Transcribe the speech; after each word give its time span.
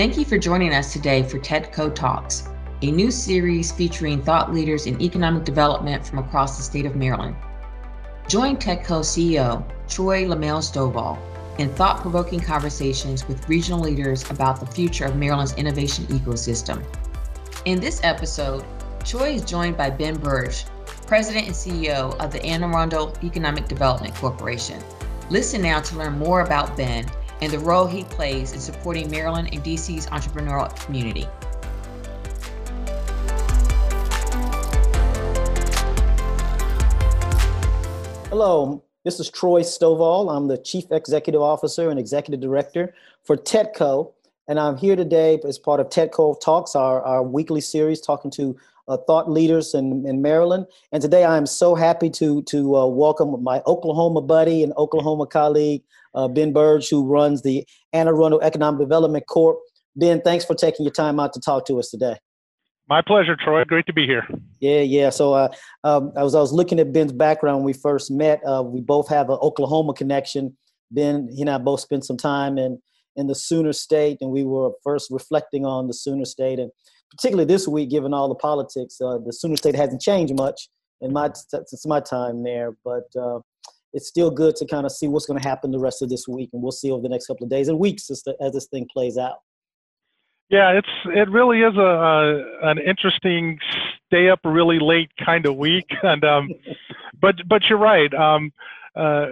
Thank 0.00 0.16
you 0.16 0.24
for 0.24 0.38
joining 0.38 0.72
us 0.72 0.94
today 0.94 1.22
for 1.22 1.38
TEDCO 1.38 1.94
Talks, 1.94 2.48
a 2.80 2.90
new 2.90 3.10
series 3.10 3.70
featuring 3.70 4.22
thought 4.22 4.50
leaders 4.50 4.86
in 4.86 4.98
economic 4.98 5.44
development 5.44 6.06
from 6.06 6.20
across 6.20 6.56
the 6.56 6.62
state 6.62 6.86
of 6.86 6.96
Maryland. 6.96 7.36
Join 8.26 8.56
TEDCO 8.56 9.00
CEO 9.02 9.62
Troy 9.88 10.24
LeMaile 10.24 10.62
Stovall 10.62 11.18
in 11.58 11.68
thought 11.74 12.00
provoking 12.00 12.40
conversations 12.40 13.28
with 13.28 13.46
regional 13.46 13.80
leaders 13.80 14.24
about 14.30 14.58
the 14.58 14.64
future 14.64 15.04
of 15.04 15.16
Maryland's 15.16 15.52
innovation 15.56 16.06
ecosystem. 16.06 16.82
In 17.66 17.78
this 17.78 18.00
episode, 18.02 18.64
Troy 19.04 19.32
is 19.32 19.44
joined 19.44 19.76
by 19.76 19.90
Ben 19.90 20.16
Birge, 20.16 20.64
President 21.06 21.44
and 21.44 21.54
CEO 21.54 22.18
of 22.18 22.32
the 22.32 22.42
Anne 22.42 22.64
Arundel 22.64 23.14
Economic 23.22 23.68
Development 23.68 24.14
Corporation. 24.14 24.82
Listen 25.28 25.60
now 25.60 25.78
to 25.82 25.98
learn 25.98 26.18
more 26.18 26.40
about 26.40 26.74
Ben 26.74 27.04
and 27.42 27.52
the 27.52 27.58
role 27.58 27.86
he 27.86 28.04
plays 28.04 28.52
in 28.52 28.60
supporting 28.60 29.10
Maryland 29.10 29.48
and 29.52 29.64
DC's 29.64 30.06
entrepreneurial 30.06 30.74
community. 30.84 31.26
Hello, 38.28 38.82
this 39.04 39.18
is 39.18 39.30
Troy 39.30 39.62
Stovall. 39.62 40.34
I'm 40.34 40.46
the 40.48 40.58
Chief 40.58 40.84
Executive 40.90 41.40
Officer 41.40 41.90
and 41.90 41.98
Executive 41.98 42.40
Director 42.40 42.94
for 43.24 43.36
TEDCO, 43.36 44.12
and 44.46 44.60
I'm 44.60 44.76
here 44.76 44.94
today 44.94 45.40
as 45.46 45.58
part 45.58 45.80
of 45.80 45.88
TEDCO 45.88 46.40
Talks, 46.40 46.76
our, 46.76 47.02
our 47.02 47.22
weekly 47.22 47.60
series 47.60 48.00
talking 48.00 48.30
to 48.32 48.56
uh, 48.88 48.96
thought 49.06 49.30
leaders 49.30 49.74
in, 49.74 50.04
in 50.06 50.20
Maryland. 50.20 50.66
And 50.92 51.00
today 51.00 51.24
I 51.24 51.36
am 51.36 51.46
so 51.46 51.74
happy 51.74 52.10
to, 52.10 52.42
to 52.42 52.76
uh, 52.76 52.86
welcome 52.86 53.42
my 53.42 53.62
Oklahoma 53.66 54.20
buddy 54.20 54.62
and 54.62 54.72
Oklahoma 54.76 55.26
colleague, 55.26 55.82
uh, 56.14 56.28
Ben 56.28 56.52
Birge, 56.52 56.90
who 56.90 57.06
runs 57.06 57.42
the 57.42 57.66
Anne 57.92 58.08
Arundel 58.08 58.40
Economic 58.42 58.80
Development 58.80 59.24
Corp. 59.26 59.58
Ben, 59.96 60.20
thanks 60.22 60.44
for 60.44 60.54
taking 60.54 60.84
your 60.84 60.92
time 60.92 61.18
out 61.20 61.32
to 61.32 61.40
talk 61.40 61.66
to 61.66 61.78
us 61.78 61.90
today. 61.90 62.16
My 62.88 63.02
pleasure, 63.02 63.36
Troy. 63.36 63.64
Great 63.64 63.86
to 63.86 63.92
be 63.92 64.04
here. 64.04 64.26
Yeah, 64.58 64.80
yeah. 64.80 65.10
So 65.10 65.32
uh, 65.34 65.48
um, 65.84 66.12
I 66.16 66.24
was 66.24 66.34
I 66.34 66.40
was 66.40 66.52
looking 66.52 66.80
at 66.80 66.92
Ben's 66.92 67.12
background 67.12 67.58
when 67.58 67.66
we 67.66 67.72
first 67.72 68.10
met. 68.10 68.40
Uh, 68.44 68.64
we 68.66 68.80
both 68.80 69.08
have 69.08 69.30
an 69.30 69.38
Oklahoma 69.40 69.94
connection. 69.94 70.56
Ben, 70.90 71.28
he 71.32 71.42
and 71.42 71.50
I 71.50 71.58
both 71.58 71.80
spent 71.80 72.04
some 72.04 72.16
time 72.16 72.58
in 72.58 72.80
in 73.14 73.28
the 73.28 73.34
Sooner 73.34 73.72
State, 73.72 74.18
and 74.20 74.30
we 74.30 74.42
were 74.42 74.70
first 74.82 75.08
reflecting 75.10 75.64
on 75.64 75.86
the 75.86 75.94
Sooner 75.94 76.24
State, 76.24 76.58
and 76.58 76.72
particularly 77.10 77.46
this 77.46 77.68
week, 77.68 77.90
given 77.90 78.12
all 78.12 78.28
the 78.28 78.34
politics, 78.34 79.00
uh, 79.00 79.18
the 79.24 79.32
Sooner 79.32 79.56
State 79.56 79.76
hasn't 79.76 80.00
changed 80.00 80.34
much 80.36 80.68
in 81.00 81.12
my 81.12 81.30
since 81.32 81.86
my 81.86 82.00
time 82.00 82.42
there, 82.42 82.76
but 82.84 83.04
uh, 83.20 83.38
it's 83.92 84.08
still 84.08 84.30
good 84.30 84.56
to 84.56 84.66
kind 84.66 84.86
of 84.86 84.92
see 84.92 85.08
what's 85.08 85.26
going 85.26 85.40
to 85.40 85.48
happen 85.48 85.70
the 85.70 85.78
rest 85.78 86.02
of 86.02 86.08
this 86.08 86.26
week, 86.28 86.50
and 86.52 86.62
we'll 86.62 86.72
see 86.72 86.90
over 86.90 87.02
the 87.02 87.08
next 87.08 87.26
couple 87.26 87.44
of 87.44 87.50
days 87.50 87.68
and 87.68 87.78
weeks 87.78 88.10
as, 88.10 88.22
the, 88.22 88.36
as 88.40 88.52
this 88.52 88.66
thing 88.66 88.86
plays 88.92 89.18
out. 89.18 89.38
Yeah, 90.48 90.70
it's 90.70 90.88
it 91.06 91.30
really 91.30 91.60
is 91.60 91.76
a, 91.76 91.80
a 91.80 92.70
an 92.70 92.78
interesting 92.78 93.58
stay 94.06 94.28
up 94.28 94.40
really 94.44 94.80
late 94.80 95.10
kind 95.24 95.46
of 95.46 95.56
week, 95.56 95.86
and 96.02 96.24
um, 96.24 96.50
but 97.20 97.36
but 97.48 97.62
you're 97.68 97.78
right. 97.78 98.12
Um, 98.12 98.52
uh, 98.96 99.26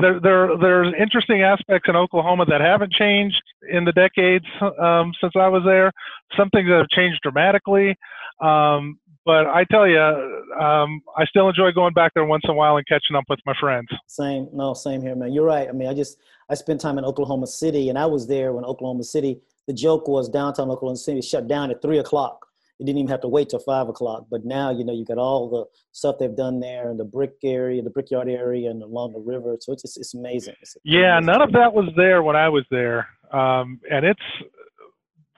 there, 0.00 0.18
there 0.20 0.56
there's 0.58 0.94
interesting 0.98 1.42
aspects 1.42 1.88
in 1.88 1.96
Oklahoma 1.96 2.46
that 2.46 2.62
haven't 2.62 2.92
changed 2.92 3.42
in 3.70 3.84
the 3.84 3.92
decades 3.92 4.46
um, 4.80 5.12
since 5.20 5.34
I 5.36 5.48
was 5.48 5.62
there. 5.66 5.92
Some 6.36 6.48
things 6.50 6.68
that 6.68 6.78
have 6.78 6.88
changed 6.88 7.20
dramatically. 7.22 7.94
Um, 8.40 8.98
but 9.24 9.46
I 9.46 9.64
tell 9.70 9.88
you, 9.88 9.98
um, 9.98 11.00
I 11.16 11.24
still 11.26 11.48
enjoy 11.48 11.72
going 11.72 11.94
back 11.94 12.12
there 12.14 12.24
once 12.24 12.42
in 12.44 12.50
a 12.50 12.54
while 12.54 12.76
and 12.76 12.86
catching 12.86 13.16
up 13.16 13.24
with 13.28 13.40
my 13.46 13.54
friends. 13.58 13.88
Same, 14.06 14.48
no, 14.52 14.74
same 14.74 15.02
here, 15.02 15.16
man. 15.16 15.32
You're 15.32 15.44
right. 15.44 15.68
I 15.68 15.72
mean, 15.72 15.88
I 15.88 15.94
just 15.94 16.18
I 16.50 16.54
spent 16.54 16.80
time 16.80 16.98
in 16.98 17.04
Oklahoma 17.04 17.46
City, 17.46 17.88
and 17.88 17.98
I 17.98 18.06
was 18.06 18.26
there 18.26 18.52
when 18.52 18.64
Oklahoma 18.64 19.04
City 19.04 19.40
the 19.66 19.72
joke 19.72 20.08
was 20.08 20.28
downtown 20.28 20.70
Oklahoma 20.70 20.96
City 20.96 21.20
shut 21.22 21.48
down 21.48 21.70
at 21.70 21.80
three 21.80 21.98
o'clock. 21.98 22.46
You 22.78 22.86
didn't 22.86 22.98
even 22.98 23.10
have 23.10 23.20
to 23.20 23.28
wait 23.28 23.50
till 23.50 23.60
five 23.60 23.88
o'clock. 23.88 24.26
But 24.30 24.44
now, 24.44 24.70
you 24.70 24.84
know, 24.84 24.92
you 24.92 25.04
got 25.04 25.16
all 25.16 25.48
the 25.48 25.64
stuff 25.92 26.16
they've 26.18 26.34
done 26.36 26.58
there 26.58 26.90
and 26.90 26.98
the 26.98 27.04
brick 27.04 27.34
area, 27.44 27.80
the 27.82 27.90
brickyard 27.90 28.28
area, 28.28 28.68
and 28.70 28.82
along 28.82 29.12
the 29.12 29.20
river. 29.20 29.56
So 29.60 29.72
it's 29.72 29.82
just, 29.82 29.96
it's 29.96 30.14
amazing. 30.14 30.54
It's 30.60 30.76
yeah, 30.84 31.18
amazing. 31.18 31.26
none 31.26 31.42
of 31.42 31.52
that 31.52 31.72
was 31.72 31.88
there 31.96 32.22
when 32.22 32.36
I 32.36 32.48
was 32.48 32.64
there, 32.70 33.08
um, 33.32 33.80
and 33.90 34.04
it's 34.04 34.20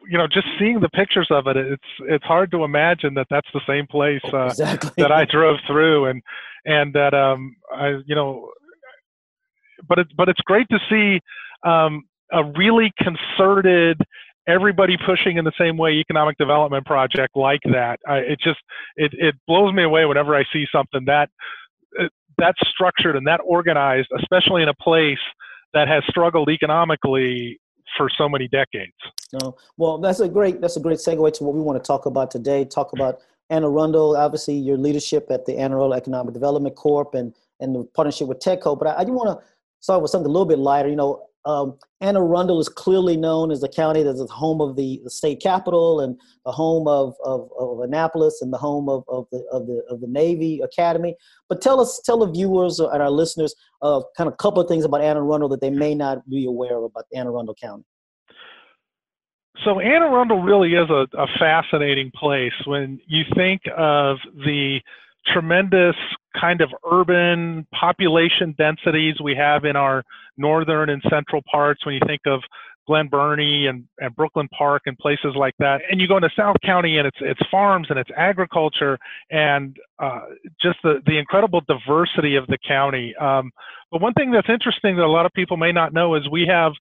you 0.08 0.18
know 0.18 0.26
just 0.26 0.46
seeing 0.58 0.80
the 0.80 0.88
pictures 0.90 1.28
of 1.30 1.46
it, 1.46 1.56
it's 1.56 1.82
it's 2.00 2.24
hard 2.24 2.50
to 2.52 2.64
imagine 2.64 3.14
that 3.14 3.26
that's 3.30 3.48
the 3.52 3.60
same 3.66 3.86
place 3.86 4.22
uh, 4.32 4.46
exactly. 4.46 4.90
that 4.98 5.12
I 5.12 5.24
drove 5.24 5.58
through, 5.66 6.06
and 6.06 6.22
and 6.64 6.92
that 6.94 7.14
um 7.14 7.56
I 7.74 8.00
you 8.06 8.14
know, 8.14 8.50
but 9.88 9.98
it's 9.98 10.12
but 10.16 10.28
it's 10.28 10.40
great 10.42 10.66
to 10.70 10.78
see 10.90 11.20
um 11.68 12.04
a 12.32 12.44
really 12.56 12.92
concerted 12.98 14.00
everybody 14.48 14.96
pushing 15.04 15.38
in 15.38 15.44
the 15.44 15.52
same 15.58 15.76
way 15.76 15.92
economic 15.92 16.36
development 16.38 16.86
project 16.86 17.36
like 17.36 17.60
that 17.64 17.98
I, 18.06 18.18
it 18.18 18.40
just 18.40 18.60
it, 18.96 19.12
it 19.14 19.34
blows 19.46 19.72
me 19.74 19.82
away 19.82 20.04
whenever 20.06 20.36
i 20.36 20.44
see 20.52 20.66
something 20.70 21.04
that 21.06 21.30
uh, 22.00 22.04
that's 22.38 22.58
structured 22.68 23.16
and 23.16 23.26
that 23.26 23.40
organized 23.44 24.08
especially 24.18 24.62
in 24.62 24.68
a 24.68 24.74
place 24.74 25.18
that 25.74 25.88
has 25.88 26.02
struggled 26.08 26.48
economically 26.48 27.58
for 27.96 28.08
so 28.16 28.28
many 28.28 28.48
decades 28.48 28.92
no 29.42 29.56
well 29.76 29.98
that's 29.98 30.20
a 30.20 30.28
great 30.28 30.60
that's 30.60 30.76
a 30.76 30.80
great 30.80 30.98
segue 30.98 31.32
to 31.32 31.44
what 31.44 31.54
we 31.54 31.60
want 31.60 31.82
to 31.82 31.86
talk 31.86 32.06
about 32.06 32.30
today 32.30 32.64
talk 32.64 32.92
about 32.92 33.20
Anne 33.50 33.64
Arundel, 33.64 34.16
obviously 34.16 34.54
your 34.54 34.76
leadership 34.76 35.28
at 35.30 35.46
the 35.46 35.56
Anne 35.56 35.72
Arundel 35.72 35.94
Economic 35.94 36.34
Development 36.34 36.74
Corp 36.74 37.14
and 37.14 37.34
and 37.60 37.74
the 37.74 37.84
partnership 37.84 38.28
with 38.28 38.40
TEDCO. 38.40 38.78
But 38.78 38.88
I, 38.88 39.00
I 39.00 39.04
do 39.04 39.12
want 39.12 39.38
to 39.38 39.46
start 39.80 40.02
with 40.02 40.10
something 40.10 40.28
a 40.28 40.32
little 40.32 40.46
bit 40.46 40.58
lighter. 40.58 40.88
You 40.88 40.96
know, 40.96 41.28
um, 41.46 41.78
Anne 42.00 42.16
Arundel 42.16 42.60
is 42.60 42.68
clearly 42.68 43.16
known 43.16 43.50
as 43.52 43.60
the 43.60 43.68
county 43.68 44.02
that 44.02 44.10
is 44.10 44.18
the 44.18 44.26
home 44.26 44.60
of 44.60 44.76
the, 44.76 45.00
the 45.04 45.10
state 45.10 45.40
capital 45.40 46.00
and 46.00 46.20
the 46.44 46.50
home 46.50 46.88
of, 46.88 47.14
of, 47.24 47.48
of, 47.58 47.80
Annapolis 47.80 48.42
and 48.42 48.52
the 48.52 48.58
home 48.58 48.88
of, 48.88 49.04
of, 49.08 49.26
the, 49.30 49.38
of, 49.52 49.66
the, 49.66 49.82
of 49.88 50.00
the 50.00 50.08
Navy 50.08 50.60
Academy. 50.62 51.14
But 51.48 51.62
tell 51.62 51.80
us, 51.80 52.00
tell 52.04 52.18
the 52.18 52.30
viewers 52.30 52.80
and 52.80 53.00
our 53.00 53.10
listeners 53.10 53.54
uh, 53.80 54.02
kind 54.16 54.28
of 54.28 54.36
couple 54.38 54.60
of 54.60 54.68
things 54.68 54.84
about 54.84 55.00
Anne 55.00 55.16
Arundel 55.16 55.48
that 55.50 55.60
they 55.60 55.70
may 55.70 55.94
not 55.94 56.28
be 56.28 56.46
aware 56.46 56.76
of 56.76 56.84
about 56.84 57.04
Anne 57.14 57.28
Arundel 57.28 57.54
County. 57.54 57.84
So 59.64 59.78
Anne 59.80 60.02
Arundel 60.02 60.42
really 60.42 60.74
is 60.74 60.90
a, 60.90 61.06
a 61.16 61.26
fascinating 61.38 62.10
place 62.14 62.52
when 62.66 63.00
you 63.06 63.22
think 63.34 63.62
of 63.76 64.18
the 64.44 64.80
tremendous 65.32 65.96
kind 66.38 66.60
of 66.60 66.70
urban 66.90 67.66
population 67.78 68.54
densities 68.58 69.14
we 69.22 69.34
have 69.34 69.64
in 69.64 69.76
our 69.76 70.04
northern 70.36 70.90
and 70.90 71.02
central 71.08 71.42
parts 71.50 71.84
when 71.84 71.94
you 71.94 72.00
think 72.06 72.20
of 72.26 72.40
Glen 72.86 73.08
Burnie 73.08 73.66
and, 73.66 73.84
and 73.98 74.14
Brooklyn 74.14 74.48
Park 74.56 74.82
and 74.86 74.96
places 74.98 75.34
like 75.34 75.54
that. 75.58 75.80
And 75.90 76.00
you 76.00 76.06
go 76.06 76.16
into 76.16 76.30
South 76.36 76.56
County 76.64 76.98
and 76.98 77.06
it's 77.06 77.16
it's 77.20 77.40
farms 77.50 77.88
and 77.90 77.98
it's 77.98 78.10
agriculture 78.16 78.98
and 79.30 79.76
uh, 79.98 80.20
just 80.62 80.78
the, 80.84 81.02
the 81.04 81.18
incredible 81.18 81.62
diversity 81.66 82.36
of 82.36 82.46
the 82.46 82.58
county. 82.66 83.14
Um, 83.16 83.50
but 83.90 84.00
one 84.00 84.12
thing 84.14 84.30
that's 84.30 84.48
interesting 84.48 84.96
that 84.96 85.04
a 85.04 85.10
lot 85.10 85.26
of 85.26 85.32
people 85.32 85.56
may 85.56 85.72
not 85.72 85.92
know 85.92 86.14
is 86.14 86.28
we 86.30 86.46
have 86.46 86.72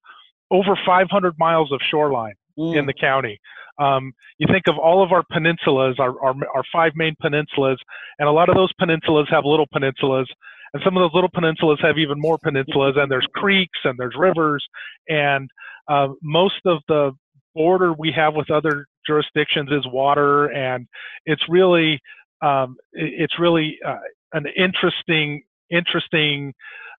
over 0.52 0.78
500 0.86 1.40
miles 1.40 1.72
of 1.72 1.80
shoreline 1.90 2.36
mm. 2.58 2.78
in 2.78 2.86
the 2.86 2.94
county. 2.94 3.40
Um, 3.78 4.14
you 4.38 4.48
think 4.50 4.64
of 4.68 4.78
all 4.78 5.04
of 5.04 5.12
our 5.12 5.24
peninsulas, 5.32 6.00
our, 6.00 6.20
our, 6.24 6.34
our 6.54 6.64
five 6.72 6.94
main 6.96 7.16
peninsulas, 7.22 7.78
and 8.20 8.28
a 8.28 8.32
lot 8.32 8.50
of 8.50 8.56
those 8.56 8.72
peninsulas 8.82 9.30
have 9.30 9.44
little 9.46 9.68
peninsulas, 9.68 10.26
and 10.74 10.82
some 10.84 10.96
of 10.98 11.02
those 11.02 11.14
little 11.14 11.30
peninsulas 11.30 11.78
have 11.82 11.98
even 11.98 12.20
more 12.20 12.38
peninsulas, 12.38 12.98
and 12.98 13.12
there's 13.12 13.28
creeks 13.34 13.80
and 13.84 13.98
there's 13.98 14.16
rivers, 14.18 14.66
and 15.10 15.50
uh, 15.88 16.08
most 16.22 16.62
of 16.66 16.80
the 16.88 17.12
border 17.54 17.94
we 17.94 18.12
have 18.12 18.36
with 18.36 18.50
other 18.52 18.86
jurisdictions 19.06 19.70
is 19.72 19.86
water, 19.88 20.48
and 20.48 20.88
it's 21.26 21.44
really 21.50 22.00
um, 22.42 22.76
it's 22.94 23.40
really 23.40 23.78
uh, 23.86 23.96
an 24.34 24.46
interesting 24.58 25.42
interesting 25.70 26.54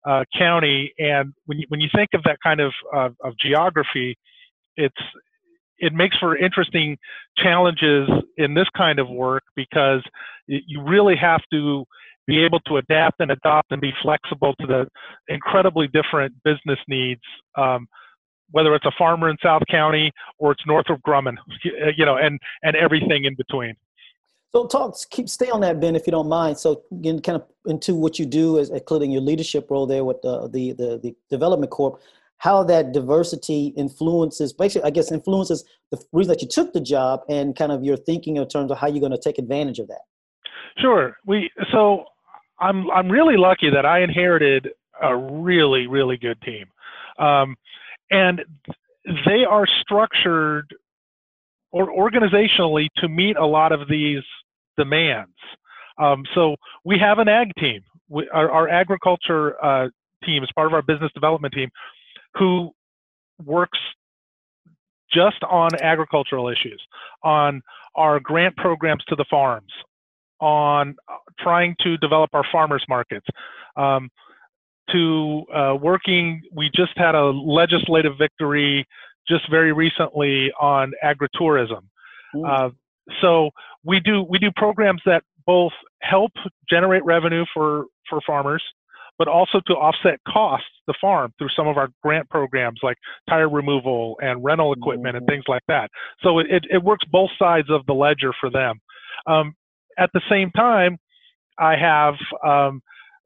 uh, 0.07 0.25
county. 0.37 0.93
And 0.99 1.35
when 1.47 1.59
you 1.59 1.67
when 1.69 1.81
you 1.81 1.89
think 1.95 2.11
of 2.15 2.23
that 2.25 2.39
kind 2.43 2.61
of 2.61 2.73
of 2.95 3.35
geography, 3.41 4.17
it's 4.77 4.95
it 5.79 5.93
makes 5.93 6.17
for 6.19 6.37
interesting 6.37 6.97
challenges 7.37 8.09
in 8.37 8.55
this 8.55 8.69
kind 8.77 8.99
of 8.99 9.09
work 9.09 9.43
because 9.55 10.03
you 10.47 10.83
really 10.83 11.17
have 11.17 11.43
to 11.53 11.85
be 12.27 12.45
able 12.45 12.61
to 12.61 12.77
adapt 12.77 13.21
and 13.21 13.31
adopt 13.31 13.71
and 13.71 13.81
be 13.81 13.93
flexible 14.03 14.55
to 14.61 14.67
the 14.67 14.87
incredibly 15.29 15.89
different 15.89 16.35
business 16.45 16.79
needs. 16.89 17.21
Um, 17.57 17.87
whether 18.53 18.75
it's 18.77 18.87
a 18.87 18.93
farmer 18.97 19.29
in 19.29 19.37
South 19.43 19.63
County 19.69 20.13
or 20.39 20.53
it's 20.53 20.63
Northrop 20.67 21.01
Grumman, 21.03 21.35
you 21.97 22.05
know, 22.05 22.17
and 22.17 22.39
and 22.63 22.77
everything 22.77 23.25
in 23.25 23.35
between. 23.35 23.75
So 24.55 24.67
talk, 24.67 24.97
keep 25.11 25.29
stay 25.29 25.51
on 25.51 25.61
that, 25.61 25.81
Ben, 25.81 25.97
if 25.97 26.07
you 26.07 26.13
don't 26.13 26.29
mind. 26.29 26.57
So 26.57 26.83
again, 26.93 27.21
kind 27.21 27.37
of 27.37 27.45
into 27.67 27.95
what 27.95 28.19
you 28.19 28.25
do 28.25 28.59
as 28.59 28.71
including 28.71 29.11
your 29.11 29.21
leadership 29.21 29.71
role 29.71 29.87
there 29.87 30.05
with 30.05 30.23
the 30.23 30.49
the 30.49 30.73
the, 30.73 31.01
the 31.03 31.17
Development 31.29 31.71
Corp 31.71 32.01
how 32.39 32.63
that 32.63 32.93
diversity 32.93 33.73
influences 33.77 34.53
basically 34.53 34.87
i 34.87 34.91
guess 34.91 35.11
influences 35.11 35.65
the 35.91 36.03
reason 36.13 36.33
that 36.33 36.43
you 36.43 36.49
took 36.49 36.73
the 36.73 36.81
job 36.81 37.21
and 37.29 37.57
kind 37.57 37.73
of 37.73 37.85
your 37.85 37.97
thinking 37.97 38.37
in 38.37 38.49
terms 38.49 38.71
of 38.71 38.79
how 38.79 38.87
you're 38.87 39.01
going 39.01 39.13
to 39.13 39.19
take 39.19 39.39
advantage 39.39 39.79
of 39.79 39.89
that 39.89 40.03
sure 40.79 41.17
we 41.27 41.51
so 41.73 42.05
i'm 42.61 42.91
i'm 42.91 43.11
really 43.11 43.37
lucky 43.37 43.71
that 43.71 43.87
i 43.87 44.01
inherited 44.01 44.69
a 45.03 45.17
really 45.17 45.87
really 45.87 46.17
good 46.17 46.41
team 46.43 46.67
um, 47.19 47.57
and 48.11 48.45
they 49.25 49.45
are 49.49 49.67
structured 49.83 50.75
or 51.71 51.89
organizationally 51.93 52.89
to 52.97 53.09
meet 53.09 53.37
a 53.37 53.47
lot 53.47 53.73
of 53.73 53.89
these 53.89 54.23
demands. 54.77 55.37
Um, 55.99 56.25
so 56.35 56.57
we 56.85 56.99
have 56.99 57.19
an 57.19 57.29
ag 57.29 57.53
team. 57.59 57.83
We, 58.09 58.29
our, 58.33 58.51
our, 58.51 58.69
agriculture 58.69 59.63
uh, 59.65 59.89
team 60.25 60.43
is 60.43 60.51
part 60.55 60.67
of 60.69 60.75
our 60.75 60.83
business 60.83 61.11
development 61.15 61.55
team, 61.55 61.69
who 62.39 62.71
works 63.45 63.79
just 65.13 65.43
on 65.49 65.71
agricultural 65.81 66.49
issues, 66.49 66.83
on 67.23 67.63
our 67.95 68.21
grant 68.21 68.57
programs 68.57 69.05
to 69.09 69.17
the 69.17 69.25
farms, 69.31 69.73
on 70.41 70.97
trying 71.41 71.75
to 71.81 71.97
develop 71.99 72.31
our 72.35 72.45
farmers 72.53 72.85
markets, 72.89 73.27
um, 73.77 74.11
to 74.91 75.45
uh, 75.55 75.75
working. 75.81 76.43
We 76.53 76.71
just 76.75 76.93
had 76.97 77.15
a 77.15 77.25
legislative 77.25 78.13
victory 78.19 78.87
just 79.29 79.51
very 79.51 79.73
recently 79.73 80.53
on 80.61 80.93
agritourism. 81.05 81.83
Uh, 82.47 82.71
so 83.23 83.51
we 83.85 84.01
do 84.01 84.23
we 84.29 84.39
do 84.39 84.51
programs 84.57 85.01
that 85.07 85.23
both 85.47 85.73
help 86.03 86.33
generate 86.69 87.05
revenue 87.05 87.45
for 87.55 87.87
for 88.09 88.21
farmers, 88.27 88.63
but 89.19 89.29
also 89.29 89.61
to 89.67 89.73
offset 89.75 90.21
costs 90.29 90.67
the 90.87 90.95
farm 91.01 91.33
through 91.39 91.49
some 91.57 91.67
of 91.67 91.77
our 91.77 91.89
grant 92.03 92.29
programs 92.29 92.81
like 92.83 92.97
tire 93.29 93.49
removal 93.49 94.17
and 94.21 94.43
rental 94.45 94.73
equipment 94.73 95.15
mm-hmm. 95.15 95.17
and 95.19 95.27
things 95.27 95.45
like 95.49 95.63
that. 95.69 95.91
So 96.23 96.39
it, 96.39 96.65
it 96.71 96.83
works 96.83 97.05
both 97.11 97.31
sides 97.39 97.69
of 97.71 97.85
the 97.87 97.95
ledger 97.95 98.33
for 98.41 98.51
them. 98.51 98.81
Um, 99.27 99.55
at 99.99 100.11
the 100.13 100.21
same 100.31 100.51
time, 100.51 100.99
I 101.59 101.75
have 101.77 102.15
um, 102.47 102.83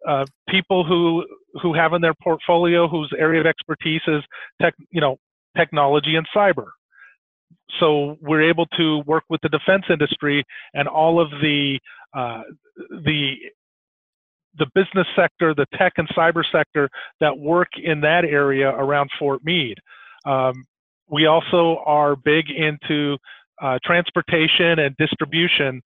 uh, 0.08 0.24
people 0.48 0.84
who 0.84 1.24
who 1.62 1.74
have 1.74 1.92
in 1.92 2.00
their 2.00 2.14
portfolio 2.22 2.86
whose 2.88 3.12
area 3.18 3.40
of 3.40 3.46
expertise 3.46 4.02
is 4.06 4.22
tech, 4.62 4.74
you 4.90 5.00
know, 5.00 5.16
technology 5.56 6.14
and 6.14 6.26
cyber. 6.34 6.68
So 7.80 8.16
we're 8.20 8.48
able 8.48 8.66
to 8.78 9.02
work 9.06 9.24
with 9.28 9.40
the 9.42 9.48
defense 9.48 9.84
industry 9.90 10.44
and 10.74 10.86
all 10.86 11.20
of 11.20 11.30
the 11.42 11.78
uh, 12.16 12.42
the 13.04 13.34
the 14.58 14.66
business 14.74 15.06
sector, 15.16 15.54
the 15.54 15.66
tech 15.76 15.94
and 15.96 16.08
cyber 16.08 16.42
sector 16.50 16.88
that 17.20 17.38
work 17.38 17.68
in 17.82 18.00
that 18.00 18.24
area 18.24 18.68
around 18.70 19.10
Fort 19.18 19.40
Meade. 19.44 19.78
Um, 20.26 20.64
we 21.08 21.26
also 21.26 21.82
are 21.86 22.16
big 22.16 22.46
into 22.50 23.16
uh, 23.62 23.78
transportation 23.84 24.78
and 24.78 24.96
distribution 24.96 25.82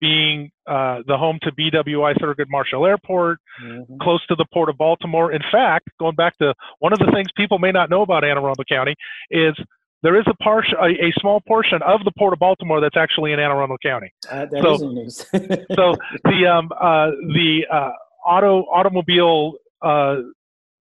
being 0.00 0.50
uh, 0.66 0.98
the 1.06 1.16
home 1.16 1.38
to 1.42 1.52
BWI 1.52 2.14
Thurgood 2.18 2.46
Marshall 2.48 2.84
Airport, 2.84 3.38
mm-hmm. 3.62 3.94
close 4.02 4.24
to 4.26 4.34
the 4.34 4.44
Port 4.52 4.68
of 4.68 4.76
Baltimore. 4.76 5.32
In 5.32 5.42
fact, 5.50 5.88
going 5.98 6.14
back 6.14 6.36
to 6.38 6.54
one 6.80 6.92
of 6.92 6.98
the 6.98 7.10
things 7.12 7.28
people 7.36 7.58
may 7.58 7.72
not 7.72 7.88
know 7.90 8.02
about 8.02 8.24
Anne 8.24 8.36
Arundel 8.36 8.64
County 8.68 8.94
is 9.30 9.54
there 10.02 10.18
is 10.18 10.24
a, 10.28 10.34
part, 10.42 10.66
a, 10.80 10.84
a, 10.84 11.12
small 11.18 11.40
portion 11.46 11.80
of 11.82 12.04
the 12.04 12.12
Port 12.16 12.32
of 12.32 12.38
Baltimore 12.38 12.80
that's 12.80 12.96
actually 12.96 13.32
in 13.32 13.40
Anne 13.40 13.50
Arundel 13.50 13.78
County. 13.82 14.12
Uh, 14.30 14.46
that 14.46 14.62
so, 14.62 14.88
news. 14.88 15.16
so 15.74 15.96
the 16.24 16.46
um, 16.46 16.70
uh, 16.80 17.10
the 17.34 17.66
uh, 17.72 17.90
auto 18.26 18.62
automobile 18.72 19.54
uh, 19.82 20.16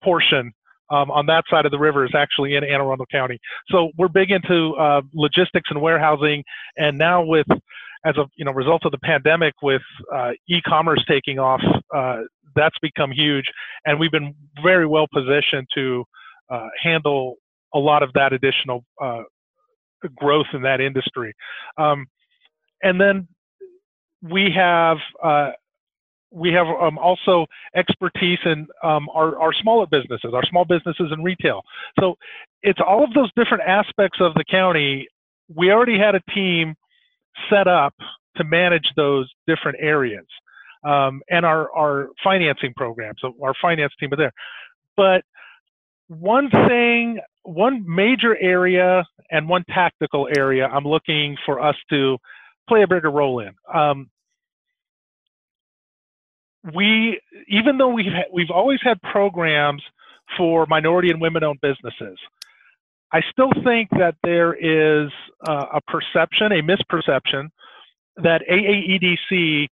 portion 0.03 0.53
um, 0.91 1.11
on 1.11 1.25
that 1.27 1.43
side 1.49 1.65
of 1.65 1.71
the 1.71 1.79
river 1.79 2.05
is 2.05 2.11
actually 2.15 2.55
in 2.55 2.63
Anne 2.63 2.81
Arundel 2.81 3.05
County. 3.11 3.39
So 3.69 3.89
we're 3.97 4.07
big 4.09 4.31
into 4.31 4.75
uh, 4.79 5.01
logistics 5.13 5.69
and 5.69 5.81
warehousing, 5.81 6.43
and 6.77 6.97
now 6.97 7.23
with 7.23 7.47
as 8.05 8.15
a 8.17 8.25
you 8.37 8.45
know 8.45 8.51
result 8.51 8.85
of 8.85 8.91
the 8.91 8.99
pandemic 8.99 9.53
with 9.61 9.81
uh, 10.13 10.31
e-commerce 10.47 11.03
taking 11.07 11.39
off, 11.39 11.61
uh, 11.95 12.21
that's 12.55 12.77
become 12.81 13.11
huge, 13.11 13.45
and 13.85 13.99
we've 13.99 14.11
been 14.11 14.33
very 14.63 14.87
well 14.87 15.07
positioned 15.13 15.67
to 15.75 16.03
uh, 16.49 16.67
handle 16.81 17.35
a 17.73 17.79
lot 17.79 18.03
of 18.03 18.11
that 18.13 18.33
additional 18.33 18.83
uh, 19.01 19.23
growth 20.15 20.47
in 20.53 20.61
that 20.63 20.81
industry. 20.81 21.33
Um, 21.77 22.07
and 22.81 22.99
then 22.99 23.27
we 24.21 24.51
have 24.51 24.97
uh, 25.23 25.51
we 26.31 26.51
have 26.53 26.67
um, 26.67 26.97
also 26.97 27.45
expertise 27.75 28.39
in 28.45 28.67
um, 28.83 29.07
our, 29.13 29.39
our 29.39 29.53
smaller 29.53 29.87
businesses, 29.87 30.31
our 30.33 30.45
small 30.45 30.65
businesses 30.65 31.07
and 31.11 31.23
retail. 31.23 31.63
So 31.99 32.17
it's 32.61 32.79
all 32.85 33.03
of 33.03 33.13
those 33.13 33.31
different 33.35 33.63
aspects 33.63 34.19
of 34.21 34.33
the 34.35 34.43
county. 34.43 35.07
We 35.53 35.71
already 35.71 35.97
had 35.97 36.15
a 36.15 36.21
team 36.33 36.75
set 37.49 37.67
up 37.67 37.95
to 38.37 38.43
manage 38.43 38.91
those 38.95 39.29
different 39.47 39.79
areas. 39.81 40.25
Um, 40.83 41.21
and 41.29 41.45
our, 41.45 41.75
our 41.75 42.09
financing 42.23 42.73
programs, 42.75 43.21
our 43.23 43.53
finance 43.61 43.93
team 43.99 44.13
are 44.13 44.17
there. 44.17 44.31
But 44.95 45.23
one 46.07 46.49
thing, 46.49 47.19
one 47.49 47.83
major 47.87 48.37
area 48.37 49.05
and 49.31 49.49
one 49.49 49.63
tactical 49.69 50.29
area 50.35 50.67
I'm 50.67 50.85
looking 50.85 51.35
for 51.45 51.59
us 51.59 51.75
to 51.89 52.17
play 52.67 52.83
a 52.83 52.87
bigger 52.87 53.09
role 53.09 53.39
in. 53.39 53.53
Um, 53.73 54.09
we, 56.73 57.19
even 57.47 57.77
though 57.77 57.89
we've, 57.89 58.11
we've 58.31 58.51
always 58.51 58.79
had 58.83 59.01
programs 59.01 59.81
for 60.37 60.67
minority 60.67 61.09
and 61.09 61.19
women 61.19 61.43
owned 61.43 61.61
businesses, 61.61 62.19
I 63.11 63.21
still 63.31 63.51
think 63.63 63.89
that 63.91 64.15
there 64.23 64.53
is 64.53 65.09
uh, 65.47 65.65
a 65.73 65.81
perception, 65.81 66.51
a 66.51 66.61
misperception, 66.61 67.49
that 68.17 68.43
AAEDC 68.51 69.67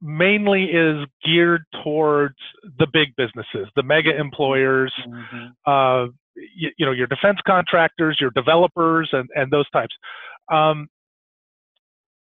mainly 0.00 0.64
is 0.64 1.06
geared 1.24 1.64
towards 1.82 2.36
the 2.78 2.86
big 2.92 3.16
businesses, 3.16 3.68
the 3.74 3.82
mega 3.82 4.16
employers, 4.16 4.92
mm-hmm. 5.06 5.46
uh, 5.66 6.06
you, 6.36 6.70
you, 6.76 6.86
know, 6.86 6.92
your 6.92 7.06
defense 7.06 7.38
contractors, 7.46 8.18
your 8.20 8.30
developers, 8.30 9.08
and, 9.12 9.28
and 9.34 9.50
those 9.50 9.68
types. 9.70 9.94
Um, 10.52 10.88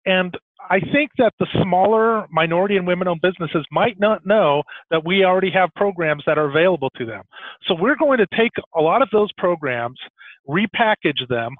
and 0.05 0.37
I 0.71 0.81
think 0.81 1.11
that 1.19 1.33
the 1.39 1.47
smaller 1.63 2.27
minority 2.31 2.77
and 2.77 2.87
women 2.87 3.09
owned 3.09 3.21
businesses 3.21 3.65
might 3.71 3.99
not 4.01 4.25
know 4.25 4.63
that 4.91 5.05
we 5.05 5.25
already 5.25 5.51
have 5.51 5.71
programs 5.77 6.23
that 6.27 6.39
are 6.39 6.49
available 6.49 6.91
to 6.97 7.05
them. 7.05 7.23
So 7.67 7.75
we're 7.79 7.97
going 7.97 8.19
to 8.19 8.27
take 8.37 8.53
a 8.77 8.81
lot 8.81 9.03
of 9.03 9.09
those 9.13 9.31
programs, 9.37 9.99
repackage 10.49 11.27
them, 11.29 11.55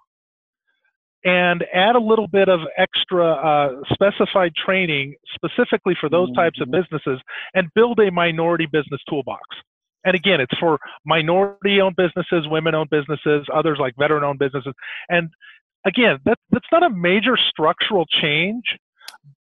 and 1.25 1.65
add 1.75 1.97
a 1.97 2.01
little 2.01 2.29
bit 2.29 2.49
of 2.49 2.61
extra 2.79 3.33
uh, 3.33 3.69
specified 3.93 4.53
training 4.55 5.15
specifically 5.35 5.97
for 6.01 6.09
those 6.09 6.33
types 6.35 6.61
of 6.61 6.69
mm-hmm. 6.69 6.83
businesses 6.83 7.21
and 7.55 7.69
build 7.75 7.99
a 7.99 8.11
minority 8.13 8.67
business 8.67 9.01
toolbox. 9.09 9.43
And 10.07 10.15
again, 10.15 10.41
it's 10.41 10.57
for 10.59 10.79
minority 11.05 11.81
owned 11.81 11.97
businesses, 11.97 12.47
women 12.49 12.75
owned 12.75 12.91
businesses, 12.91 13.45
others 13.53 13.79
like 13.81 13.95
veteran 13.99 14.25
owned 14.25 14.39
businesses. 14.39 14.73
And 15.09 15.29
again, 15.85 16.19
that, 16.25 16.39
that's 16.51 16.67
not 16.71 16.85
a 16.85 16.91
major 16.91 17.37
structural 17.37 18.07
change, 18.07 18.63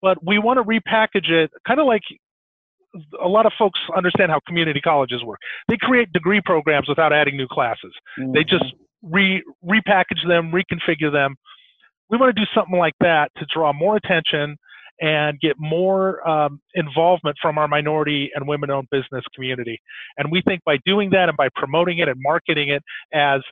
but 0.02 0.18
we 0.26 0.38
want 0.38 0.58
to 0.58 0.64
repackage 0.64 1.30
it 1.30 1.50
kind 1.66 1.80
of 1.80 1.86
like 1.86 2.02
a 3.22 3.28
lot 3.28 3.46
of 3.46 3.52
folks 3.58 3.78
understand 3.96 4.30
how 4.30 4.40
community 4.46 4.80
colleges 4.80 5.22
work. 5.22 5.38
They 5.68 5.76
create 5.78 6.12
degree 6.12 6.40
programs 6.44 6.88
without 6.88 7.12
adding 7.12 7.36
new 7.36 7.46
classes. 7.46 7.92
Mm-hmm. 8.18 8.32
They 8.32 8.42
just 8.42 8.64
re 9.02 9.42
repackage 9.64 10.26
them, 10.26 10.50
reconfigure 10.50 11.12
them. 11.12 11.36
We 12.10 12.18
want 12.18 12.34
to 12.34 12.40
do 12.40 12.46
something 12.54 12.78
like 12.78 12.94
that 13.00 13.30
to 13.36 13.46
draw 13.54 13.72
more 13.72 13.96
attention 13.96 14.56
and 15.00 15.38
get 15.40 15.56
more 15.58 16.26
um, 16.28 16.60
involvement 16.74 17.36
from 17.40 17.58
our 17.58 17.68
minority 17.68 18.30
and 18.34 18.48
women-owned 18.48 18.88
business 18.90 19.24
community. 19.34 19.78
And 20.16 20.30
we 20.30 20.42
think 20.42 20.62
by 20.64 20.78
doing 20.86 21.10
that 21.10 21.28
and 21.28 21.36
by 21.36 21.48
promoting 21.54 21.98
it 21.98 22.08
and 22.08 22.16
marketing 22.20 22.70
it 22.70 22.82
as 23.12 23.42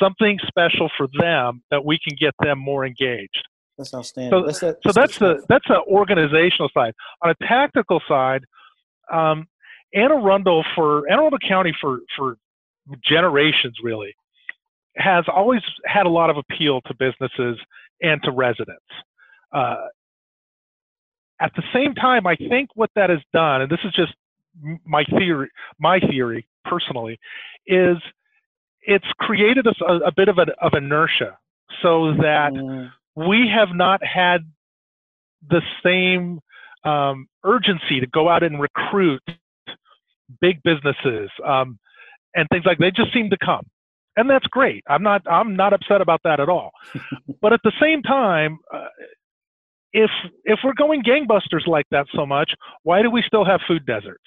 something 0.00 0.38
special 0.46 0.90
for 0.96 1.06
them 1.18 1.62
that 1.70 1.84
we 1.84 1.98
can 1.98 2.16
get 2.20 2.34
them 2.42 2.58
more 2.58 2.84
engaged. 2.84 3.46
That's 3.76 3.94
outstanding. 3.94 4.32
So 4.32 4.44
that's, 4.44 4.60
that, 4.60 4.76
so 4.82 4.92
that's 4.92 5.18
the 5.18 5.44
that's 5.48 5.68
the 5.68 5.80
organizational 5.86 6.68
side. 6.74 6.94
On 7.22 7.30
a 7.30 7.46
tactical 7.46 8.02
side, 8.08 8.42
um, 9.12 9.46
Anne 9.94 10.10
Arundel 10.10 10.64
for 10.74 11.08
Anne 11.10 11.20
Arundel 11.20 11.38
County 11.38 11.72
for 11.80 12.00
for 12.16 12.36
generations 13.04 13.76
really 13.82 14.12
has 14.96 15.24
always 15.32 15.60
had 15.86 16.06
a 16.06 16.08
lot 16.08 16.28
of 16.28 16.36
appeal 16.36 16.80
to 16.82 16.94
businesses 16.98 17.56
and 18.02 18.20
to 18.24 18.32
residents. 18.32 18.82
Uh, 19.54 19.76
at 21.40 21.52
the 21.54 21.62
same 21.72 21.94
time, 21.94 22.26
I 22.26 22.36
think 22.36 22.70
what 22.74 22.90
that 22.94 23.10
has 23.10 23.20
done, 23.32 23.62
and 23.62 23.70
this 23.70 23.80
is 23.84 23.92
just 23.92 24.12
my 24.84 25.04
theory, 25.04 25.50
my 25.78 26.00
theory 26.00 26.46
personally, 26.64 27.18
is 27.66 27.96
it's 28.82 29.06
created 29.20 29.66
a, 29.66 29.84
a 30.06 30.12
bit 30.12 30.28
of, 30.28 30.38
a, 30.38 30.46
of 30.60 30.72
inertia 30.74 31.38
so 31.82 32.12
that 32.12 32.52
mm. 32.52 32.90
we 33.14 33.48
have 33.54 33.68
not 33.74 34.00
had 34.04 34.40
the 35.48 35.60
same 35.84 36.40
um, 36.84 37.28
urgency 37.44 38.00
to 38.00 38.06
go 38.06 38.28
out 38.28 38.42
and 38.42 38.60
recruit 38.60 39.22
big 40.40 40.62
businesses 40.62 41.30
um, 41.46 41.78
and 42.34 42.48
things 42.50 42.64
like 42.64 42.78
they 42.78 42.90
just 42.90 43.12
seem 43.12 43.30
to 43.30 43.36
come. 43.44 43.66
And 44.16 44.28
that's 44.28 44.46
great. 44.48 44.82
I'm 44.88 45.02
not 45.02 45.22
i'm 45.30 45.54
not 45.54 45.72
upset 45.72 46.00
about 46.00 46.22
that 46.24 46.40
at 46.40 46.48
all. 46.48 46.72
But 47.40 47.52
at 47.52 47.60
the 47.62 47.72
same 47.80 48.02
time 48.02 48.58
uh, 48.72 48.88
if 49.92 50.10
if 50.44 50.58
we're 50.64 50.74
going 50.74 51.02
gangbusters 51.02 51.66
like 51.66 51.86
that 51.90 52.06
so 52.14 52.26
much 52.26 52.50
why 52.82 53.02
do 53.02 53.10
we 53.10 53.22
still 53.26 53.44
have 53.44 53.60
food 53.66 53.84
deserts 53.86 54.24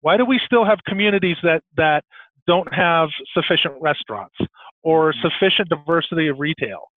why 0.00 0.16
do 0.16 0.24
we 0.24 0.40
still 0.44 0.64
have 0.64 0.78
communities 0.86 1.36
that 1.42 1.62
that 1.76 2.04
don't 2.46 2.72
have 2.72 3.08
sufficient 3.34 3.74
restaurants 3.80 4.36
or 4.84 5.12
Mm-hmm. 5.12 5.28
sufficient 5.28 5.68
diversity 5.68 6.28
of 6.28 6.38
retail. 6.38 6.90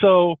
So, 0.00 0.36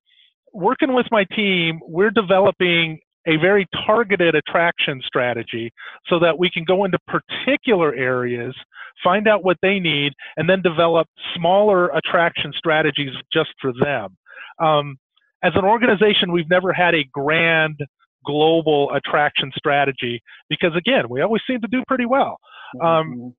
working 0.52 0.94
with 0.94 1.06
my 1.10 1.24
team, 1.36 1.80
we're 1.86 2.10
developing 2.10 3.00
a 3.26 3.36
very 3.36 3.66
targeted 3.86 4.34
attraction 4.34 5.00
strategy 5.04 5.72
so 6.08 6.18
that 6.18 6.38
we 6.38 6.50
can 6.50 6.64
go 6.64 6.84
into 6.84 6.98
particular 7.06 7.94
areas, 7.94 8.54
find 9.02 9.26
out 9.26 9.44
what 9.44 9.56
they 9.62 9.80
need, 9.80 10.12
and 10.36 10.48
then 10.48 10.62
develop 10.62 11.08
smaller 11.34 11.88
attraction 11.88 12.52
strategies 12.56 13.12
just 13.32 13.50
for 13.60 13.72
them. 13.72 14.16
Um, 14.62 14.98
as 15.44 15.52
an 15.54 15.64
organization, 15.64 16.32
we've 16.32 16.48
never 16.48 16.72
had 16.72 16.94
a 16.94 17.04
grand 17.12 17.78
global 18.24 18.90
attraction 18.94 19.52
strategy 19.56 20.22
because, 20.48 20.72
again, 20.76 21.08
we 21.08 21.20
always 21.20 21.42
seem 21.46 21.60
to 21.60 21.68
do 21.68 21.82
pretty 21.86 22.06
well, 22.06 22.38
um, 22.82 23.34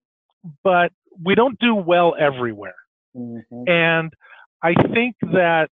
but 0.64 0.92
we 1.24 1.34
don't 1.34 1.58
do 1.60 1.74
well 1.74 2.16
everywhere. 2.20 2.76
Mhm. 3.18 3.42
And 3.68 4.14
I 4.62 4.74
think 4.94 5.16
that 5.22 5.70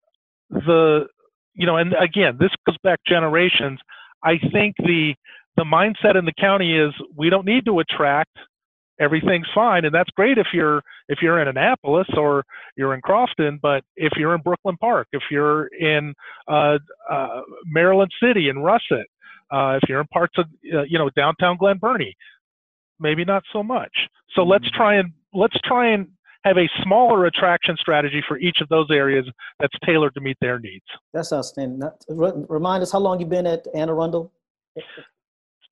the, 0.49 1.07
you 1.53 1.65
know, 1.65 1.77
and 1.77 1.93
again, 1.93 2.37
this 2.39 2.51
goes 2.65 2.77
back 2.83 2.99
generations. 3.05 3.79
I 4.23 4.37
think 4.37 4.75
the 4.77 5.15
the 5.57 5.65
mindset 5.65 6.15
in 6.15 6.23
the 6.23 6.33
county 6.39 6.77
is 6.77 6.93
we 7.15 7.29
don't 7.29 7.45
need 7.45 7.65
to 7.65 7.79
attract. 7.79 8.37
Everything's 8.99 9.47
fine, 9.55 9.85
and 9.85 9.93
that's 9.95 10.09
great 10.11 10.37
if 10.37 10.47
you're 10.53 10.83
if 11.09 11.19
you're 11.21 11.41
in 11.41 11.47
Annapolis 11.47 12.07
or 12.15 12.43
you're 12.77 12.93
in 12.93 13.01
Crofton. 13.01 13.59
But 13.61 13.83
if 13.95 14.13
you're 14.15 14.35
in 14.35 14.41
Brooklyn 14.41 14.77
Park, 14.77 15.07
if 15.11 15.23
you're 15.31 15.67
in 15.67 16.13
uh, 16.47 16.77
uh, 17.09 17.41
Maryland 17.65 18.11
City 18.21 18.49
and 18.49 18.63
Russett, 18.63 19.07
uh, 19.51 19.79
if 19.81 19.89
you're 19.89 20.01
in 20.01 20.07
parts 20.07 20.35
of 20.37 20.45
uh, 20.73 20.83
you 20.83 20.99
know 20.99 21.09
downtown 21.15 21.57
Glen 21.57 21.77
Burnie, 21.77 22.15
maybe 22.99 23.25
not 23.25 23.43
so 23.51 23.63
much. 23.63 23.91
So 24.35 24.43
let's 24.43 24.65
Mhm. 24.69 24.73
try 24.73 24.95
and 24.95 25.11
let's 25.33 25.57
try 25.65 25.87
and 25.93 26.07
have 26.43 26.57
a 26.57 26.67
smaller 26.83 27.25
attraction 27.25 27.77
strategy 27.77 28.21
for 28.27 28.37
each 28.37 28.61
of 28.61 28.69
those 28.69 28.89
areas 28.91 29.25
that's 29.59 29.75
tailored 29.85 30.13
to 30.15 30.21
meet 30.21 30.37
their 30.41 30.59
needs. 30.59 30.85
That's 31.13 31.31
outstanding. 31.31 31.87
Remind 32.09 32.81
us 32.83 32.91
how 32.91 32.99
long 32.99 33.19
you've 33.19 33.29
been 33.29 33.45
at 33.47 33.65
Anne 33.75 33.89
Arundel? 33.89 34.31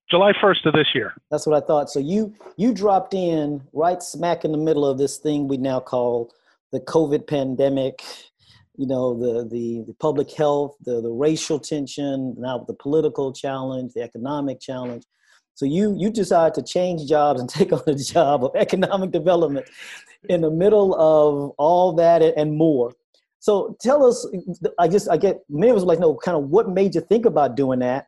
July 0.09 0.33
1st 0.33 0.65
of 0.65 0.73
this 0.73 0.87
year. 0.95 1.13
That's 1.29 1.45
what 1.45 1.61
I 1.61 1.65
thought. 1.65 1.89
So 1.89 1.99
you 1.99 2.33
you 2.57 2.73
dropped 2.73 3.13
in 3.13 3.61
right 3.73 4.01
smack 4.01 4.43
in 4.43 4.51
the 4.51 4.57
middle 4.57 4.85
of 4.85 4.97
this 4.97 5.17
thing 5.17 5.47
we 5.47 5.57
now 5.57 5.79
call 5.79 6.33
the 6.71 6.79
COVID 6.79 7.27
pandemic. 7.27 8.03
You 8.75 8.87
know 8.87 9.13
the 9.13 9.47
the, 9.47 9.83
the 9.85 9.93
public 9.99 10.31
health, 10.31 10.75
the 10.83 11.01
the 11.01 11.11
racial 11.11 11.59
tension, 11.59 12.35
now 12.37 12.65
the 12.67 12.73
political 12.73 13.31
challenge, 13.33 13.93
the 13.93 14.01
economic 14.01 14.59
challenge. 14.59 15.03
So 15.53 15.65
you 15.65 15.93
you 15.97 16.09
decided 16.09 16.55
to 16.55 16.63
change 16.63 17.07
jobs 17.07 17.39
and 17.39 17.49
take 17.59 17.71
on 17.71 17.83
the 17.85 17.95
job 17.95 18.43
of 18.43 18.55
economic 18.55 19.11
development 19.11 19.67
in 20.27 20.41
the 20.41 20.51
middle 20.51 20.95
of 20.95 21.51
all 21.57 21.93
that 21.93 22.21
and 22.21 22.57
more. 22.57 22.93
So 23.41 23.77
tell 23.79 24.05
us, 24.05 24.27
I 24.77 24.87
just 24.87 25.09
I 25.09 25.17
get 25.17 25.41
many 25.49 25.69
of 25.69 25.77
us 25.77 25.83
like 25.83 25.99
no, 25.99 26.15
kind 26.15 26.37
of 26.37 26.49
what 26.49 26.69
made 26.69 26.95
you 26.95 27.01
think 27.01 27.25
about 27.25 27.55
doing 27.55 27.79
that, 27.79 28.07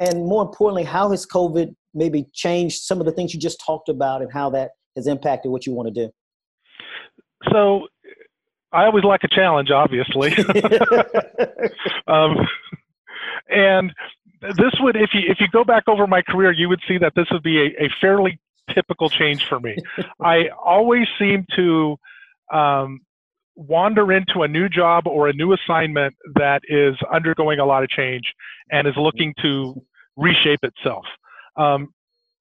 and 0.00 0.24
more 0.26 0.42
importantly, 0.42 0.84
how 0.84 1.10
has 1.10 1.26
COVID 1.26 1.74
maybe 1.94 2.26
changed 2.32 2.82
some 2.82 3.00
of 3.00 3.06
the 3.06 3.12
things 3.12 3.34
you 3.34 3.40
just 3.40 3.60
talked 3.64 3.88
about 3.88 4.22
and 4.22 4.32
how 4.32 4.50
that 4.50 4.70
has 4.96 5.06
impacted 5.06 5.50
what 5.50 5.66
you 5.66 5.72
want 5.72 5.92
to 5.94 6.06
do? 6.06 6.12
So 7.50 7.88
I 8.72 8.84
always 8.86 9.04
like 9.04 9.24
a 9.24 9.28
challenge, 9.28 9.70
obviously. 9.70 10.32
um, 12.06 12.36
and 13.48 13.92
this 14.42 14.72
would, 14.80 14.96
if 14.96 15.10
you 15.12 15.22
if 15.26 15.40
you 15.40 15.48
go 15.48 15.64
back 15.64 15.84
over 15.86 16.06
my 16.06 16.22
career, 16.22 16.52
you 16.52 16.68
would 16.68 16.80
see 16.88 16.98
that 16.98 17.12
this 17.14 17.26
would 17.30 17.42
be 17.42 17.58
a, 17.58 17.84
a 17.84 17.88
fairly 18.00 18.40
typical 18.70 19.08
change 19.08 19.46
for 19.46 19.60
me. 19.60 19.76
I 20.20 20.48
always 20.48 21.06
seem 21.18 21.46
to 21.56 21.96
um, 22.52 23.00
wander 23.54 24.12
into 24.12 24.42
a 24.42 24.48
new 24.48 24.68
job 24.68 25.06
or 25.06 25.28
a 25.28 25.32
new 25.32 25.52
assignment 25.52 26.14
that 26.34 26.62
is 26.68 26.96
undergoing 27.12 27.58
a 27.58 27.64
lot 27.64 27.82
of 27.82 27.88
change 27.90 28.24
and 28.70 28.86
is 28.86 28.94
looking 28.96 29.34
to 29.42 29.74
reshape 30.16 30.60
itself. 30.62 31.04
Um, 31.56 31.88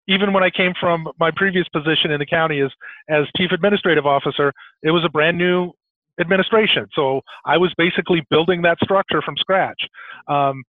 even 0.08 0.32
when 0.32 0.42
I 0.42 0.50
came 0.50 0.72
from 0.78 1.08
my 1.18 1.30
previous 1.34 1.66
position 1.68 2.10
in 2.10 2.18
the 2.18 2.26
county 2.26 2.60
as 2.60 2.70
as 3.08 3.24
chief 3.36 3.50
administrative 3.52 4.06
officer, 4.06 4.52
it 4.82 4.90
was 4.90 5.04
a 5.04 5.08
brand 5.08 5.36
new 5.36 5.72
administration. 6.20 6.86
So 6.94 7.20
I 7.44 7.56
was 7.56 7.72
basically 7.76 8.24
building 8.30 8.62
that 8.62 8.78
structure 8.82 9.20
from 9.22 9.36
scratch. 9.36 9.80
Um, 10.28 10.62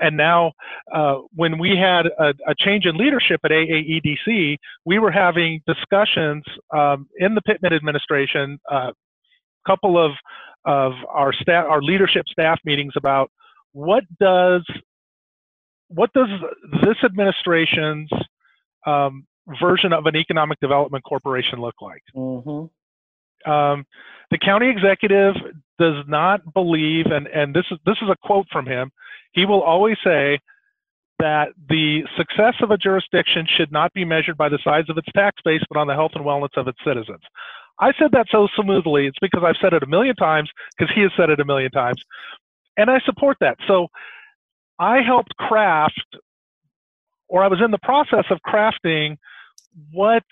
and 0.00 0.16
now, 0.16 0.52
uh, 0.94 1.16
when 1.34 1.58
we 1.58 1.76
had 1.76 2.06
a, 2.06 2.32
a, 2.48 2.54
change 2.58 2.86
in 2.86 2.96
leadership 2.96 3.40
at 3.44 3.50
AAEDC, 3.50 4.56
we 4.86 4.98
were 4.98 5.10
having 5.10 5.60
discussions 5.66 6.42
um, 6.74 7.06
in 7.18 7.34
the 7.34 7.42
Pittman 7.42 7.74
administration, 7.74 8.58
uh, 8.70 8.92
couple 9.66 9.98
of 9.98 10.12
of 10.64 10.92
our 11.08 11.32
staff, 11.32 11.66
our 11.68 11.80
leadership 11.80 12.26
staff 12.30 12.58
meetings 12.64 12.92
about 12.96 13.30
what 13.72 14.04
does 14.20 14.62
what 15.88 16.12
does 16.12 16.28
this 16.82 16.96
administration's 17.04 18.08
um, 18.86 19.26
version 19.60 19.92
of 19.92 20.06
an 20.06 20.16
economic 20.16 20.60
development 20.60 21.04
corporation 21.04 21.60
look 21.60 21.74
like? 21.80 22.02
Mm-hmm. 22.14 23.50
Um, 23.50 23.84
the 24.30 24.38
county 24.38 24.68
executive 24.68 25.34
does 25.78 26.04
not 26.06 26.40
believe, 26.54 27.06
and, 27.06 27.26
and 27.28 27.54
this 27.54 27.64
is 27.70 27.78
this 27.86 27.96
is 28.02 28.08
a 28.08 28.16
quote 28.22 28.46
from 28.52 28.66
him. 28.66 28.90
He 29.32 29.46
will 29.46 29.62
always 29.62 29.96
say 30.04 30.38
that 31.18 31.48
the 31.68 32.02
success 32.16 32.54
of 32.62 32.70
a 32.70 32.78
jurisdiction 32.78 33.46
should 33.56 33.72
not 33.72 33.92
be 33.92 34.04
measured 34.04 34.36
by 34.36 34.48
the 34.48 34.58
size 34.64 34.84
of 34.88 34.96
its 34.98 35.08
tax 35.14 35.40
base, 35.44 35.62
but 35.68 35.78
on 35.78 35.86
the 35.86 35.94
health 35.94 36.12
and 36.14 36.24
wellness 36.24 36.56
of 36.56 36.68
its 36.68 36.78
citizens. 36.84 37.20
I 37.80 37.92
said 37.98 38.12
that 38.12 38.26
so 38.30 38.46
smoothly. 38.54 39.06
It's 39.06 39.18
because 39.20 39.42
I've 39.44 39.56
said 39.60 39.72
it 39.72 39.82
a 39.82 39.86
million 39.86 40.14
times, 40.14 40.50
because 40.76 40.94
he 40.94 41.00
has 41.02 41.10
said 41.16 41.30
it 41.30 41.40
a 41.40 41.44
million 41.44 41.70
times, 41.70 42.02
and 42.76 42.90
I 42.90 43.00
support 43.00 43.38
that. 43.40 43.56
So 43.66 43.88
I 44.78 45.00
helped 45.00 45.36
craft, 45.36 46.16
or 47.28 47.42
I 47.42 47.48
was 47.48 47.60
in 47.64 47.70
the 47.70 47.78
process 47.78 48.24
of 48.30 48.38
crafting, 48.46 49.16
what 49.92 50.22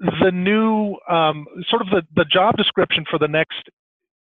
the 0.00 0.30
new 0.32 0.96
um, 1.08 1.46
sort 1.68 1.82
of 1.82 1.88
the, 1.88 2.02
the 2.14 2.24
job 2.24 2.56
description 2.56 3.04
for 3.08 3.18
the 3.18 3.28
next 3.28 3.70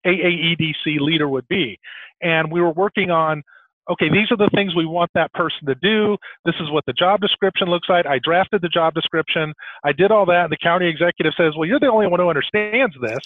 AAEDC 0.06 1.00
leader 1.00 1.28
would 1.28 1.48
be. 1.48 1.78
And 2.22 2.50
we 2.50 2.60
were 2.60 2.72
working 2.72 3.10
on, 3.10 3.42
okay, 3.90 4.08
these 4.08 4.30
are 4.30 4.36
the 4.36 4.50
things 4.54 4.74
we 4.74 4.86
want 4.86 5.10
that 5.14 5.32
person 5.32 5.66
to 5.66 5.74
do. 5.76 6.16
This 6.44 6.54
is 6.60 6.70
what 6.70 6.84
the 6.86 6.92
job 6.92 7.20
description 7.20 7.68
looks 7.68 7.88
like. 7.88 8.06
I 8.06 8.18
drafted 8.22 8.62
the 8.62 8.68
job 8.68 8.94
description. 8.94 9.52
I 9.84 9.92
did 9.92 10.10
all 10.10 10.26
that. 10.26 10.44
And 10.44 10.52
the 10.52 10.56
county 10.56 10.88
executive 10.88 11.32
says, 11.36 11.52
well, 11.56 11.68
you're 11.68 11.80
the 11.80 11.90
only 11.90 12.06
one 12.06 12.20
who 12.20 12.28
understands 12.28 12.94
this. 13.00 13.18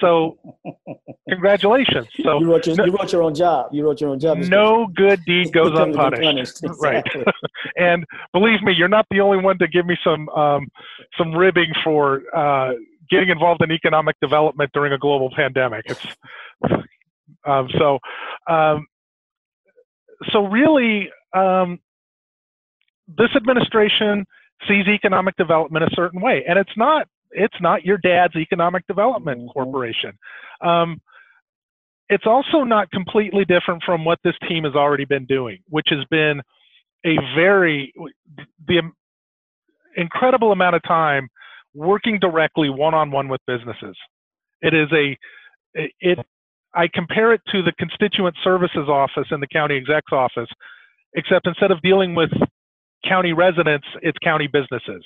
So 0.00 0.38
congratulations. 1.28 2.08
So 2.22 2.40
you 2.40 2.50
wrote, 2.50 2.66
your, 2.66 2.76
no, 2.76 2.84
you 2.84 2.92
wrote 2.92 3.12
your 3.12 3.22
own 3.22 3.34
job. 3.34 3.68
You 3.72 3.84
wrote 3.84 4.00
your 4.00 4.10
own 4.10 4.20
job. 4.20 4.38
No 4.38 4.86
good 4.94 5.24
deed 5.24 5.52
goes 5.52 5.78
unpunished. 5.78 6.60
Exactly. 6.66 7.22
Right. 7.24 7.34
and 7.76 8.04
believe 8.32 8.62
me, 8.62 8.72
you're 8.76 8.88
not 8.88 9.06
the 9.10 9.20
only 9.20 9.38
one 9.38 9.58
to 9.58 9.68
give 9.68 9.86
me 9.86 9.96
some 10.02 10.28
um, 10.30 10.68
some 11.16 11.32
ribbing 11.32 11.72
for 11.84 12.22
uh, 12.34 12.72
getting 13.08 13.28
involved 13.28 13.62
in 13.62 13.70
economic 13.70 14.16
development 14.20 14.70
during 14.74 14.92
a 14.92 14.98
global 14.98 15.30
pandemic. 15.34 15.84
It's 15.86 16.06
um, 17.46 17.68
so 17.78 17.98
um, 18.48 18.86
so 20.32 20.46
really 20.46 21.10
um, 21.34 21.78
this 23.08 23.30
administration 23.36 24.24
sees 24.68 24.86
economic 24.88 25.36
development 25.36 25.84
a 25.84 25.94
certain 25.94 26.20
way, 26.20 26.44
and 26.48 26.58
it's 26.58 26.76
not 26.76 27.08
it's 27.32 27.60
not 27.60 27.84
your 27.84 27.98
dad's 27.98 28.36
economic 28.36 28.86
development 28.86 29.42
Mhm. 29.42 29.52
corporation. 29.52 30.16
Um, 30.60 31.00
it's 32.08 32.26
also 32.26 32.62
not 32.64 32.90
completely 32.90 33.44
different 33.44 33.82
from 33.82 34.04
what 34.04 34.20
this 34.22 34.36
team 34.48 34.64
has 34.64 34.74
already 34.74 35.04
been 35.04 35.26
doing, 35.26 35.58
which 35.68 35.88
has 35.90 36.04
been 36.06 36.40
a 37.04 37.16
very 37.34 37.92
the 38.66 38.82
incredible 39.96 40.52
amount 40.52 40.76
of 40.76 40.82
time 40.82 41.28
working 41.74 42.18
directly 42.18 42.70
one-on-one 42.70 43.28
with 43.28 43.40
businesses. 43.46 43.96
It 44.62 44.72
is 44.72 44.90
a 44.92 45.16
it 45.74 46.18
I 46.76 46.88
compare 46.92 47.32
it 47.32 47.40
to 47.52 47.62
the 47.62 47.72
constituent 47.78 48.36
services 48.44 48.88
office 48.88 49.26
in 49.30 49.40
the 49.40 49.46
county 49.46 49.76
exec's 49.76 50.12
office, 50.12 50.48
except 51.14 51.46
instead 51.46 51.70
of 51.70 51.80
dealing 51.82 52.14
with 52.14 52.30
county 53.08 53.32
residents, 53.32 53.86
it's 54.02 54.18
county 54.22 54.46
businesses, 54.46 55.04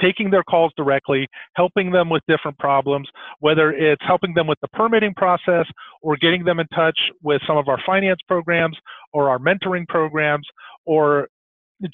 taking 0.00 0.30
their 0.30 0.42
calls 0.44 0.72
directly, 0.76 1.28
helping 1.56 1.90
them 1.90 2.08
with 2.08 2.22
different 2.26 2.58
problems, 2.58 3.08
whether 3.40 3.72
it's 3.72 4.02
helping 4.06 4.32
them 4.34 4.46
with 4.46 4.58
the 4.62 4.68
permitting 4.68 5.12
process 5.14 5.66
or 6.00 6.16
getting 6.16 6.44
them 6.44 6.58
in 6.58 6.66
touch 6.68 6.98
with 7.22 7.42
some 7.46 7.56
of 7.56 7.68
our 7.68 7.78
finance 7.84 8.20
programs 8.26 8.76
or 9.12 9.28
our 9.28 9.38
mentoring 9.38 9.86
programs 9.88 10.46
or 10.86 11.28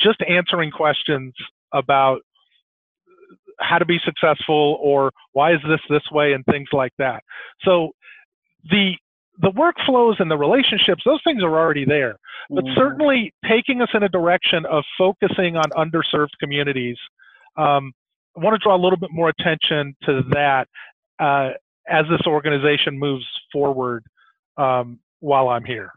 just 0.00 0.20
answering 0.28 0.70
questions 0.70 1.32
about 1.72 2.20
how 3.58 3.78
to 3.78 3.86
be 3.86 3.98
successful 4.04 4.78
or 4.80 5.10
why 5.32 5.52
is 5.52 5.60
this 5.68 5.80
this 5.88 6.02
way 6.12 6.32
and 6.32 6.44
things 6.44 6.68
like 6.72 6.92
that. 6.98 7.22
So 7.62 7.90
the 8.70 8.92
the 9.40 9.50
workflows 9.50 10.18
and 10.20 10.30
the 10.30 10.36
relationships, 10.36 11.02
those 11.04 11.20
things 11.24 11.42
are 11.42 11.58
already 11.58 11.84
there. 11.84 12.16
But 12.50 12.64
Mhm. 12.64 12.74
certainly 12.74 13.34
taking 13.46 13.82
us 13.82 13.88
in 13.92 14.02
a 14.02 14.08
direction 14.08 14.64
of 14.66 14.84
focusing 14.96 15.56
on 15.56 15.64
underserved 15.70 16.30
communities 16.40 16.98
um, 17.56 17.92
I 18.36 18.44
want 18.44 18.54
to 18.54 18.58
draw 18.58 18.76
a 18.76 18.82
little 18.82 18.98
bit 18.98 19.10
more 19.12 19.30
attention 19.30 19.96
to 20.04 20.22
that 20.32 20.68
uh, 21.18 21.50
as 21.88 22.04
this 22.10 22.26
organization 22.26 22.98
moves 22.98 23.24
forward 23.50 24.04
um, 24.58 24.98
while 25.20 25.48
I'm 25.48 25.64
here. 25.64 25.92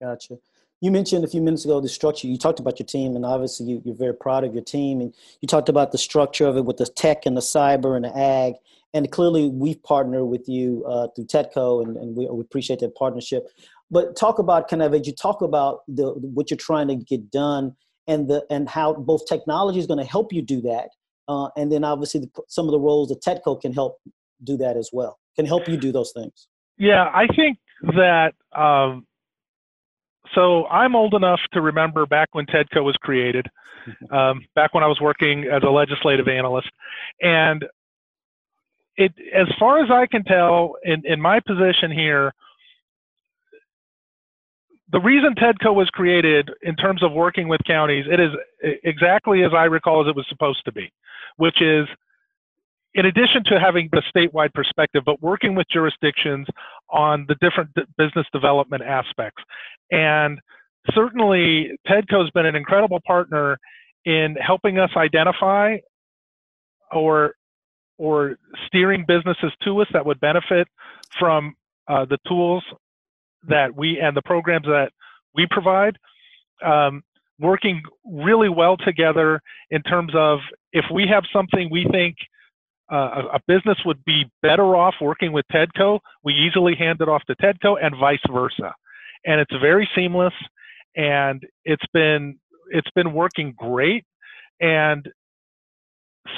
Gotcha. 0.00 0.38
You 0.80 0.90
mentioned 0.90 1.24
a 1.24 1.28
few 1.28 1.40
minutes 1.40 1.64
ago 1.64 1.80
the 1.80 1.88
structure. 1.88 2.28
You 2.28 2.38
talked 2.38 2.60
about 2.60 2.78
your 2.78 2.86
team, 2.86 3.16
and 3.16 3.24
obviously 3.24 3.66
you, 3.66 3.92
are 3.92 3.96
very 3.96 4.14
proud 4.14 4.44
of 4.44 4.54
your 4.54 4.62
team. 4.62 5.00
And 5.00 5.14
you 5.40 5.48
talked 5.48 5.68
about 5.68 5.90
the 5.90 5.98
structure 5.98 6.46
of 6.46 6.56
it 6.56 6.64
with 6.64 6.76
the 6.76 6.86
tech 6.86 7.26
and 7.26 7.36
the 7.36 7.40
cyber 7.40 7.96
and 7.96 8.04
the 8.04 8.16
ag. 8.16 8.54
And 8.96 9.10
clearly, 9.10 9.50
we've 9.50 9.82
partnered 9.82 10.26
with 10.28 10.48
you 10.48 10.82
uh, 10.88 11.08
through 11.14 11.26
TEDCO, 11.26 11.84
and, 11.84 11.98
and 11.98 12.16
we, 12.16 12.26
we, 12.30 12.40
appreciate 12.40 12.80
that 12.80 12.94
partnership. 12.94 13.46
But 13.90 14.16
talk 14.16 14.38
about 14.38 14.68
kind 14.68 14.80
of 14.80 14.94
as 14.94 15.06
you 15.06 15.12
talk 15.12 15.42
about 15.42 15.80
the 15.86 16.12
what 16.12 16.50
you're 16.50 16.56
trying 16.56 16.88
to 16.88 16.94
get 16.94 17.30
done, 17.30 17.76
and 18.06 18.26
the 18.26 18.46
and 18.48 18.66
how 18.66 18.94
both 18.94 19.26
technology 19.26 19.78
is 19.78 19.86
going 19.86 19.98
to 19.98 20.10
help 20.10 20.32
you 20.32 20.40
do 20.40 20.62
that, 20.62 20.88
uh, 21.28 21.48
and 21.58 21.70
then 21.70 21.84
obviously 21.84 22.20
the, 22.20 22.30
some 22.48 22.64
of 22.64 22.72
the 22.72 22.80
roles 22.80 23.10
that 23.10 23.20
TEDCO 23.20 23.60
can 23.60 23.74
help 23.74 23.98
do 24.42 24.56
that 24.56 24.78
as 24.78 24.88
well, 24.94 25.18
can 25.36 25.44
help 25.44 25.68
you 25.68 25.76
do 25.76 25.92
those 25.92 26.12
things. 26.12 26.48
Yeah, 26.78 27.04
I 27.12 27.26
think 27.36 27.58
that 27.82 28.32
um, 28.58 29.06
so 30.34 30.64
I'm 30.68 30.96
old 30.96 31.12
enough 31.12 31.40
to 31.52 31.60
remember 31.60 32.06
back 32.06 32.30
when 32.32 32.46
TEDCO 32.46 32.82
was 32.82 32.96
created, 33.02 33.46
um, 34.10 34.40
back 34.54 34.72
when 34.72 34.82
I 34.82 34.86
was 34.86 35.02
working 35.02 35.44
as 35.44 35.62
a 35.62 35.70
legislative 35.70 36.28
analyst, 36.28 36.70
and 37.20 37.62
it, 38.96 39.12
as 39.34 39.46
far 39.58 39.82
as 39.82 39.90
I 39.90 40.06
can 40.06 40.24
tell, 40.24 40.76
in, 40.84 41.02
in 41.04 41.20
my 41.20 41.40
position 41.40 41.90
here, 41.90 42.32
the 44.92 45.00
reason 45.00 45.34
TEDCO 45.34 45.74
was 45.74 45.90
created 45.90 46.48
in 46.62 46.76
terms 46.76 47.02
of 47.02 47.12
working 47.12 47.48
with 47.48 47.60
counties, 47.66 48.06
it 48.08 48.20
is 48.20 48.30
exactly 48.84 49.42
as 49.42 49.52
I 49.52 49.64
recall 49.64 50.02
as 50.02 50.08
it 50.08 50.16
was 50.16 50.26
supposed 50.28 50.64
to 50.64 50.72
be, 50.72 50.92
which 51.36 51.60
is 51.60 51.86
in 52.94 53.06
addition 53.06 53.44
to 53.44 53.60
having 53.60 53.90
the 53.92 54.02
statewide 54.14 54.54
perspective, 54.54 55.02
but 55.04 55.20
working 55.20 55.54
with 55.54 55.66
jurisdictions 55.70 56.46
on 56.88 57.26
the 57.28 57.34
different 57.42 57.70
business 57.98 58.26
development 58.32 58.82
aspects. 58.82 59.42
And 59.90 60.40
certainly, 60.94 61.72
TEDCO 61.86 62.22
has 62.22 62.30
been 62.30 62.46
an 62.46 62.56
incredible 62.56 63.00
partner 63.06 63.58
in 64.06 64.36
helping 64.36 64.78
us 64.78 64.90
identify 64.96 65.76
or 66.92 67.34
or 67.98 68.36
steering 68.66 69.04
businesses 69.06 69.52
to 69.64 69.80
us 69.80 69.88
that 69.92 70.04
would 70.04 70.20
benefit 70.20 70.68
from 71.18 71.54
uh, 71.88 72.04
the 72.04 72.18
tools 72.26 72.64
that 73.48 73.74
we 73.74 74.00
and 74.00 74.16
the 74.16 74.22
programs 74.22 74.66
that 74.66 74.90
we 75.34 75.46
provide. 75.50 75.96
Um, 76.64 77.02
working 77.38 77.82
really 78.04 78.48
well 78.48 78.76
together 78.76 79.40
in 79.70 79.82
terms 79.82 80.12
of 80.14 80.38
if 80.72 80.84
we 80.92 81.06
have 81.06 81.24
something 81.32 81.68
we 81.70 81.86
think 81.90 82.16
uh, 82.90 83.22
a, 83.34 83.40
business 83.46 83.76
would 83.84 84.02
be 84.04 84.24
better 84.42 84.76
off 84.76 84.94
working 85.00 85.32
with 85.32 85.44
TEDCO, 85.52 85.98
we 86.22 86.32
easily 86.32 86.74
hand 86.76 87.00
it 87.00 87.08
off 87.08 87.22
to 87.24 87.34
TEDCO 87.36 87.76
and 87.82 87.94
vice 87.98 88.20
versa. 88.32 88.74
And 89.26 89.40
it's 89.40 89.52
very 89.60 89.88
seamless 89.94 90.32
and 90.96 91.42
it's 91.64 91.84
been 91.92 92.38
it's 92.70 92.90
been 92.94 93.12
working 93.12 93.54
great 93.56 94.04
and 94.60 95.06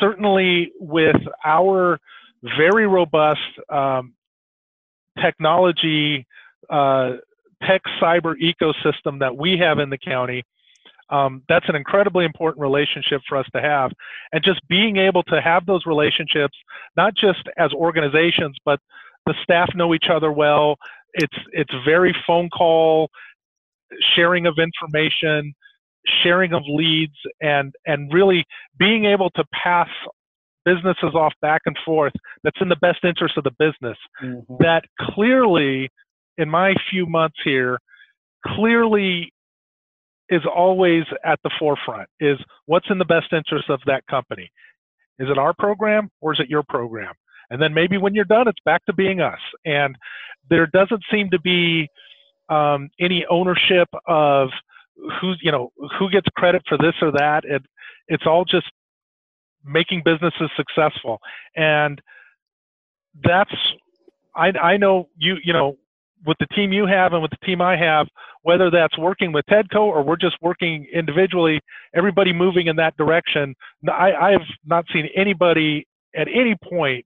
certainly 0.00 0.72
with 0.78 1.16
our 1.44 1.98
very 2.56 2.86
robust 2.86 3.40
um, 3.68 4.14
technology 5.20 6.26
uh, 6.70 7.12
tech 7.66 7.82
cyber 8.00 8.34
ecosystem 8.40 9.18
that 9.18 9.36
we 9.36 9.58
have 9.58 9.78
in 9.78 9.90
the 9.90 9.98
county 9.98 10.44
um, 11.10 11.42
that's 11.48 11.68
an 11.68 11.76
incredibly 11.76 12.24
important 12.24 12.60
relationship 12.60 13.22
for 13.28 13.38
us 13.38 13.46
to 13.54 13.60
have. 13.60 13.92
And 14.32 14.44
just 14.44 14.60
being 14.68 14.96
able 14.96 15.22
to 15.24 15.40
have 15.40 15.64
those 15.66 15.86
relationships, 15.86 16.56
not 16.96 17.14
just 17.14 17.42
as 17.56 17.72
organizations, 17.72 18.56
but 18.64 18.80
the 19.26 19.34
staff 19.42 19.68
know 19.74 19.94
each 19.94 20.08
other 20.10 20.32
well. 20.32 20.76
It's 21.14 21.36
it's 21.52 21.72
very 21.84 22.14
phone 22.26 22.50
call, 22.50 23.08
sharing 24.14 24.46
of 24.46 24.58
information, 24.58 25.54
sharing 26.22 26.52
of 26.52 26.62
leads, 26.68 27.16
and 27.40 27.74
and 27.86 28.12
really 28.12 28.44
being 28.78 29.04
able 29.04 29.30
to 29.30 29.44
pass 29.52 29.88
businesses 30.64 31.14
off 31.14 31.32
back 31.40 31.62
and 31.66 31.76
forth 31.84 32.12
that's 32.42 32.60
in 32.60 32.68
the 32.68 32.76
best 32.76 32.98
interest 33.04 33.36
of 33.36 33.44
the 33.44 33.52
business. 33.58 33.96
Mm-hmm. 34.22 34.54
That 34.60 34.84
clearly, 35.00 35.88
in 36.36 36.48
my 36.48 36.74
few 36.90 37.06
months 37.06 37.36
here, 37.44 37.78
clearly 38.46 39.32
is 40.30 40.42
always 40.54 41.04
at 41.24 41.38
the 41.42 41.50
forefront 41.58 42.08
is 42.20 42.38
what's 42.66 42.86
in 42.90 42.98
the 42.98 43.04
best 43.04 43.32
interest 43.32 43.70
of 43.70 43.80
that 43.86 44.06
company 44.08 44.50
is 45.18 45.28
it 45.30 45.38
our 45.38 45.54
program 45.54 46.10
or 46.20 46.32
is 46.32 46.40
it 46.40 46.48
your 46.48 46.62
program 46.68 47.12
and 47.50 47.60
then 47.62 47.72
maybe 47.72 47.96
when 47.96 48.14
you're 48.14 48.24
done 48.24 48.46
it's 48.46 48.60
back 48.64 48.84
to 48.84 48.92
being 48.92 49.20
us 49.20 49.38
and 49.64 49.96
there 50.50 50.66
doesn't 50.66 51.02
seem 51.10 51.30
to 51.30 51.40
be 51.40 51.88
um, 52.50 52.88
any 53.00 53.24
ownership 53.30 53.88
of 54.06 54.50
who 55.20 55.34
you 55.42 55.52
know 55.52 55.70
who 55.98 56.10
gets 56.10 56.26
credit 56.36 56.62
for 56.68 56.78
this 56.78 56.94
or 57.00 57.10
that 57.12 57.44
it, 57.44 57.62
it's 58.08 58.24
all 58.26 58.44
just 58.44 58.66
making 59.64 60.02
businesses 60.04 60.50
successful 60.56 61.18
and 61.56 62.00
that's 63.24 63.54
I, 64.34 64.48
I 64.48 64.76
know 64.76 65.08
you 65.16 65.36
you 65.42 65.52
know 65.52 65.76
with 66.26 66.36
the 66.38 66.46
team 66.46 66.72
you 66.72 66.86
have 66.86 67.12
and 67.12 67.22
with 67.22 67.30
the 67.30 67.46
team 67.46 67.60
I 67.60 67.76
have, 67.76 68.06
whether 68.42 68.70
that's 68.70 68.96
working 68.98 69.32
with 69.32 69.44
TEDCO 69.46 69.80
or 69.80 70.02
we're 70.02 70.16
just 70.16 70.36
working 70.40 70.86
individually, 70.92 71.60
everybody 71.94 72.32
moving 72.32 72.66
in 72.66 72.76
that 72.76 72.96
direction. 72.96 73.54
I, 73.88 74.12
I 74.12 74.30
have 74.32 74.42
not 74.64 74.84
seen 74.92 75.08
anybody 75.14 75.86
at 76.16 76.28
any 76.28 76.56
point 76.68 77.04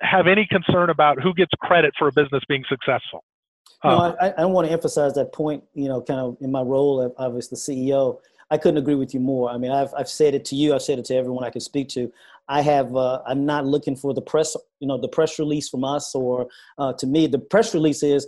have 0.00 0.26
any 0.26 0.46
concern 0.46 0.90
about 0.90 1.20
who 1.22 1.34
gets 1.34 1.52
credit 1.60 1.92
for 1.98 2.08
a 2.08 2.12
business 2.12 2.42
being 2.48 2.64
successful. 2.68 3.24
No, 3.84 4.16
I, 4.20 4.28
I 4.38 4.44
want 4.46 4.66
to 4.66 4.72
emphasize 4.72 5.14
that 5.14 5.32
point, 5.32 5.62
you 5.74 5.88
know, 5.88 6.00
kind 6.00 6.20
of 6.20 6.36
in 6.40 6.50
my 6.50 6.62
role 6.62 7.02
as 7.18 7.48
the 7.48 7.56
CEO. 7.56 8.18
I 8.50 8.58
couldn't 8.58 8.78
agree 8.78 8.94
with 8.94 9.14
you 9.14 9.20
more. 9.20 9.50
I 9.50 9.58
mean, 9.58 9.70
I've, 9.70 9.92
I've 9.96 10.08
said 10.08 10.34
it 10.34 10.44
to 10.46 10.56
you, 10.56 10.74
I've 10.74 10.82
said 10.82 10.98
it 10.98 11.06
to 11.06 11.14
everyone 11.16 11.44
I 11.44 11.50
can 11.50 11.60
speak 11.60 11.88
to. 11.90 12.12
I 12.48 12.60
have 12.62 12.94
uh, 12.94 13.22
I'm 13.26 13.46
not 13.46 13.66
looking 13.66 13.96
for 13.96 14.12
the 14.12 14.20
press 14.20 14.56
you 14.80 14.88
know 14.88 14.98
the 14.98 15.08
press 15.08 15.38
release 15.38 15.68
from 15.68 15.84
us 15.84 16.14
or 16.14 16.48
uh, 16.78 16.92
to 16.94 17.06
me 17.06 17.26
the 17.26 17.38
press 17.38 17.74
release 17.74 18.02
is 18.02 18.26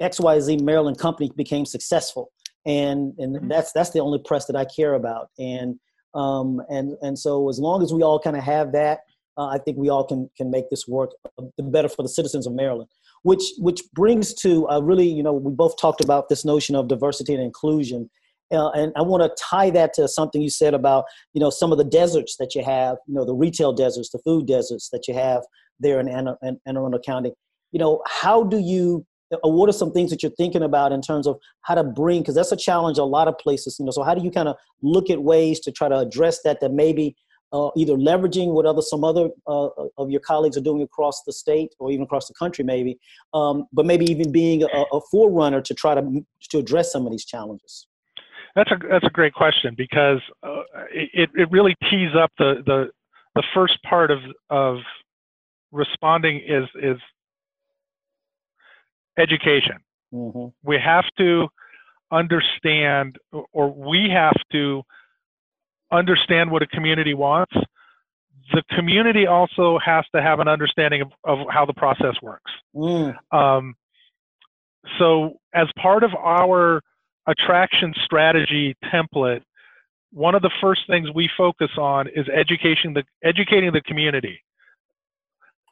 XYZ 0.00 0.60
Maryland 0.60 0.98
company 0.98 1.30
became 1.36 1.64
successful 1.64 2.32
and 2.66 3.14
and 3.18 3.36
mm-hmm. 3.36 3.48
that's 3.48 3.72
that's 3.72 3.90
the 3.90 4.00
only 4.00 4.18
press 4.18 4.46
that 4.46 4.56
I 4.56 4.64
care 4.64 4.94
about 4.94 5.30
and 5.38 5.78
um, 6.14 6.60
and 6.68 6.96
and 7.02 7.18
so 7.18 7.48
as 7.48 7.58
long 7.58 7.82
as 7.82 7.92
we 7.92 8.02
all 8.02 8.18
kind 8.18 8.36
of 8.36 8.42
have 8.42 8.72
that 8.72 9.00
uh, 9.36 9.46
I 9.46 9.58
think 9.58 9.78
we 9.78 9.88
all 9.88 10.04
can 10.04 10.28
can 10.36 10.50
make 10.50 10.68
this 10.70 10.88
work 10.88 11.12
uh, 11.38 11.44
better 11.62 11.88
for 11.88 12.02
the 12.02 12.08
citizens 12.08 12.46
of 12.46 12.54
Maryland 12.54 12.90
which 13.22 13.42
which 13.58 13.82
brings 13.92 14.34
to 14.34 14.68
uh, 14.68 14.80
really 14.80 15.06
you 15.06 15.22
know 15.22 15.32
we 15.32 15.52
both 15.52 15.76
talked 15.80 16.02
about 16.02 16.28
this 16.28 16.44
notion 16.44 16.74
of 16.74 16.88
diversity 16.88 17.34
and 17.34 17.42
inclusion 17.42 18.08
uh, 18.52 18.70
and 18.70 18.92
I 18.96 19.02
want 19.02 19.22
to 19.22 19.42
tie 19.42 19.70
that 19.70 19.94
to 19.94 20.06
something 20.06 20.42
you 20.42 20.50
said 20.50 20.74
about, 20.74 21.06
you 21.32 21.40
know, 21.40 21.50
some 21.50 21.72
of 21.72 21.78
the 21.78 21.84
deserts 21.84 22.36
that 22.38 22.54
you 22.54 22.62
have, 22.62 22.98
you 23.06 23.14
know, 23.14 23.24
the 23.24 23.34
retail 23.34 23.72
deserts, 23.72 24.10
the 24.10 24.18
food 24.18 24.46
deserts 24.46 24.90
that 24.90 25.08
you 25.08 25.14
have 25.14 25.42
there 25.80 25.98
in 25.98 26.08
Anne, 26.08 26.36
Anne 26.42 26.58
Arundel 26.66 27.00
County. 27.00 27.32
You 27.72 27.78
know, 27.78 28.02
how 28.06 28.44
do 28.44 28.58
you, 28.58 29.06
or 29.42 29.52
what 29.52 29.70
are 29.70 29.72
some 29.72 29.92
things 29.92 30.10
that 30.10 30.22
you're 30.22 30.32
thinking 30.32 30.62
about 30.62 30.92
in 30.92 31.00
terms 31.00 31.26
of 31.26 31.38
how 31.62 31.74
to 31.74 31.82
bring, 31.82 32.20
because 32.20 32.34
that's 32.34 32.52
a 32.52 32.56
challenge 32.56 32.98
a 32.98 33.04
lot 33.04 33.28
of 33.28 33.38
places, 33.38 33.76
you 33.78 33.86
know, 33.86 33.90
so 33.90 34.02
how 34.02 34.14
do 34.14 34.22
you 34.22 34.30
kind 34.30 34.48
of 34.48 34.56
look 34.82 35.08
at 35.08 35.22
ways 35.22 35.58
to 35.60 35.72
try 35.72 35.88
to 35.88 35.98
address 35.98 36.42
that, 36.42 36.60
that 36.60 36.72
maybe 36.72 37.16
uh, 37.52 37.70
either 37.76 37.94
leveraging 37.94 38.52
what 38.52 38.66
other 38.66 38.82
some 38.82 39.04
other 39.04 39.28
uh, 39.46 39.68
of 39.98 40.10
your 40.10 40.20
colleagues 40.20 40.56
are 40.56 40.62
doing 40.62 40.82
across 40.82 41.22
the 41.24 41.32
state 41.32 41.74
or 41.78 41.90
even 41.90 42.04
across 42.04 42.28
the 42.28 42.34
country 42.34 42.64
maybe 42.64 42.98
um, 43.34 43.66
but 43.72 43.86
maybe 43.86 44.04
even 44.04 44.32
being 44.32 44.62
a, 44.62 44.84
a 44.92 45.00
forerunner 45.10 45.60
to 45.60 45.74
try 45.74 45.94
to 45.94 46.24
to 46.50 46.58
address 46.58 46.92
some 46.92 47.06
of 47.06 47.12
these 47.12 47.24
challenges 47.24 47.86
that's 48.54 48.70
a 48.70 48.76
that's 48.90 49.06
a 49.06 49.10
great 49.10 49.34
question 49.34 49.74
because 49.76 50.20
uh, 50.42 50.62
it 50.92 51.30
it 51.34 51.50
really 51.50 51.74
tees 51.90 52.10
up 52.16 52.30
the 52.38 52.62
the 52.66 52.90
the 53.34 53.42
first 53.54 53.82
part 53.82 54.10
of 54.10 54.18
of 54.50 54.78
responding 55.70 56.40
is 56.46 56.64
is 56.82 56.98
education. 59.18 59.78
Mm-hmm. 60.12 60.48
We 60.62 60.78
have 60.78 61.04
to 61.18 61.48
understand, 62.10 63.16
or 63.52 63.72
we 63.72 64.10
have 64.10 64.36
to 64.52 64.82
understand 65.92 66.50
what 66.50 66.62
a 66.62 66.66
community 66.66 67.14
wants. 67.14 67.52
The 68.52 68.62
community 68.74 69.26
also 69.26 69.78
has 69.84 70.04
to 70.14 70.22
have 70.22 70.40
an 70.40 70.48
understanding 70.48 71.02
of, 71.02 71.10
of 71.24 71.46
how 71.50 71.64
the 71.64 71.74
process 71.74 72.14
works. 72.22 72.50
Mm. 72.74 73.14
Um, 73.30 73.74
so, 74.98 75.38
as 75.54 75.68
part 75.80 76.02
of 76.02 76.10
our 76.14 76.82
attraction 77.26 77.94
strategy 78.04 78.76
template, 78.92 79.42
one 80.12 80.34
of 80.34 80.42
the 80.42 80.50
first 80.60 80.82
things 80.86 81.08
we 81.14 81.30
focus 81.36 81.70
on 81.78 82.08
is 82.08 82.26
educating 82.32 82.92
the 82.94 83.04
educating 83.24 83.72
the 83.72 83.80
community. 83.82 84.42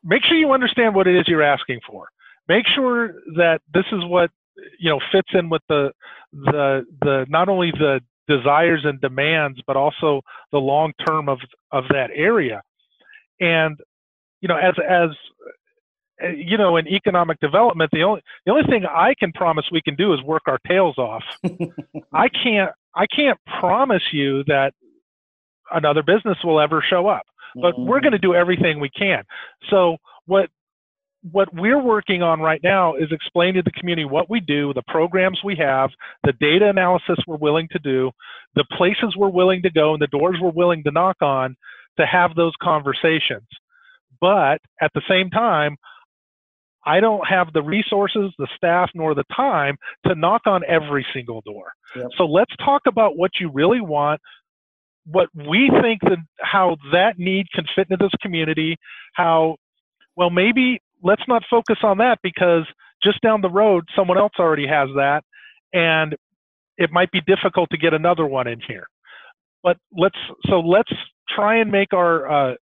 Make 0.02 0.22
sure 0.24 0.36
you 0.36 0.52
understand 0.52 0.94
what 0.94 1.06
it 1.06 1.16
is 1.16 1.28
you're 1.28 1.42
asking 1.42 1.80
for. 1.86 2.08
Make 2.48 2.66
sure 2.74 3.14
that 3.36 3.60
this 3.74 3.84
is 3.92 4.04
what 4.04 4.30
you 4.78 4.90
know 4.90 5.00
fits 5.12 5.28
in 5.34 5.50
with 5.50 5.62
the 5.68 5.92
the 6.32 6.86
the 7.02 7.26
not 7.28 7.48
only 7.48 7.70
the 7.72 8.00
desires 8.30 8.82
and 8.84 9.00
demands, 9.00 9.60
but 9.66 9.76
also 9.76 10.22
the 10.52 10.58
long 10.58 10.92
term 11.06 11.28
of 11.28 11.38
of 11.72 11.84
that 11.90 12.10
area. 12.14 12.62
And 13.40 13.78
you 14.40 14.48
know, 14.48 14.56
as 14.56 14.74
as 14.88 15.10
you 16.36 16.58
know, 16.58 16.76
in 16.76 16.86
economic 16.88 17.40
development, 17.40 17.90
the 17.92 18.02
only 18.02 18.22
the 18.46 18.52
only 18.52 18.64
thing 18.64 18.84
I 18.86 19.14
can 19.18 19.32
promise 19.32 19.66
we 19.70 19.82
can 19.82 19.96
do 19.96 20.12
is 20.14 20.22
work 20.22 20.42
our 20.46 20.58
tails 20.66 20.98
off. 20.98 21.22
I 22.12 22.28
can't 22.28 22.70
I 22.94 23.06
can't 23.06 23.38
promise 23.60 24.02
you 24.12 24.44
that 24.44 24.72
another 25.70 26.02
business 26.02 26.38
will 26.44 26.60
ever 26.60 26.82
show 26.88 27.08
up, 27.08 27.22
but 27.54 27.74
mm-hmm. 27.74 27.86
we're 27.86 28.00
going 28.00 28.12
to 28.12 28.18
do 28.18 28.34
everything 28.34 28.80
we 28.80 28.90
can. 28.90 29.24
So 29.70 29.96
what 30.26 30.50
what 31.22 31.48
we're 31.52 31.82
working 31.82 32.22
on 32.22 32.40
right 32.40 32.60
now 32.62 32.94
is 32.94 33.12
explaining 33.12 33.56
to 33.56 33.62
the 33.62 33.78
community 33.78 34.04
what 34.04 34.30
we 34.30 34.40
do, 34.40 34.72
the 34.72 34.82
programs 34.88 35.40
we 35.44 35.54
have, 35.56 35.90
the 36.24 36.32
data 36.40 36.68
analysis 36.68 37.18
we're 37.26 37.36
willing 37.36 37.68
to 37.72 37.78
do, 37.78 38.10
the 38.54 38.64
places 38.76 39.14
we're 39.16 39.28
willing 39.28 39.62
to 39.62 39.70
go, 39.70 39.92
and 39.92 40.00
the 40.00 40.06
doors 40.06 40.36
we're 40.40 40.50
willing 40.50 40.82
to 40.84 40.90
knock 40.90 41.16
on 41.20 41.56
to 41.98 42.06
have 42.06 42.34
those 42.34 42.54
conversations. 42.62 43.46
But 44.20 44.60
at 44.80 44.90
the 44.94 45.02
same 45.08 45.30
time, 45.30 45.76
I 46.86 47.00
don't 47.00 47.26
have 47.26 47.52
the 47.52 47.62
resources, 47.62 48.32
the 48.38 48.48
staff, 48.56 48.90
nor 48.94 49.14
the 49.14 49.24
time 49.36 49.76
to 50.06 50.14
knock 50.14 50.42
on 50.46 50.62
every 50.66 51.06
single 51.12 51.42
door. 51.42 51.72
Yep. 51.94 52.06
So 52.16 52.24
let's 52.24 52.54
talk 52.56 52.82
about 52.86 53.18
what 53.18 53.32
you 53.38 53.50
really 53.52 53.82
want, 53.82 54.20
what 55.04 55.28
we 55.34 55.70
think 55.82 56.00
that 56.02 56.18
how 56.40 56.76
that 56.92 57.18
need 57.18 57.46
can 57.54 57.66
fit 57.74 57.88
into 57.90 58.02
this 58.02 58.14
community, 58.22 58.76
how 59.14 59.56
well 60.16 60.30
maybe 60.30 60.80
let's 61.02 61.22
not 61.28 61.42
focus 61.50 61.78
on 61.82 61.98
that 61.98 62.18
because 62.22 62.64
just 63.02 63.20
down 63.22 63.40
the 63.40 63.50
road 63.50 63.84
someone 63.96 64.18
else 64.18 64.32
already 64.38 64.66
has 64.66 64.88
that 64.96 65.22
and 65.72 66.14
it 66.76 66.90
might 66.90 67.10
be 67.10 67.20
difficult 67.26 67.68
to 67.70 67.76
get 67.76 67.92
another 67.92 68.26
one 68.26 68.46
in 68.46 68.60
here. 68.66 68.86
But 69.62 69.76
let's 69.96 70.16
so 70.48 70.60
let's 70.60 70.92
try 71.28 71.58
and 71.58 71.70
make 71.70 71.92
our 71.92 72.30
uh, 72.30 72.54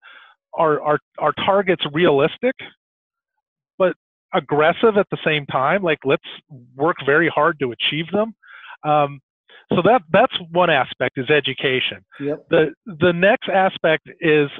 our, 0.55 0.81
our 0.81 0.98
our 1.18 1.33
targets 1.44 1.85
realistic 1.92 2.55
but 3.79 3.94
aggressive 4.35 4.96
at 4.96 5.07
the 5.11 5.18
same 5.24 5.46
time. 5.46 5.83
Like 5.83 5.98
let's 6.05 6.24
work 6.77 6.96
very 7.07 7.29
hard 7.29 7.59
to 7.61 7.72
achieve 7.72 8.11
them. 8.12 8.35
Um, 8.85 9.20
so 9.72 9.83
that 9.83 10.03
that's 10.11 10.35
one 10.51 10.70
aspect 10.70 11.18
is 11.18 11.31
education. 11.31 12.05
Yep. 12.20 12.46
The 12.51 12.74
the 12.87 13.12
next 13.12 13.48
aspect 13.48 14.09
is 14.20 14.51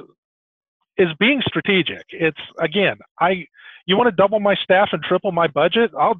is 0.97 1.09
being 1.19 1.41
strategic. 1.45 2.03
It's 2.09 2.39
again, 2.59 2.97
I 3.19 3.45
you 3.89 3.97
want 3.97 4.07
to 4.07 4.15
double 4.15 4.39
my 4.39 4.55
staff 4.55 4.89
and 4.91 5.03
triple 5.03 5.31
my 5.31 5.47
budget? 5.47 5.91
I'll 5.99 6.19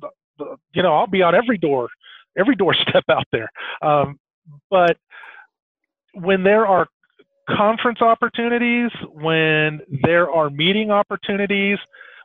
you 0.74 0.84
know 0.84 0.96
I'll 0.96 1.08
be 1.08 1.22
on 1.22 1.36
every 1.36 1.58
door 1.58 1.90
every 2.38 2.56
doorstep 2.56 3.04
out 3.10 3.26
there. 3.32 3.52
Um, 3.82 4.20
but 4.70 4.98
when 6.14 6.44
there 6.44 6.66
are 6.66 6.88
conference 7.50 8.02
opportunities, 8.02 8.92
when 9.12 9.82
there 10.04 10.30
are 10.32 10.50
meeting 10.50 10.92
opportunities, 10.92 11.78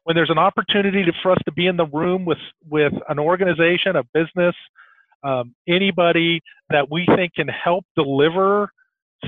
when 0.04 0.14
there's 0.14 0.30
an 0.30 0.38
opportunity 0.38 1.04
to, 1.04 1.12
for 1.22 1.32
us 1.32 1.38
to 1.46 1.52
be 1.52 1.66
in 1.66 1.76
the 1.76 1.86
room 1.86 2.24
with, 2.24 2.38
with 2.68 2.92
an 3.08 3.18
organization, 3.18 3.96
a 3.96 4.02
business, 4.12 4.54
um, 5.22 5.54
anybody 5.66 6.40
that 6.68 6.90
we 6.90 7.06
think 7.16 7.32
can 7.34 7.48
help 7.48 7.84
deliver 7.96 8.70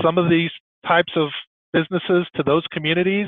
some 0.03 0.19
of 0.19 0.29
these 0.29 0.51
types 0.87 1.11
of 1.15 1.29
businesses 1.73 2.27
to 2.35 2.43
those 2.43 2.63
communities, 2.71 3.27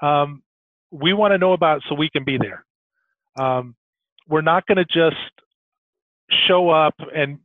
um, 0.00 0.42
we 0.90 1.12
want 1.12 1.32
to 1.32 1.38
know 1.38 1.52
about 1.52 1.82
so 1.88 1.94
we 1.94 2.08
can 2.10 2.24
be 2.24 2.38
there. 2.38 2.64
Um, 3.38 3.74
we're 4.28 4.42
not 4.42 4.66
going 4.66 4.76
to 4.76 4.84
just 4.84 5.16
show 6.46 6.70
up 6.70 6.94
and 7.14 7.38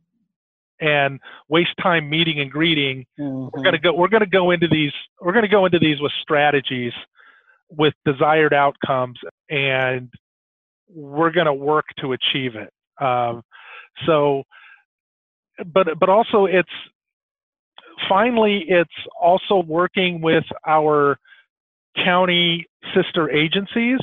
and 0.80 1.20
waste 1.48 1.70
time 1.80 2.10
meeting 2.10 2.40
and 2.40 2.50
greeting. 2.50 3.06
Mm-hmm. 3.18 3.48
We're 3.52 3.62
gonna 3.62 3.78
go. 3.78 3.94
We're 3.94 4.08
gonna 4.08 4.26
go 4.26 4.50
into 4.50 4.66
these. 4.68 4.92
We're 5.20 5.32
gonna 5.32 5.48
go 5.48 5.66
into 5.66 5.78
these 5.78 6.00
with 6.00 6.12
strategies 6.20 6.92
with 7.70 7.94
desired 8.04 8.52
outcomes 8.52 9.18
and 9.50 10.10
we're 10.88 11.30
going 11.30 11.46
to 11.46 11.54
work 11.54 11.86
to 12.00 12.12
achieve 12.12 12.54
it 12.56 12.72
um, 13.00 13.42
so 14.06 14.42
but 15.72 15.86
but 15.98 16.08
also 16.08 16.46
it's 16.46 16.68
finally 18.08 18.64
it's 18.68 18.90
also 19.20 19.62
working 19.66 20.20
with 20.20 20.44
our 20.66 21.18
county 21.96 22.66
sister 22.94 23.30
agencies 23.30 23.98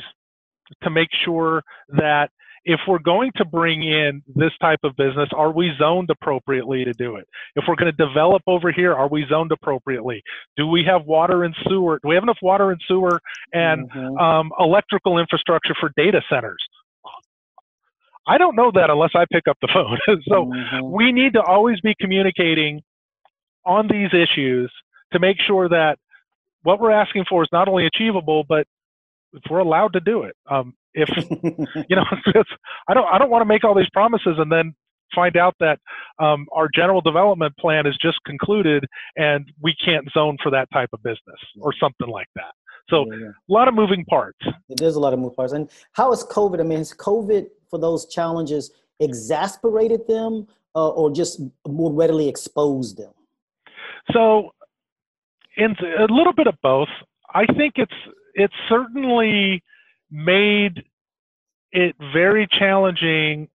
to 0.82 0.90
make 0.90 1.08
sure 1.24 1.62
that 1.88 2.30
if 2.64 2.80
we're 2.86 3.00
going 3.00 3.32
to 3.36 3.44
bring 3.44 3.82
in 3.82 4.22
this 4.36 4.52
type 4.60 4.78
of 4.84 4.96
business, 4.96 5.28
are 5.34 5.50
we 5.50 5.72
zoned 5.78 6.10
appropriately 6.10 6.84
to 6.84 6.92
do 6.92 7.16
it? 7.16 7.26
If 7.56 7.64
we're 7.66 7.74
going 7.74 7.92
to 7.92 8.06
develop 8.06 8.42
over 8.46 8.70
here, 8.70 8.94
are 8.94 9.08
we 9.08 9.26
zoned 9.28 9.50
appropriately? 9.50 10.22
Do 10.56 10.68
we 10.68 10.84
have 10.84 11.04
water 11.04 11.42
and 11.44 11.54
sewer? 11.68 11.98
Do 12.02 12.08
we 12.08 12.14
have 12.14 12.22
enough 12.22 12.38
water 12.40 12.70
and 12.70 12.80
sewer 12.86 13.20
and 13.52 13.90
mm-hmm. 13.90 14.16
um, 14.16 14.52
electrical 14.60 15.18
infrastructure 15.18 15.74
for 15.80 15.90
data 15.96 16.22
centers? 16.30 16.62
I 18.28 18.38
don't 18.38 18.54
know 18.54 18.70
that 18.72 18.90
unless 18.90 19.10
I 19.16 19.24
pick 19.32 19.48
up 19.48 19.58
the 19.60 19.68
phone. 19.72 19.98
so 20.28 20.46
mm-hmm. 20.46 20.92
we 20.92 21.10
need 21.10 21.32
to 21.32 21.42
always 21.42 21.80
be 21.80 21.94
communicating 22.00 22.80
on 23.66 23.88
these 23.88 24.10
issues 24.14 24.72
to 25.12 25.18
make 25.18 25.38
sure 25.40 25.68
that 25.68 25.98
what 26.62 26.80
we're 26.80 26.90
asking 26.90 27.24
for 27.28 27.42
is 27.42 27.48
not 27.52 27.68
only 27.68 27.86
achievable, 27.86 28.44
but 28.48 28.66
if 29.32 29.42
we're 29.50 29.58
allowed 29.58 29.92
to 29.94 30.00
do 30.00 30.22
it. 30.22 30.36
Um, 30.50 30.74
if 30.94 31.08
you 31.88 31.96
know 31.96 32.04
i 32.88 32.94
don't 32.94 33.06
i 33.12 33.18
don't 33.18 33.30
want 33.30 33.40
to 33.40 33.46
make 33.46 33.64
all 33.64 33.74
these 33.74 33.88
promises 33.92 34.34
and 34.38 34.52
then 34.52 34.74
find 35.14 35.36
out 35.36 35.54
that 35.60 35.78
um, 36.18 36.46
our 36.52 36.68
general 36.74 37.00
development 37.02 37.54
plan 37.58 37.86
is 37.86 37.96
just 38.00 38.18
concluded 38.24 38.86
and 39.16 39.52
we 39.60 39.74
can't 39.84 40.06
zone 40.14 40.38
for 40.42 40.50
that 40.50 40.66
type 40.72 40.88
of 40.94 41.02
business 41.02 41.36
or 41.60 41.70
something 41.78 42.08
like 42.08 42.28
that. 42.34 42.52
So 42.88 43.04
yeah, 43.10 43.18
yeah. 43.20 43.28
a 43.28 43.52
lot 43.52 43.68
of 43.68 43.74
moving 43.74 44.06
parts. 44.06 44.38
There's 44.70 44.96
a 44.96 45.00
lot 45.00 45.12
of 45.12 45.18
moving 45.18 45.34
parts. 45.34 45.52
And 45.52 45.68
how 45.92 46.12
is 46.12 46.24
covid 46.24 46.60
i 46.60 46.62
mean 46.62 46.78
has 46.78 46.94
covid 46.94 47.46
for 47.68 47.78
those 47.78 48.06
challenges 48.06 48.70
exasperated 49.00 50.06
them 50.08 50.46
uh, 50.74 50.88
or 50.88 51.12
just 51.12 51.40
more 51.68 51.92
readily 51.92 52.28
exposed 52.28 52.96
them? 52.96 53.12
So 54.12 54.52
in 55.56 55.76
a 55.98 56.12
little 56.12 56.32
bit 56.32 56.46
of 56.46 56.54
both 56.62 56.88
i 57.34 57.44
think 57.46 57.74
it's 57.76 57.92
it's 58.34 58.54
certainly 58.68 59.62
made 60.10 60.84
it 61.72 61.96
very 62.12 62.46
challenging 62.46 63.48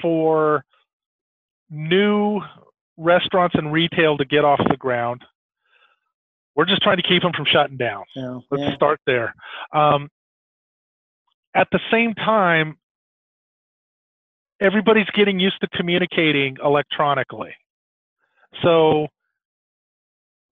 for 0.00 0.64
new 1.70 2.40
restaurants 2.96 3.54
and 3.56 3.72
retail 3.72 4.16
to 4.18 4.24
get 4.24 4.44
off 4.44 4.60
the 4.68 4.76
ground. 4.76 5.22
We're 6.54 6.66
just 6.66 6.82
trying 6.82 6.98
to 6.98 7.02
keep 7.02 7.22
them 7.22 7.32
from 7.34 7.46
shutting 7.46 7.78
down. 7.78 8.04
Yeah, 8.14 8.38
Let's 8.50 8.62
yeah. 8.64 8.74
start 8.74 9.00
there. 9.06 9.34
Um, 9.72 10.10
at 11.54 11.68
the 11.72 11.80
same 11.90 12.14
time, 12.14 12.76
everybody's 14.60 15.08
getting 15.14 15.40
used 15.40 15.60
to 15.62 15.68
communicating 15.68 16.58
electronically. 16.62 17.54
So 18.62 19.08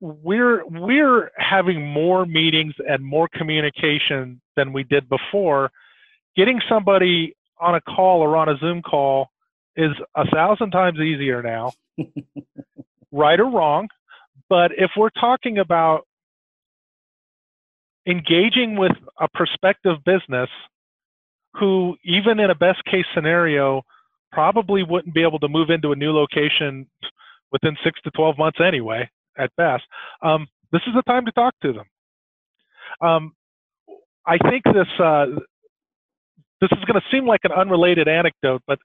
we're 0.00 0.64
we're 0.66 1.30
having 1.36 1.86
more 1.86 2.24
meetings 2.24 2.74
and 2.88 3.04
more 3.04 3.28
communication 3.32 4.40
than 4.56 4.72
we 4.72 4.82
did 4.84 5.08
before. 5.08 5.70
Getting 6.36 6.60
somebody 6.68 7.36
on 7.60 7.74
a 7.74 7.80
call 7.80 8.22
or 8.22 8.36
on 8.36 8.48
a 8.48 8.56
Zoom 8.58 8.82
call 8.82 9.30
is 9.76 9.90
a 10.14 10.26
thousand 10.30 10.70
times 10.70 10.98
easier 10.98 11.42
now, 11.42 11.72
right 13.12 13.38
or 13.38 13.50
wrong. 13.50 13.88
But 14.48 14.72
if 14.76 14.90
we're 14.96 15.10
talking 15.10 15.58
about 15.58 16.06
engaging 18.06 18.76
with 18.76 18.92
a 19.20 19.28
prospective 19.28 19.98
business 20.04 20.48
who, 21.58 21.96
even 22.04 22.40
in 22.40 22.50
a 22.50 22.54
best 22.54 22.84
case 22.84 23.04
scenario, 23.14 23.82
probably 24.32 24.82
wouldn't 24.82 25.14
be 25.14 25.22
able 25.22 25.38
to 25.40 25.48
move 25.48 25.70
into 25.70 25.92
a 25.92 25.96
new 25.96 26.12
location 26.12 26.86
within 27.52 27.76
six 27.84 28.00
to 28.02 28.10
12 28.12 28.38
months 28.38 28.58
anyway, 28.64 29.08
at 29.38 29.50
best, 29.56 29.84
um, 30.22 30.46
this 30.72 30.82
is 30.86 30.94
the 30.94 31.02
time 31.02 31.24
to 31.26 31.32
talk 31.32 31.54
to 31.62 31.72
them. 31.72 31.84
Um, 33.00 33.32
I 34.26 34.38
think 34.38 34.64
this 34.64 34.88
uh, 35.02 35.26
this 36.60 36.70
is 36.72 36.84
going 36.84 37.00
to 37.00 37.06
seem 37.10 37.26
like 37.26 37.40
an 37.44 37.52
unrelated 37.52 38.08
anecdote, 38.08 38.62
but 38.66 38.78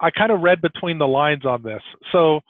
I 0.00 0.10
kind 0.10 0.32
of 0.32 0.40
read 0.40 0.60
between 0.60 0.98
the 0.98 1.06
lines 1.06 1.44
on 1.44 1.62
this. 1.62 1.82
So, 2.12 2.40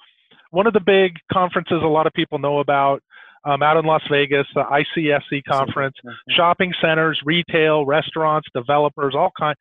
one 0.51 0.67
of 0.67 0.73
the 0.73 0.81
big 0.81 1.13
conferences 1.33 1.81
a 1.83 1.87
lot 1.87 2.07
of 2.07 2.13
people 2.13 2.39
know 2.39 2.61
about 2.61 3.03
um, 3.45 3.63
out 3.63 3.77
in 3.77 3.85
Las 3.85 4.03
Vegas, 4.11 4.47
the 4.55 4.63
ICSC 4.65 5.45
conference, 5.45 5.95
shopping 6.31 6.73
centers, 6.81 7.21
retail, 7.25 7.87
restaurants, 7.87 8.49
developers, 8.55 9.15
all 9.15 9.31
kind. 9.39 9.57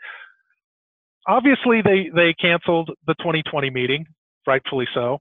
Obviously, 1.27 1.81
they 1.81 2.09
they 2.15 2.33
canceled 2.33 2.91
the 3.05 3.13
2020 3.15 3.69
meeting, 3.69 4.05
rightfully 4.45 4.87
so 4.93 5.19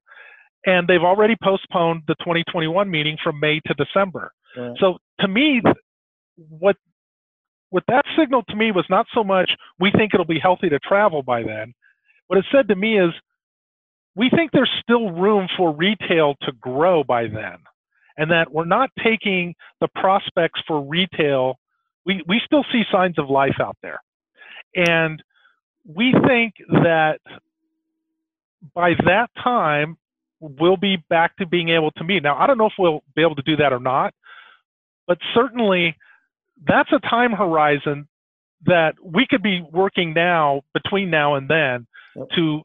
and 0.67 0.87
they've 0.89 1.03
already 1.03 1.37
postponed 1.43 2.03
the 2.09 2.17
2021 2.17 2.91
meeting 2.91 3.17
from 3.23 3.41
May 3.41 3.61
to 3.67 3.75
December. 3.75 4.33
So 4.79 4.99
to 5.21 5.29
me, 5.29 5.63
what 6.49 6.77
what 7.71 7.85
that 7.89 8.05
signaled 8.17 8.47
to 8.49 8.57
me 8.57 8.71
was 8.73 8.85
not 8.89 9.07
so 9.13 9.25
much 9.25 9.51
we 9.79 9.91
think 9.91 10.15
it'll 10.15 10.27
be 10.27 10.39
healthy 10.39 10.69
to 10.69 10.79
travel 10.81 11.23
by 11.23 11.43
then. 11.43 11.75
What 12.29 12.39
it 12.39 12.45
said 12.51 12.69
to 12.69 12.77
me 12.77 12.99
is 12.99 13.11
we 14.15 14.31
think 14.31 14.51
there's 14.51 14.71
still 14.83 15.11
room 15.11 15.47
for 15.57 15.75
retail 15.75 16.35
to 16.43 16.53
grow 16.53 17.05
by 17.05 17.29
then, 17.29 17.59
and 18.17 18.31
that 18.31 18.51
we're 18.51 18.65
not 18.65 18.91
taking 19.03 19.55
the 19.81 19.89
prospects 19.95 20.61
for 20.67 20.81
retail. 20.81 21.59
We, 22.07 22.23
we 22.27 22.41
still 22.45 22.65
see 22.73 22.85
signs 22.91 23.19
of 23.19 23.29
life 23.29 23.57
out 23.61 23.77
there. 23.83 24.01
And 24.75 25.23
we 25.87 26.15
think 26.27 26.55
that 26.69 27.21
by 28.75 28.95
that 29.05 29.29
time, 29.43 29.99
we'll 30.41 30.77
be 30.77 30.99
back 31.09 31.37
to 31.37 31.47
being 31.47 31.71
able 31.71 31.91
to 31.93 32.05
meet. 32.05 32.23
Now, 32.23 32.37
I 32.37 32.47
don't 32.47 32.59
know 32.59 32.67
if 32.67 32.75
we'll 32.79 33.03
be 33.15 33.23
able 33.23 33.37
to 33.37 33.43
do 33.43 33.57
that 33.57 33.73
or 33.73 33.81
not, 33.81 34.15
but 35.07 35.19
certainly 35.35 35.97
that's 36.67 36.91
a 36.93 36.99
time 37.09 37.33
horizon 37.33 38.09
that 38.65 38.95
we 39.03 39.27
could 39.29 39.43
be 39.43 39.63
working 39.73 40.15
now 40.15 40.63
between 40.73 41.11
now 41.11 41.35
and 41.35 41.49
then 41.49 41.87
yep. 42.15 42.27
to 42.35 42.63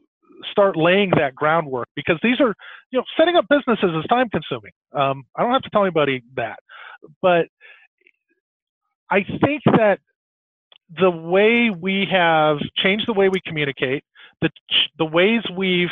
start 0.50 0.76
laying 0.76 1.10
that 1.10 1.34
groundwork 1.34 1.88
because 1.94 2.18
these 2.22 2.40
are 2.40 2.54
you 2.90 2.98
know 2.98 3.04
setting 3.16 3.36
up 3.36 3.44
businesses 3.48 3.90
is 3.96 4.04
time 4.08 4.28
consuming 4.30 4.72
um, 4.92 5.24
i 5.36 5.42
don't 5.42 5.52
have 5.52 5.62
to 5.62 5.70
tell 5.70 5.82
anybody 5.82 6.22
that 6.34 6.58
but 7.20 7.46
i 9.10 9.22
think 9.22 9.62
that 9.66 9.98
the 11.00 11.10
way 11.10 11.70
we 11.70 12.06
have 12.10 12.58
changed 12.76 13.06
the 13.06 13.12
way 13.12 13.28
we 13.28 13.40
communicate 13.46 14.02
the 14.40 14.50
the 14.98 15.04
ways 15.04 15.42
we've 15.56 15.88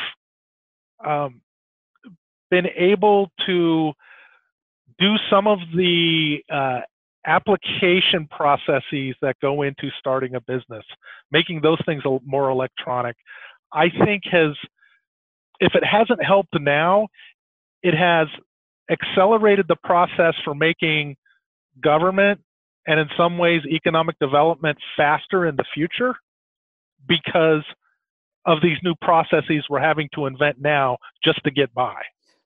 um, 1.07 1.41
been 2.51 2.67
able 2.77 3.31
to 3.47 3.93
do 4.99 5.15
some 5.31 5.47
of 5.47 5.59
the 5.75 6.39
uh, 6.53 6.81
application 7.27 8.27
processes 8.31 9.15
that 9.23 9.37
go 9.41 9.63
into 9.63 9.89
starting 9.99 10.35
a 10.35 10.41
business, 10.41 10.85
making 11.31 11.61
those 11.63 11.79
things 11.87 12.03
more 12.25 12.51
electronic, 12.51 13.17
I 13.73 13.89
think 14.05 14.23
has, 14.31 14.53
if 15.61 15.75
it 15.75 15.85
hasn't 15.85 16.23
helped 16.23 16.59
now, 16.59 17.09
it 17.83 17.95
has 17.95 18.29
accelerated 18.91 19.67
the 19.69 19.77
process 19.77 20.35
for 20.45 20.55
making 20.55 21.17
government 21.83 22.41
and 22.87 22.99
in 22.99 23.09
some 23.17 23.39
ways 23.39 23.63
economic 23.67 24.19
development 24.19 24.77
faster 24.97 25.47
in 25.47 25.57
the 25.57 25.65
future 25.75 26.15
because 27.07 27.63
of 28.47 28.59
these 28.63 28.79
new 28.83 28.95
processes 29.01 29.65
we're 29.69 29.81
having 29.81 30.09
to 30.15 30.27
invent 30.27 30.61
now 30.61 30.97
just 31.23 31.43
to 31.45 31.51
get 31.51 31.73
by. 31.75 31.95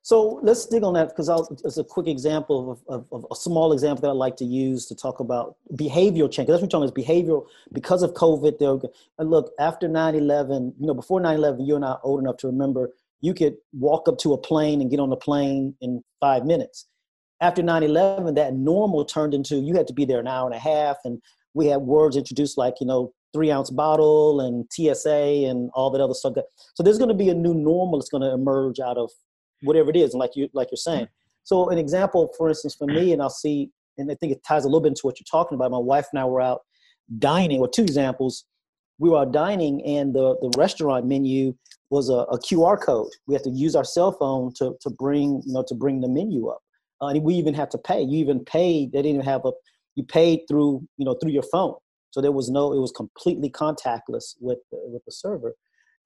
So 0.04 0.38
let's 0.42 0.66
dig 0.66 0.84
on 0.84 0.92
that 0.94 1.08
because 1.08 1.30
as 1.64 1.78
a 1.78 1.82
quick 1.82 2.08
example 2.08 2.72
of, 2.72 2.82
of, 2.88 3.06
of, 3.10 3.26
a 3.32 3.34
small 3.34 3.72
example 3.72 4.02
that 4.02 4.08
I 4.08 4.12
like 4.12 4.36
to 4.36 4.44
use 4.44 4.84
to 4.88 4.94
talk 4.94 5.18
about 5.18 5.56
behavioral 5.72 6.30
change. 6.30 6.46
That's 6.46 6.60
what 6.60 6.64
we're 6.64 6.68
talking 6.68 6.88
about 6.88 6.98
is 6.98 7.06
behavioral 7.06 7.46
because 7.72 8.02
of 8.02 8.12
COVID. 8.12 8.84
Look, 9.18 9.52
after 9.58 9.88
9-11, 9.88 10.74
you 10.78 10.86
know, 10.86 10.92
before 10.92 11.22
9-11, 11.22 11.66
you're 11.66 11.78
not 11.78 12.00
old 12.04 12.20
enough 12.20 12.36
to 12.38 12.48
remember 12.48 12.90
you 13.22 13.32
could 13.32 13.56
walk 13.72 14.06
up 14.06 14.18
to 14.18 14.34
a 14.34 14.38
plane 14.38 14.82
and 14.82 14.90
get 14.90 15.00
on 15.00 15.08
the 15.08 15.16
plane 15.16 15.74
in 15.80 16.04
five 16.20 16.44
minutes. 16.44 16.86
After 17.40 17.62
9-11, 17.62 18.34
that 18.34 18.52
normal 18.52 19.06
turned 19.06 19.32
into 19.32 19.56
you 19.56 19.74
had 19.74 19.86
to 19.86 19.94
be 19.94 20.04
there 20.04 20.20
an 20.20 20.28
hour 20.28 20.44
and 20.44 20.54
a 20.54 20.58
half. 20.58 20.98
And 21.06 21.22
we 21.54 21.68
had 21.68 21.80
words 21.80 22.18
introduced 22.18 22.58
like, 22.58 22.74
you 22.78 22.86
know, 22.86 23.14
three 23.32 23.50
ounce 23.50 23.70
bottle 23.70 24.42
and 24.42 24.66
TSA 24.70 25.48
and 25.48 25.70
all 25.72 25.90
that 25.92 26.02
other 26.02 26.12
stuff. 26.12 26.34
So 26.74 26.82
there's 26.82 26.98
going 26.98 27.08
to 27.08 27.14
be 27.14 27.30
a 27.30 27.34
new 27.34 27.54
normal 27.54 27.98
that's 27.98 28.10
going 28.10 28.22
to 28.22 28.32
emerge 28.32 28.80
out 28.80 28.98
of 28.98 29.10
whatever 29.64 29.90
it 29.90 29.96
is, 29.96 30.14
and 30.14 30.20
like 30.20 30.37
you 30.37 30.48
like 30.53 30.68
you're 30.70 30.77
saying. 30.77 31.09
So 31.44 31.68
an 31.68 31.79
example, 31.79 32.33
for 32.37 32.48
instance, 32.48 32.74
for 32.74 32.87
me, 32.87 33.12
and 33.12 33.20
I'll 33.20 33.31
see, 33.31 33.70
and 33.98 34.11
I 34.11 34.14
think 34.14 34.33
it 34.33 34.42
ties 34.46 34.64
a 34.64 34.68
little 34.68 34.81
bit 34.81 34.88
into 34.88 35.03
what 35.03 35.20
you're 35.20 35.27
talking 35.31 35.57
about. 35.57 35.70
My 35.70 35.79
wife 35.79 36.07
and 36.12 36.18
I 36.18 36.24
were 36.24 36.40
out 36.40 36.62
dining, 37.18 37.61
or 37.61 37.68
two 37.68 37.83
examples. 37.83 38.44
We 38.98 39.11
were 39.11 39.18
out 39.18 39.33
dining, 39.33 39.85
and 39.85 40.14
the 40.14 40.37
the 40.40 40.53
restaurant 40.57 41.07
menu 41.07 41.55
was 41.90 42.09
a, 42.09 42.24
a 42.35 42.38
QR 42.38 42.81
code. 42.81 43.11
We 43.27 43.35
had 43.35 43.44
to 43.44 43.50
use 43.50 43.77
our 43.77 43.85
cell 43.85 44.12
phone 44.12 44.53
to 44.55 44.77
to 44.81 44.90
bring 44.90 45.42
you 45.44 45.53
know 45.53 45.64
to 45.68 45.74
bring 45.74 46.00
the 46.00 46.09
menu 46.09 46.48
up, 46.48 46.62
uh, 47.03 47.09
and 47.09 47.22
we 47.22 47.35
even 47.35 47.55
had 47.55 47.70
to 47.72 47.79
pay. 47.79 48.00
You 48.00 48.18
even 48.18 48.44
paid. 48.44 48.92
They 48.92 48.98
didn't 48.98 49.16
even 49.16 49.27
have 49.27 49.44
a. 49.44 49.53
You 49.96 50.05
paid 50.05 50.40
through 50.48 50.87
you 50.96 51.05
know 51.05 51.14
through 51.14 51.33
your 51.33 51.44
phone, 51.44 51.74
so 52.11 52.20
there 52.20 52.33
was 52.33 52.50
no. 52.50 52.72
It 52.72 52.81
was 52.81 52.92
completely 52.92 53.50
contactless 53.50 54.37
with 54.40 54.59
the, 54.70 54.79
with 54.87 55.05
the 55.05 55.12
server. 55.12 55.55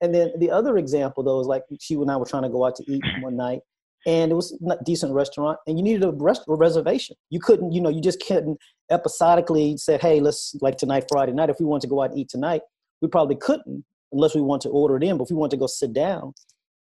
And 0.01 0.13
then 0.13 0.31
the 0.37 0.51
other 0.51 0.77
example 0.77 1.23
though 1.23 1.39
is 1.41 1.47
like 1.47 1.63
she 1.79 1.95
and 1.95 2.09
I 2.09 2.17
were 2.17 2.25
trying 2.25 2.43
to 2.43 2.49
go 2.49 2.65
out 2.65 2.75
to 2.77 2.91
eat 2.91 3.03
one 3.21 3.35
night, 3.35 3.59
and 4.05 4.31
it 4.31 4.35
was 4.35 4.57
a 4.69 4.83
decent 4.83 5.13
restaurant, 5.13 5.59
and 5.67 5.77
you 5.77 5.83
needed 5.83 6.03
a, 6.03 6.11
rest, 6.11 6.43
a 6.47 6.55
reservation. 6.55 7.15
You 7.29 7.39
couldn't, 7.39 7.71
you 7.73 7.81
know, 7.81 7.89
you 7.89 8.01
just 8.01 8.23
couldn't 8.25 8.57
episodically 8.89 9.77
say, 9.77 9.97
hey, 9.97 10.19
let's 10.19 10.55
like 10.61 10.77
tonight, 10.77 11.05
Friday 11.09 11.33
night. 11.33 11.49
If 11.49 11.59
we 11.59 11.65
want 11.65 11.81
to 11.81 11.87
go 11.87 12.01
out 12.01 12.11
and 12.11 12.19
eat 12.19 12.29
tonight, 12.29 12.61
we 13.01 13.07
probably 13.07 13.35
couldn't 13.35 13.83
unless 14.11 14.35
we 14.35 14.41
want 14.41 14.61
to 14.63 14.69
order 14.69 14.97
it 14.97 15.03
in. 15.03 15.17
But 15.17 15.25
if 15.25 15.29
we 15.29 15.35
want 15.35 15.51
to 15.51 15.57
go 15.57 15.67
sit 15.67 15.93
down, 15.93 16.33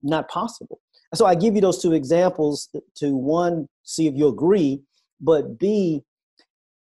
not 0.03 0.29
possible. 0.29 0.81
And 1.12 1.18
so 1.18 1.27
I 1.27 1.35
give 1.35 1.55
you 1.55 1.61
those 1.61 1.81
two 1.81 1.92
examples 1.92 2.68
to 2.96 3.16
one, 3.16 3.68
see 3.85 4.09
if 4.09 4.14
you 4.14 4.27
agree, 4.29 4.83
but 5.20 5.59
B, 5.59 6.03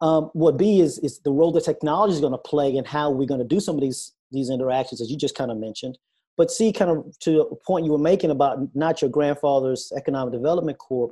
um, 0.01 0.29
what 0.33 0.57
B 0.57 0.79
is 0.81 0.99
is 0.99 1.19
the 1.19 1.31
role 1.31 1.51
that 1.53 1.63
technology 1.63 2.13
is 2.13 2.19
going 2.21 2.33
to 2.33 2.37
play 2.37 2.75
in 2.75 2.85
how 2.85 3.09
we're 3.09 3.27
going 3.27 3.39
to 3.39 3.47
do 3.47 3.59
some 3.59 3.75
of 3.75 3.81
these 3.81 4.13
these 4.31 4.49
interactions, 4.49 5.01
as 5.01 5.09
you 5.09 5.17
just 5.17 5.35
kind 5.35 5.51
of 5.51 5.57
mentioned. 5.57 5.97
But 6.37 6.51
see, 6.51 6.71
kind 6.71 6.91
of 6.91 7.17
to 7.21 7.41
a 7.41 7.55
point 7.55 7.85
you 7.85 7.91
were 7.91 7.97
making 7.97 8.29
about 8.29 8.59
not 8.75 9.01
your 9.01 9.09
grandfather's 9.09 9.91
economic 9.95 10.33
development 10.33 10.77
corp, 10.77 11.11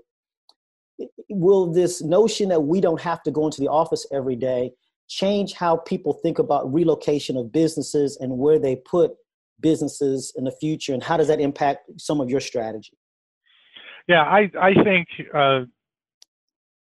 will 1.29 1.73
this 1.73 2.01
notion 2.01 2.49
that 2.49 2.61
we 2.61 2.79
don't 2.79 3.01
have 3.01 3.23
to 3.23 3.31
go 3.31 3.45
into 3.45 3.59
the 3.59 3.67
office 3.67 4.05
every 4.13 4.35
day 4.35 4.71
change 5.07 5.53
how 5.53 5.77
people 5.77 6.13
think 6.13 6.39
about 6.39 6.71
relocation 6.73 7.37
of 7.37 7.51
businesses 7.51 8.17
and 8.19 8.37
where 8.37 8.57
they 8.57 8.75
put 8.75 9.11
businesses 9.59 10.33
in 10.35 10.43
the 10.43 10.51
future, 10.51 10.93
and 10.93 11.03
how 11.03 11.17
does 11.17 11.27
that 11.27 11.39
impact 11.39 11.89
some 11.97 12.19
of 12.19 12.29
your 12.29 12.39
strategy? 12.39 12.97
Yeah, 14.07 14.21
I 14.21 14.51
I 14.59 14.73
think 14.83 15.07
uh, 15.33 15.61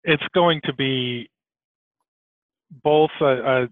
it's 0.05 0.27
going 0.35 0.61
to 0.65 0.73
be 0.73 1.31
both 2.83 3.11
a, 3.21 3.25
a 3.27 3.69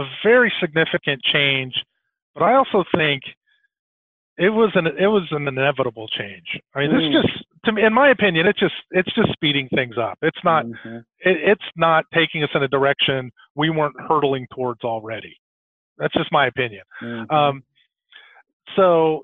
a 0.00 0.04
very 0.22 0.52
significant 0.60 1.22
change, 1.22 1.74
but 2.36 2.44
I 2.44 2.54
also 2.54 2.84
think 2.94 3.22
it 4.38 4.50
was 4.50 4.70
an 4.74 4.86
it 4.86 5.06
was 5.06 5.26
an 5.30 5.48
inevitable 5.48 6.08
change. 6.08 6.60
I 6.74 6.80
mean, 6.80 6.90
mm. 6.90 7.12
this 7.12 7.22
just 7.22 7.44
to 7.64 7.72
me, 7.72 7.84
in 7.84 7.94
my 7.94 8.10
opinion, 8.10 8.46
it's 8.46 8.60
just 8.60 8.74
it's 8.90 9.12
just 9.14 9.32
speeding 9.32 9.68
things 9.74 9.96
up. 9.98 10.18
It's 10.20 10.38
not 10.44 10.66
mm-hmm. 10.66 10.96
it, 11.20 11.38
it's 11.42 11.64
not 11.76 12.04
taking 12.14 12.42
us 12.42 12.50
in 12.54 12.62
a 12.62 12.68
direction 12.68 13.30
we 13.54 13.70
weren't 13.70 13.96
hurtling 14.06 14.46
towards 14.54 14.84
already. 14.84 15.34
That's 15.96 16.12
just 16.12 16.30
my 16.30 16.46
opinion. 16.46 16.82
Mm-hmm. 17.02 17.34
Um, 17.34 17.62
so 18.76 19.22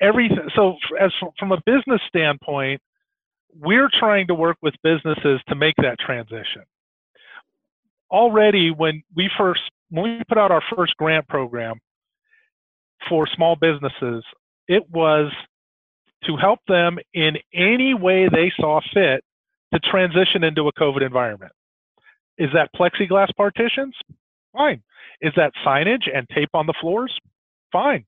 everything. 0.00 0.48
So 0.56 0.74
as 1.00 1.12
from 1.38 1.52
a 1.52 1.58
business 1.64 2.00
standpoint, 2.08 2.80
we're 3.54 3.90
trying 4.00 4.26
to 4.26 4.34
work 4.34 4.56
with 4.62 4.74
businesses 4.82 5.40
to 5.48 5.54
make 5.54 5.76
that 5.76 5.98
transition. 6.04 6.64
Already, 8.10 8.72
when 8.72 9.04
we 9.14 9.30
first 9.38 9.60
when 9.90 10.18
we 10.18 10.22
put 10.28 10.38
out 10.38 10.50
our 10.50 10.62
first 10.74 10.96
grant 10.96 11.28
program 11.28 11.78
for 13.08 13.26
small 13.34 13.56
businesses, 13.56 14.24
it 14.68 14.88
was 14.90 15.32
to 16.24 16.36
help 16.36 16.60
them 16.68 16.98
in 17.14 17.36
any 17.54 17.94
way 17.94 18.28
they 18.28 18.52
saw 18.56 18.80
fit 18.92 19.24
to 19.72 19.80
transition 19.80 20.44
into 20.44 20.68
a 20.68 20.72
COVID 20.72 21.04
environment. 21.04 21.52
Is 22.38 22.50
that 22.54 22.70
plexiglass 22.74 23.34
partitions? 23.36 23.94
Fine. 24.52 24.82
Is 25.20 25.32
that 25.36 25.52
signage 25.64 26.08
and 26.12 26.28
tape 26.28 26.50
on 26.54 26.66
the 26.66 26.74
floors? 26.80 27.16
Fine. 27.72 28.04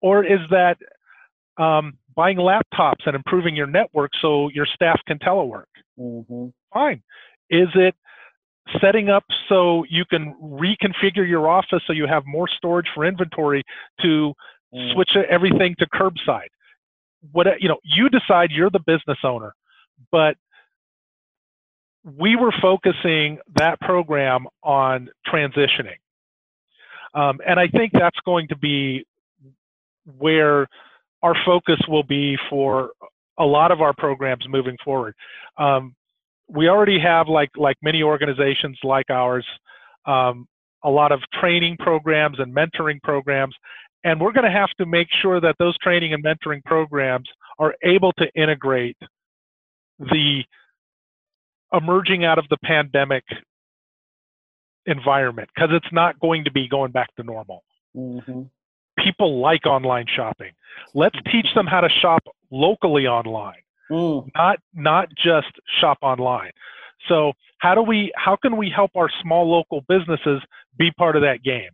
Or 0.00 0.24
is 0.24 0.40
that 0.50 0.78
um, 1.62 1.98
buying 2.14 2.38
laptops 2.38 3.06
and 3.06 3.14
improving 3.14 3.54
your 3.54 3.66
network 3.66 4.12
so 4.22 4.48
your 4.50 4.66
staff 4.66 5.00
can 5.06 5.18
telework? 5.18 5.64
Mm-hmm. 5.98 6.46
Fine. 6.72 7.02
Is 7.50 7.68
it 7.74 7.94
setting 8.80 9.08
up 9.08 9.24
so 9.48 9.84
you 9.88 10.04
can 10.04 10.34
reconfigure 10.42 11.28
your 11.28 11.48
office 11.48 11.82
so 11.86 11.92
you 11.92 12.06
have 12.06 12.24
more 12.26 12.48
storage 12.48 12.86
for 12.94 13.04
inventory 13.04 13.62
to 14.00 14.32
mm. 14.74 14.94
switch 14.94 15.10
everything 15.28 15.74
to 15.78 15.86
curbside. 15.86 16.48
What 17.32 17.46
you 17.60 17.68
know, 17.68 17.78
you 17.84 18.08
decide 18.08 18.50
you're 18.50 18.70
the 18.70 18.80
business 18.80 19.18
owner, 19.24 19.54
but 20.10 20.36
we 22.04 22.36
were 22.36 22.52
focusing 22.62 23.38
that 23.56 23.78
program 23.80 24.46
on 24.62 25.10
transitioning. 25.26 25.98
Um, 27.14 27.40
and 27.46 27.58
I 27.58 27.66
think 27.68 27.92
that's 27.92 28.18
going 28.24 28.48
to 28.48 28.56
be 28.56 29.04
where 30.18 30.66
our 31.22 31.34
focus 31.44 31.78
will 31.88 32.04
be 32.04 32.36
for 32.48 32.90
a 33.38 33.44
lot 33.44 33.72
of 33.72 33.80
our 33.80 33.92
programs 33.92 34.46
moving 34.48 34.76
forward. 34.84 35.14
Um, 35.58 35.94
we 36.50 36.68
already 36.68 36.98
have 36.98 37.28
like 37.28 37.50
like 37.56 37.76
many 37.82 38.02
organizations 38.02 38.78
like 38.82 39.08
ours 39.10 39.46
um, 40.06 40.46
a 40.84 40.90
lot 40.90 41.12
of 41.12 41.20
training 41.40 41.76
programs 41.78 42.38
and 42.38 42.54
mentoring 42.54 43.00
programs 43.02 43.54
and 44.04 44.20
we're 44.20 44.32
going 44.32 44.44
to 44.44 44.50
have 44.50 44.70
to 44.78 44.86
make 44.86 45.08
sure 45.20 45.40
that 45.40 45.56
those 45.58 45.76
training 45.78 46.14
and 46.14 46.24
mentoring 46.24 46.64
programs 46.64 47.28
are 47.58 47.74
able 47.82 48.12
to 48.12 48.26
integrate 48.34 48.96
the 49.98 50.42
emerging 51.72 52.24
out 52.24 52.38
of 52.38 52.46
the 52.48 52.56
pandemic 52.64 53.24
environment 54.86 55.48
because 55.54 55.70
it's 55.72 55.92
not 55.92 56.18
going 56.20 56.44
to 56.44 56.50
be 56.50 56.66
going 56.68 56.90
back 56.90 57.14
to 57.16 57.22
normal. 57.22 57.62
Mm-hmm. 57.96 58.42
people 59.04 59.40
like 59.40 59.66
online 59.66 60.06
shopping. 60.14 60.52
Let's 60.94 61.16
teach 61.32 61.46
them 61.56 61.66
how 61.66 61.80
to 61.80 61.88
shop 62.00 62.22
locally 62.52 63.08
online, 63.08 63.62
mm. 63.90 64.26
not 64.34 64.58
not 64.74 65.08
just 65.16 65.48
shop 65.80 65.98
online. 66.02 66.50
So 67.08 67.32
how 67.58 67.74
do 67.74 67.82
we 67.82 68.12
how 68.16 68.36
can 68.36 68.56
we 68.56 68.70
help 68.74 68.92
our 68.96 69.10
small 69.22 69.50
local 69.50 69.82
businesses 69.88 70.42
be 70.78 70.90
part 70.92 71.16
of 71.16 71.22
that 71.22 71.42
game 71.42 71.70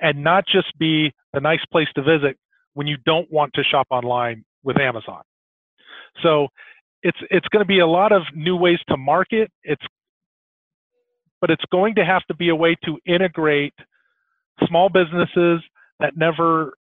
and 0.00 0.22
not 0.22 0.44
just 0.46 0.76
be 0.78 1.12
the 1.32 1.40
nice 1.40 1.64
place 1.70 1.88
to 1.94 2.02
visit 2.02 2.36
when 2.74 2.86
you 2.86 2.96
don't 3.04 3.30
want 3.30 3.52
to 3.54 3.62
shop 3.62 3.86
online 3.90 4.44
with 4.62 4.78
Amazon. 4.80 5.22
So 6.22 6.48
it's 7.02 7.18
it's 7.30 7.48
going 7.48 7.62
to 7.62 7.68
be 7.68 7.80
a 7.80 7.86
lot 7.86 8.12
of 8.12 8.22
new 8.34 8.56
ways 8.56 8.78
to 8.88 8.96
market. 8.96 9.50
It's 9.62 9.82
but 11.40 11.50
it's 11.50 11.64
going 11.72 11.96
to 11.96 12.04
have 12.04 12.24
to 12.26 12.34
be 12.34 12.50
a 12.50 12.54
way 12.54 12.76
to 12.84 12.98
integrate 13.06 13.74
small 14.66 14.88
businesses 14.88 15.60
that 15.98 16.16
never 16.16 16.74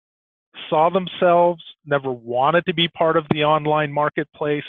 saw 0.69 0.91
themselves, 0.91 1.63
never 1.85 2.11
wanted 2.11 2.65
to 2.67 2.75
be 2.75 2.89
part 2.89 3.17
of 3.17 3.25
the 3.31 3.45
online 3.45 3.93
marketplace, 3.93 4.65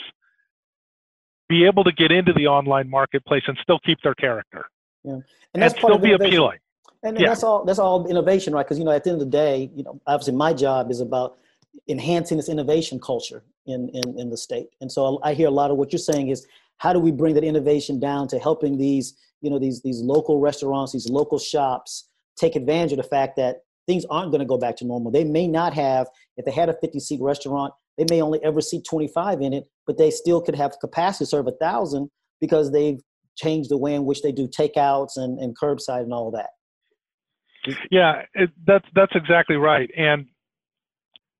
be 1.48 1.64
able 1.66 1.84
to 1.84 1.92
get 1.92 2.10
into 2.10 2.32
the 2.32 2.46
online 2.46 2.88
marketplace 2.88 3.42
and 3.46 3.58
still 3.62 3.78
keep 3.80 3.98
their 4.02 4.14
character. 4.14 4.66
Yeah. 5.04 5.12
And, 5.12 5.24
and 5.54 5.62
that's 5.62 5.76
still 5.76 5.98
be 5.98 6.12
appealing. 6.12 6.58
And, 7.02 7.16
and 7.16 7.20
yeah. 7.20 7.28
that's 7.28 7.42
all 7.42 7.64
that's 7.64 7.78
all 7.78 8.06
innovation, 8.06 8.54
right? 8.54 8.64
Because 8.64 8.78
you 8.78 8.84
know, 8.84 8.92
at 8.92 9.04
the 9.04 9.10
end 9.10 9.20
of 9.20 9.26
the 9.26 9.36
day, 9.36 9.70
you 9.74 9.82
know, 9.82 10.00
obviously 10.06 10.34
my 10.34 10.52
job 10.52 10.90
is 10.90 11.00
about 11.00 11.38
enhancing 11.88 12.36
this 12.36 12.48
innovation 12.48 13.00
culture 13.00 13.42
in, 13.66 13.88
in, 13.90 14.18
in 14.18 14.30
the 14.30 14.36
state. 14.36 14.68
And 14.80 14.90
so 14.90 15.18
I 15.22 15.34
hear 15.34 15.48
a 15.48 15.52
lot 15.52 15.70
of 15.70 15.76
what 15.76 15.92
you're 15.92 15.98
saying 15.98 16.28
is 16.28 16.46
how 16.78 16.92
do 16.92 16.98
we 16.98 17.10
bring 17.10 17.34
that 17.34 17.44
innovation 17.44 17.98
down 17.98 18.28
to 18.28 18.38
helping 18.38 18.78
these, 18.78 19.14
you 19.40 19.50
know, 19.50 19.58
these 19.58 19.82
these 19.82 20.00
local 20.00 20.38
restaurants, 20.40 20.92
these 20.92 21.08
local 21.08 21.38
shops 21.38 22.08
take 22.36 22.56
advantage 22.56 22.92
of 22.92 22.98
the 22.98 23.04
fact 23.04 23.36
that 23.36 23.64
things 23.86 24.04
aren't 24.10 24.30
going 24.30 24.40
to 24.40 24.46
go 24.46 24.58
back 24.58 24.76
to 24.76 24.84
normal. 24.84 25.10
They 25.10 25.24
may 25.24 25.48
not 25.48 25.74
have, 25.74 26.08
if 26.36 26.44
they 26.44 26.52
had 26.52 26.68
a 26.68 26.74
50 26.80 27.00
seat 27.00 27.20
restaurant, 27.20 27.72
they 27.98 28.06
may 28.10 28.22
only 28.22 28.42
ever 28.42 28.60
see 28.60 28.80
25 28.80 29.42
in 29.42 29.52
it, 29.52 29.64
but 29.86 29.98
they 29.98 30.10
still 30.10 30.40
could 30.40 30.54
have 30.54 30.72
capacity 30.80 31.24
to 31.24 31.28
serve 31.28 31.46
a 31.46 31.52
thousand 31.52 32.10
because 32.40 32.72
they've 32.72 33.00
changed 33.36 33.70
the 33.70 33.76
way 33.76 33.94
in 33.94 34.04
which 34.04 34.22
they 34.22 34.32
do 34.32 34.48
takeouts 34.48 35.16
and, 35.16 35.38
and 35.38 35.56
curbside 35.58 36.02
and 36.02 36.12
all 36.12 36.30
that. 36.30 36.50
Yeah, 37.90 38.22
it, 38.34 38.50
that's 38.66 38.86
that's 38.92 39.12
exactly 39.14 39.54
right. 39.54 39.88
And 39.96 40.26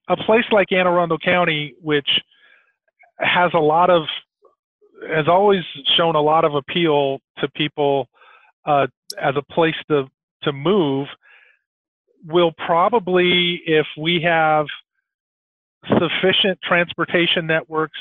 a 0.09 0.16
place 0.16 0.44
like 0.52 0.70
Anne 0.70 0.87
Arundel 0.87 1.18
County, 1.18 1.74
which 1.81 2.09
has 3.18 3.50
a 3.55 3.59
lot 3.59 3.90
of 3.90 4.05
has 5.11 5.26
always 5.26 5.62
shown 5.96 6.14
a 6.14 6.20
lot 6.20 6.44
of 6.44 6.55
appeal 6.55 7.18
to 7.38 7.48
people 7.57 8.09
uh, 8.66 8.87
as 9.20 9.35
a 9.37 9.42
place 9.52 9.74
to 9.90 10.05
to 10.44 10.52
move, 10.52 11.09
will 12.26 12.52
probably, 12.52 13.61
if 13.66 13.87
we 13.98 14.20
have 14.22 14.66
sufficient 15.88 16.58
transportation 16.62 17.46
networks 17.46 17.98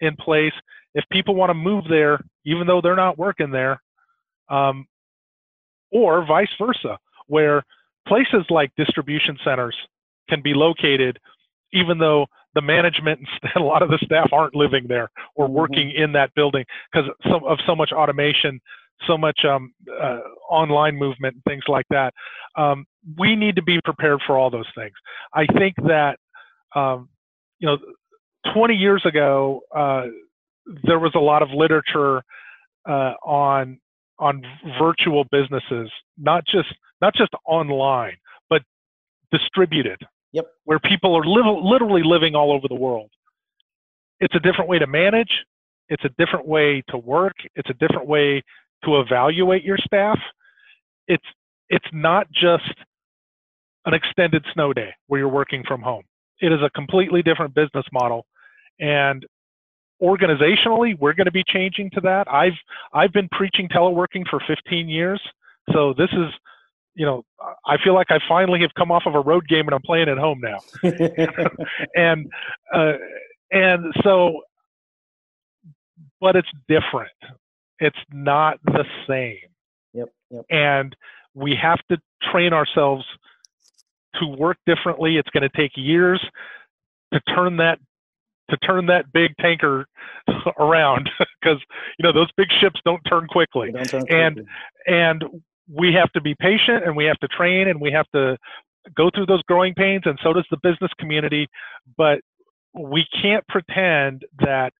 in 0.00 0.14
place, 0.16 0.52
if 0.94 1.04
people 1.10 1.34
want 1.34 1.50
to 1.50 1.54
move 1.54 1.84
there, 1.88 2.20
even 2.44 2.66
though 2.66 2.80
they're 2.80 2.96
not 2.96 3.18
working 3.18 3.50
there, 3.50 3.80
um, 4.48 4.86
or 5.90 6.24
vice 6.24 6.48
versa, 6.58 6.98
where 7.26 7.62
places 8.06 8.44
like 8.50 8.70
distribution 8.76 9.36
centers 9.44 9.76
can 10.28 10.40
be 10.42 10.54
located, 10.54 11.18
even 11.72 11.98
though 11.98 12.26
the 12.54 12.62
management 12.62 13.20
and 13.42 13.50
a 13.62 13.64
lot 13.66 13.82
of 13.82 13.90
the 13.90 13.98
staff 14.04 14.30
aren't 14.32 14.54
living 14.54 14.86
there 14.88 15.10
or 15.34 15.46
mm-hmm. 15.46 15.54
working 15.54 15.90
in 15.92 16.12
that 16.12 16.34
building 16.34 16.64
because 16.90 17.08
of 17.24 17.58
so 17.66 17.76
much 17.76 17.92
automation, 17.92 18.60
so 19.06 19.16
much 19.18 19.40
um, 19.48 19.72
uh, 19.90 20.20
online 20.50 20.96
movement, 20.96 21.34
and 21.34 21.44
things 21.44 21.64
like 21.68 21.86
that. 21.90 22.12
Um, 22.56 22.86
we 23.18 23.36
need 23.36 23.56
to 23.56 23.62
be 23.62 23.80
prepared 23.84 24.20
for 24.26 24.38
all 24.38 24.50
those 24.50 24.68
things. 24.74 24.94
I 25.34 25.46
think 25.58 25.74
that 25.86 26.16
um, 26.74 27.08
you 27.58 27.66
know, 27.66 27.78
20 28.54 28.74
years 28.74 29.02
ago, 29.04 29.60
uh, 29.74 30.04
there 30.84 30.98
was 30.98 31.12
a 31.14 31.18
lot 31.18 31.42
of 31.42 31.48
literature 31.50 32.22
uh, 32.88 33.14
on 33.24 33.78
on 34.18 34.42
virtual 34.80 35.24
businesses, 35.30 35.90
not 36.18 36.44
just 36.46 36.68
not 37.00 37.14
just 37.14 37.30
online, 37.44 38.16
but 38.48 38.62
distributed. 39.30 39.98
Yep. 40.32 40.46
Where 40.64 40.78
people 40.78 41.14
are 41.16 41.24
li- 41.24 41.60
literally 41.62 42.02
living 42.04 42.34
all 42.34 42.52
over 42.52 42.66
the 42.68 42.74
world. 42.74 43.10
It's 44.20 44.34
a 44.34 44.40
different 44.40 44.68
way 44.68 44.78
to 44.78 44.86
manage. 44.86 45.30
It's 45.88 46.04
a 46.04 46.08
different 46.18 46.46
way 46.46 46.82
to 46.88 46.98
work. 46.98 47.34
It's 47.54 47.70
a 47.70 47.74
different 47.74 48.06
way 48.06 48.42
to 48.84 49.00
evaluate 49.00 49.64
your 49.64 49.78
staff. 49.78 50.18
It's 51.08 51.24
it's 51.68 51.86
not 51.92 52.30
just 52.32 52.72
an 53.86 53.94
extended 53.94 54.44
snow 54.52 54.72
day 54.72 54.90
where 55.06 55.20
you're 55.20 55.28
working 55.28 55.62
from 55.66 55.80
home. 55.80 56.04
It 56.40 56.52
is 56.52 56.60
a 56.62 56.70
completely 56.70 57.22
different 57.22 57.54
business 57.54 57.84
model. 57.92 58.26
And 58.78 59.24
organizationally, 60.02 60.98
we're 60.98 61.14
going 61.14 61.26
to 61.26 61.32
be 61.32 61.44
changing 61.46 61.90
to 61.94 62.00
that. 62.02 62.30
I've 62.32 62.58
I've 62.92 63.12
been 63.12 63.28
preaching 63.30 63.68
teleworking 63.68 64.26
for 64.28 64.40
15 64.46 64.88
years. 64.88 65.20
So 65.72 65.94
this 65.96 66.10
is, 66.12 66.32
you 66.94 67.06
know, 67.06 67.24
I 67.66 67.76
feel 67.82 67.94
like 67.94 68.10
I 68.10 68.18
finally 68.28 68.60
have 68.60 68.74
come 68.76 68.90
off 68.90 69.04
of 69.06 69.14
a 69.14 69.20
road 69.20 69.48
game 69.48 69.66
and 69.66 69.74
I'm 69.74 69.82
playing 69.82 70.08
at 70.08 70.18
home 70.18 70.40
now. 70.42 70.58
and 71.94 72.30
uh, 72.74 72.92
and 73.50 73.94
so 74.02 74.42
but 76.20 76.36
it's 76.36 76.48
different. 76.68 77.10
It's 77.78 77.98
not 78.12 78.58
the 78.64 78.84
same. 79.08 79.38
Yep, 79.92 80.08
yep. 80.30 80.44
And 80.50 80.96
we 81.34 81.54
have 81.60 81.78
to 81.90 81.98
train 82.30 82.52
ourselves 82.52 83.04
to 84.20 84.26
work 84.26 84.56
differently. 84.66 85.16
It's 85.16 85.28
going 85.30 85.42
to 85.42 85.56
take 85.56 85.72
years 85.76 86.24
to 87.12 87.20
turn 87.34 87.56
that 87.58 87.78
to 88.48 88.56
turn 88.58 88.86
that 88.86 89.12
big 89.12 89.36
tanker 89.40 89.86
around 90.58 91.10
because 91.40 91.60
you 91.98 92.02
know 92.02 92.12
those 92.12 92.30
big 92.36 92.48
ships 92.60 92.80
don't 92.84 93.02
turn 93.02 93.26
quickly. 93.26 93.72
Don't 93.72 93.84
turn 93.84 94.00
quickly. 94.02 94.20
And 94.20 94.46
and 94.86 95.24
we 95.72 95.92
have 95.92 96.12
to 96.12 96.20
be 96.20 96.34
patient 96.38 96.84
and 96.84 96.96
we 96.96 97.04
have 97.04 97.18
to 97.18 97.28
train 97.28 97.68
and 97.68 97.80
we 97.80 97.90
have 97.92 98.06
to 98.14 98.36
go 98.96 99.10
through 99.14 99.26
those 99.26 99.42
growing 99.42 99.74
pains 99.74 100.02
and 100.04 100.18
so 100.22 100.32
does 100.32 100.46
the 100.50 100.58
business 100.62 100.92
community 100.98 101.48
but 101.96 102.20
we 102.74 103.04
can't 103.20 103.46
pretend 103.48 104.24
that 104.38 104.72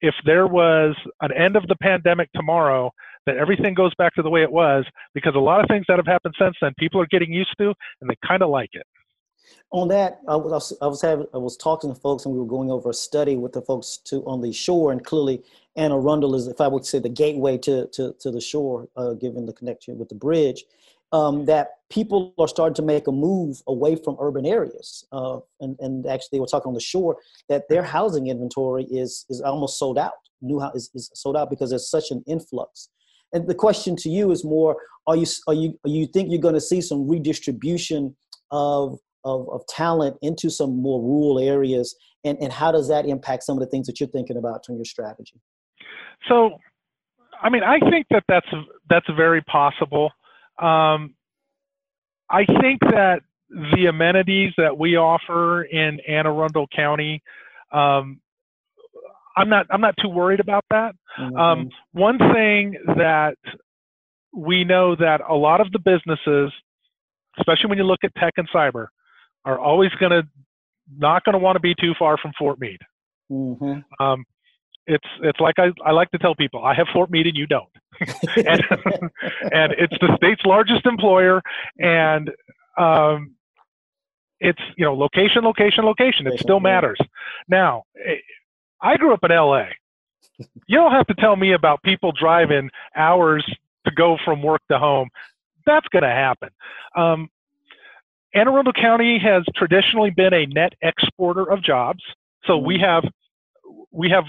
if 0.00 0.14
there 0.24 0.46
was 0.46 0.94
an 1.20 1.32
end 1.32 1.56
of 1.56 1.66
the 1.68 1.76
pandemic 1.76 2.30
tomorrow 2.34 2.92
that 3.26 3.36
everything 3.36 3.74
goes 3.74 3.94
back 3.96 4.14
to 4.14 4.22
the 4.22 4.30
way 4.30 4.42
it 4.42 4.50
was 4.50 4.84
because 5.14 5.34
a 5.34 5.38
lot 5.38 5.60
of 5.60 5.66
things 5.68 5.84
that 5.88 5.96
have 5.96 6.06
happened 6.06 6.34
since 6.38 6.56
then 6.60 6.72
people 6.78 7.00
are 7.00 7.06
getting 7.06 7.32
used 7.32 7.54
to 7.58 7.74
and 8.00 8.08
they 8.10 8.16
kind 8.26 8.42
of 8.42 8.50
like 8.50 8.70
it. 8.72 8.86
On 9.70 9.88
that 9.88 10.20
I 10.28 10.36
was, 10.36 10.72
I 10.80 10.86
was 10.86 11.02
having 11.02 11.26
I 11.34 11.38
was 11.38 11.56
talking 11.56 11.92
to 11.92 12.00
folks 12.00 12.24
and 12.24 12.34
we 12.34 12.40
were 12.40 12.46
going 12.46 12.70
over 12.70 12.90
a 12.90 12.94
study 12.94 13.36
with 13.36 13.52
the 13.52 13.62
folks 13.62 13.98
to 14.04 14.24
on 14.26 14.40
the 14.40 14.52
shore 14.52 14.92
and 14.92 15.04
clearly 15.04 15.42
Anne 15.76 15.92
Arundel 15.92 16.34
is 16.34 16.46
if 16.46 16.60
I 16.60 16.68
would 16.68 16.86
say 16.86 16.98
the 16.98 17.08
gateway 17.08 17.58
to 17.58 17.86
to, 17.88 18.14
to 18.20 18.30
the 18.30 18.40
shore 18.40 18.88
uh, 18.96 19.14
given 19.14 19.46
the 19.46 19.52
connection 19.52 19.98
with 19.98 20.08
the 20.08 20.14
bridge 20.14 20.64
um, 21.12 21.44
that 21.46 21.68
people 21.90 22.34
are 22.38 22.48
starting 22.48 22.74
to 22.74 22.82
make 22.82 23.06
a 23.06 23.12
move 23.12 23.62
away 23.66 23.96
from 23.96 24.16
urban 24.20 24.44
areas 24.44 25.06
uh, 25.12 25.38
and, 25.60 25.76
and 25.80 26.06
actually 26.06 26.28
they 26.32 26.40
were 26.40 26.46
talking 26.46 26.68
on 26.68 26.74
the 26.74 26.80
shore 26.80 27.16
that 27.48 27.68
their 27.68 27.82
housing 27.82 28.26
inventory 28.26 28.84
is 28.84 29.24
is 29.28 29.40
almost 29.40 29.78
sold 29.78 29.98
out 29.98 30.12
new 30.42 30.58
house 30.58 30.74
is, 30.74 30.90
is 30.94 31.10
sold 31.14 31.36
out 31.36 31.48
because 31.48 31.70
there's 31.70 31.88
such 31.88 32.10
an 32.10 32.22
influx 32.26 32.88
and 33.32 33.46
the 33.46 33.54
question 33.54 33.96
to 33.96 34.08
you 34.08 34.30
is 34.30 34.44
more: 34.44 34.76
Are 35.06 35.16
you 35.16 35.26
are 35.46 35.54
you 35.54 35.78
are 35.84 35.90
you 35.90 36.06
think 36.06 36.30
you're 36.30 36.40
going 36.40 36.54
to 36.54 36.60
see 36.60 36.80
some 36.80 37.08
redistribution 37.08 38.16
of 38.50 38.98
of, 39.24 39.48
of 39.50 39.66
talent 39.66 40.16
into 40.22 40.48
some 40.50 40.80
more 40.80 41.00
rural 41.00 41.38
areas, 41.38 41.96
and 42.24 42.38
and 42.40 42.52
how 42.52 42.72
does 42.72 42.88
that 42.88 43.06
impact 43.06 43.42
some 43.42 43.56
of 43.56 43.60
the 43.60 43.66
things 43.66 43.86
that 43.88 44.00
you're 44.00 44.08
thinking 44.08 44.36
about 44.36 44.64
in 44.68 44.76
your 44.76 44.84
strategy? 44.84 45.40
So, 46.28 46.58
I 47.42 47.50
mean, 47.50 47.62
I 47.62 47.78
think 47.90 48.06
that 48.10 48.24
that's 48.28 48.48
that's 48.88 49.06
very 49.16 49.42
possible. 49.42 50.10
Um, 50.58 51.14
I 52.28 52.44
think 52.60 52.80
that 52.80 53.20
the 53.50 53.86
amenities 53.86 54.52
that 54.56 54.76
we 54.76 54.96
offer 54.96 55.62
in 55.62 56.00
Anne 56.08 56.26
Arundel 56.26 56.66
County 56.74 57.22
um, 57.72 58.20
I'm 59.36 59.48
not 59.48 59.66
I'm 59.70 59.80
not 59.80 59.94
too 60.00 60.08
worried 60.08 60.40
about 60.40 60.64
that. 60.70 60.94
Mm-hmm. 61.18 61.36
Um, 61.36 61.68
one 61.92 62.18
thing 62.18 62.76
that 62.96 63.36
we 64.32 64.64
know 64.64 64.96
that 64.96 65.20
a 65.28 65.34
lot 65.34 65.60
of 65.60 65.70
the 65.72 65.78
businesses, 65.78 66.52
especially 67.38 67.68
when 67.68 67.78
you 67.78 67.84
look 67.84 68.00
at 68.02 68.14
tech 68.14 68.34
and 68.36 68.48
cyber, 68.54 68.86
are 69.44 69.58
always 69.58 69.90
going 70.00 70.12
to 70.12 70.22
not 70.98 71.24
going 71.24 71.34
to 71.34 71.38
want 71.38 71.56
to 71.56 71.60
be 71.60 71.74
too 71.78 71.92
far 71.98 72.16
from 72.16 72.32
Fort 72.38 72.58
Meade. 72.58 72.80
Mm-hmm. 73.30 74.04
Um, 74.04 74.24
it's 74.86 75.06
it's 75.22 75.40
like 75.40 75.56
I, 75.58 75.70
I 75.84 75.92
like 75.92 76.10
to 76.12 76.18
tell 76.18 76.34
people 76.34 76.64
I 76.64 76.74
have 76.74 76.86
Fort 76.92 77.10
Meade 77.10 77.26
and 77.26 77.36
you 77.36 77.46
don't, 77.46 77.68
and, 78.36 78.62
and 79.52 79.72
it's 79.78 79.96
the 80.00 80.14
state's 80.16 80.44
largest 80.44 80.86
employer, 80.86 81.42
and 81.78 82.30
um, 82.78 83.34
it's 84.40 84.60
you 84.76 84.84
know 84.84 84.94
location, 84.94 85.44
location, 85.44 85.84
location. 85.84 86.26
It 86.26 86.40
still 86.40 86.60
matters. 86.60 86.98
Now, 87.48 87.84
I 88.80 88.96
grew 88.96 89.12
up 89.14 89.24
in 89.24 89.30
LA. 89.30 89.66
You 90.66 90.76
don't 90.76 90.92
have 90.92 91.06
to 91.06 91.14
tell 91.14 91.36
me 91.36 91.52
about 91.52 91.82
people 91.82 92.12
driving 92.12 92.70
hours 92.94 93.44
to 93.86 93.90
go 93.92 94.18
from 94.24 94.42
work 94.42 94.60
to 94.70 94.78
home. 94.78 95.08
That's 95.64 95.86
going 95.88 96.02
to 96.02 96.08
happen. 96.08 96.50
Um, 96.94 97.30
Anne 98.34 98.48
Arundel 98.48 98.74
County 98.74 99.18
has 99.18 99.44
traditionally 99.54 100.10
been 100.10 100.34
a 100.34 100.44
net 100.46 100.74
exporter 100.82 101.50
of 101.50 101.62
jobs. 101.62 102.02
So 102.44 102.58
we 102.58 102.78
have 102.78 103.04
we 103.90 104.10
have 104.10 104.24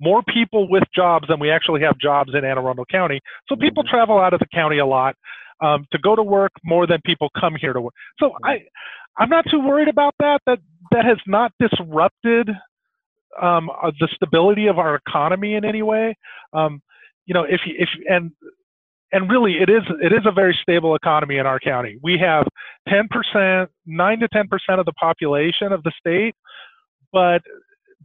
more 0.00 0.22
people 0.22 0.68
with 0.68 0.84
jobs 0.94 1.26
than 1.28 1.40
we 1.40 1.50
actually 1.50 1.82
have 1.82 1.98
jobs 1.98 2.30
in 2.34 2.44
Anne 2.44 2.58
Arundel 2.58 2.84
County. 2.90 3.20
So 3.48 3.56
people 3.56 3.82
travel 3.84 4.18
out 4.18 4.32
of 4.32 4.40
the 4.40 4.46
county 4.52 4.78
a 4.78 4.86
lot 4.86 5.16
um, 5.60 5.86
to 5.92 5.98
go 5.98 6.14
to 6.14 6.22
work 6.22 6.52
more 6.64 6.86
than 6.86 7.00
people 7.04 7.28
come 7.38 7.54
here 7.60 7.72
to 7.72 7.80
work. 7.80 7.94
So 8.18 8.32
I 8.44 8.62
I'm 9.16 9.28
not 9.28 9.44
too 9.50 9.60
worried 9.60 9.88
about 9.88 10.14
that. 10.20 10.40
That 10.46 10.58
that 10.92 11.04
has 11.04 11.18
not 11.26 11.52
disrupted 11.58 12.50
um, 13.40 13.70
uh, 13.70 13.90
the 14.00 14.08
stability 14.14 14.66
of 14.66 14.78
our 14.78 14.94
economy 14.94 15.54
in 15.54 15.64
any 15.64 15.82
way. 15.82 16.16
Um, 16.52 16.80
you 17.26 17.34
know, 17.34 17.44
if 17.44 17.60
if 17.66 17.88
and 18.08 18.32
and 19.12 19.30
really 19.30 19.54
it 19.54 19.68
is 19.68 19.82
it 20.02 20.12
is 20.12 20.24
a 20.26 20.32
very 20.32 20.56
stable 20.62 20.94
economy 20.94 21.38
in 21.38 21.46
our 21.46 21.58
county. 21.58 21.98
We 22.02 22.18
have 22.18 22.46
10%, 22.88 23.68
9 23.86 24.20
to 24.20 24.28
10% 24.28 24.78
of 24.78 24.86
the 24.86 24.92
population 24.92 25.72
of 25.72 25.82
the 25.82 25.92
state, 25.98 26.34
but 27.12 27.42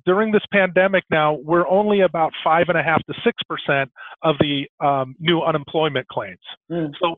during 0.05 0.31
this 0.31 0.43
pandemic 0.51 1.03
now, 1.09 1.33
we're 1.33 1.67
only 1.67 2.01
about 2.01 2.33
five 2.43 2.65
and 2.69 2.77
a 2.77 2.83
half 2.83 3.03
to 3.05 3.13
six 3.23 3.41
percent 3.47 3.91
of 4.21 4.35
the 4.39 4.67
um, 4.85 5.15
new 5.19 5.41
unemployment 5.41 6.07
claims. 6.07 6.39
Mm. 6.71 6.91
So, 7.01 7.15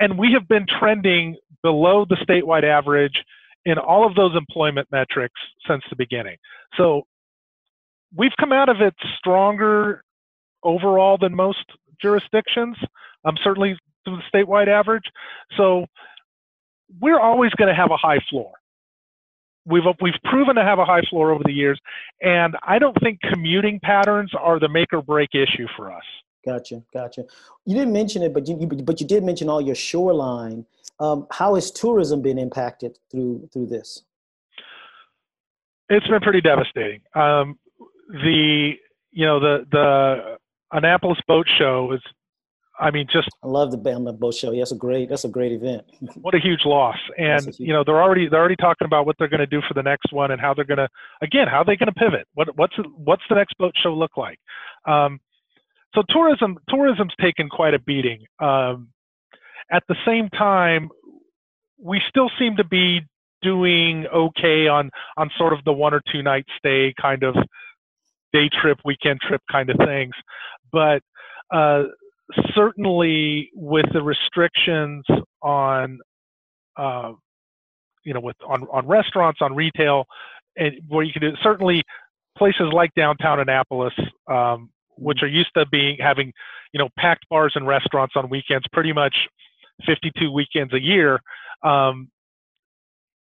and 0.00 0.18
we 0.18 0.32
have 0.32 0.48
been 0.48 0.66
trending 0.78 1.36
below 1.62 2.04
the 2.08 2.16
statewide 2.16 2.64
average 2.64 3.22
in 3.64 3.78
all 3.78 4.06
of 4.06 4.14
those 4.14 4.36
employment 4.36 4.88
metrics 4.90 5.40
since 5.68 5.82
the 5.90 5.96
beginning. 5.96 6.36
So, 6.76 7.02
we've 8.16 8.32
come 8.38 8.52
out 8.52 8.68
of 8.68 8.80
it 8.80 8.94
stronger 9.18 10.02
overall 10.62 11.18
than 11.20 11.34
most 11.34 11.64
jurisdictions. 12.00 12.76
Um, 13.26 13.36
certainly 13.42 13.76
to 14.06 14.16
the 14.16 14.22
statewide 14.34 14.68
average. 14.68 15.04
So, 15.56 15.86
we're 17.00 17.20
always 17.20 17.50
going 17.52 17.68
to 17.68 17.74
have 17.74 17.90
a 17.90 17.96
high 17.96 18.20
floor 18.30 18.52
we've 19.66 19.84
we've 20.00 20.14
proven 20.24 20.56
to 20.56 20.62
have 20.62 20.78
a 20.78 20.84
high 20.84 21.02
floor 21.10 21.32
over 21.32 21.42
the 21.44 21.52
years, 21.52 21.80
and 22.20 22.56
I 22.66 22.78
don't 22.78 22.96
think 23.00 23.20
commuting 23.20 23.80
patterns 23.80 24.32
are 24.38 24.58
the 24.58 24.68
make 24.68 24.92
or 24.92 25.02
break 25.02 25.30
issue 25.34 25.66
for 25.76 25.92
us. 25.92 26.04
Gotcha, 26.44 26.82
gotcha. 26.92 27.24
You 27.64 27.74
didn't 27.74 27.92
mention 27.92 28.22
it, 28.22 28.34
but 28.34 28.46
you, 28.46 28.58
you 28.60 28.66
but 28.66 29.00
you 29.00 29.06
did 29.06 29.24
mention 29.24 29.48
all 29.48 29.60
your 29.60 29.74
shoreline. 29.74 30.66
Um, 31.00 31.26
how 31.30 31.54
has 31.54 31.70
tourism 31.70 32.22
been 32.22 32.38
impacted 32.38 32.98
through 33.10 33.48
through 33.52 33.66
this? 33.66 34.02
It's 35.88 36.06
been 36.06 36.20
pretty 36.20 36.40
devastating. 36.40 37.00
Um, 37.14 37.58
the 38.08 38.72
you 39.10 39.26
know 39.26 39.40
the 39.40 39.66
the 39.70 40.38
Annapolis 40.72 41.18
Boat 41.26 41.46
Show 41.58 41.92
is 41.92 42.00
I 42.78 42.90
mean, 42.90 43.06
just 43.10 43.28
I 43.42 43.46
love 43.46 43.70
the 43.70 43.78
Bama 43.78 44.18
Boat 44.18 44.34
Show. 44.34 44.54
That's 44.54 44.72
a 44.72 44.76
great 44.76 45.08
that's 45.08 45.24
a 45.24 45.28
great 45.28 45.52
event. 45.52 45.84
what 46.20 46.34
a 46.34 46.40
huge 46.40 46.64
loss, 46.64 46.96
and 47.16 47.44
huge 47.44 47.60
you 47.60 47.72
know 47.72 47.84
they're 47.84 48.02
already 48.02 48.28
they're 48.28 48.40
already 48.40 48.56
talking 48.56 48.86
about 48.86 49.06
what 49.06 49.16
they're 49.18 49.28
going 49.28 49.40
to 49.40 49.46
do 49.46 49.60
for 49.66 49.74
the 49.74 49.82
next 49.82 50.12
one 50.12 50.32
and 50.32 50.40
how 50.40 50.54
they're 50.54 50.64
going 50.64 50.78
to 50.78 50.88
again 51.22 51.46
how 51.46 51.58
are 51.58 51.64
they're 51.64 51.76
going 51.76 51.92
to 51.92 51.92
pivot. 51.92 52.26
What 52.34 52.56
what's 52.56 52.74
what's 52.96 53.22
the 53.28 53.36
next 53.36 53.56
boat 53.58 53.74
show 53.80 53.94
look 53.94 54.16
like? 54.16 54.38
Um, 54.86 55.20
so 55.94 56.02
tourism 56.08 56.58
tourism's 56.68 57.14
taken 57.20 57.48
quite 57.48 57.74
a 57.74 57.78
beating. 57.78 58.24
Um, 58.40 58.88
at 59.70 59.84
the 59.88 59.96
same 60.04 60.28
time, 60.30 60.90
we 61.78 62.00
still 62.08 62.30
seem 62.38 62.56
to 62.56 62.64
be 62.64 63.02
doing 63.42 64.06
okay 64.12 64.66
on 64.66 64.90
on 65.16 65.30
sort 65.38 65.52
of 65.52 65.60
the 65.64 65.72
one 65.72 65.94
or 65.94 66.02
two 66.10 66.22
night 66.22 66.46
stay 66.58 66.92
kind 67.00 67.22
of 67.22 67.36
day 68.32 68.50
trip, 68.60 68.78
weekend 68.84 69.20
trip 69.20 69.42
kind 69.50 69.70
of 69.70 69.76
things, 69.78 70.14
but 70.72 71.02
uh, 71.54 71.84
certainly 72.54 73.50
with 73.54 73.86
the 73.92 74.02
restrictions 74.02 75.04
on 75.42 75.98
uh, 76.76 77.12
you 78.04 78.14
know 78.14 78.20
with 78.20 78.36
on, 78.46 78.62
on 78.72 78.86
restaurants 78.86 79.40
on 79.42 79.54
retail 79.54 80.04
and 80.56 80.74
where 80.88 81.04
you 81.04 81.12
can 81.12 81.22
do 81.22 81.32
certainly 81.42 81.82
places 82.36 82.66
like 82.72 82.90
downtown 82.96 83.40
annapolis 83.40 83.92
um, 84.30 84.70
which 84.96 85.22
are 85.22 85.28
used 85.28 85.50
to 85.56 85.66
being 85.66 85.96
having 86.00 86.32
you 86.72 86.78
know 86.78 86.88
packed 86.98 87.28
bars 87.28 87.52
and 87.54 87.66
restaurants 87.66 88.14
on 88.16 88.28
weekends 88.28 88.66
pretty 88.72 88.92
much 88.92 89.14
52 89.86 90.30
weekends 90.30 90.72
a 90.72 90.80
year 90.80 91.20
um, 91.62 92.08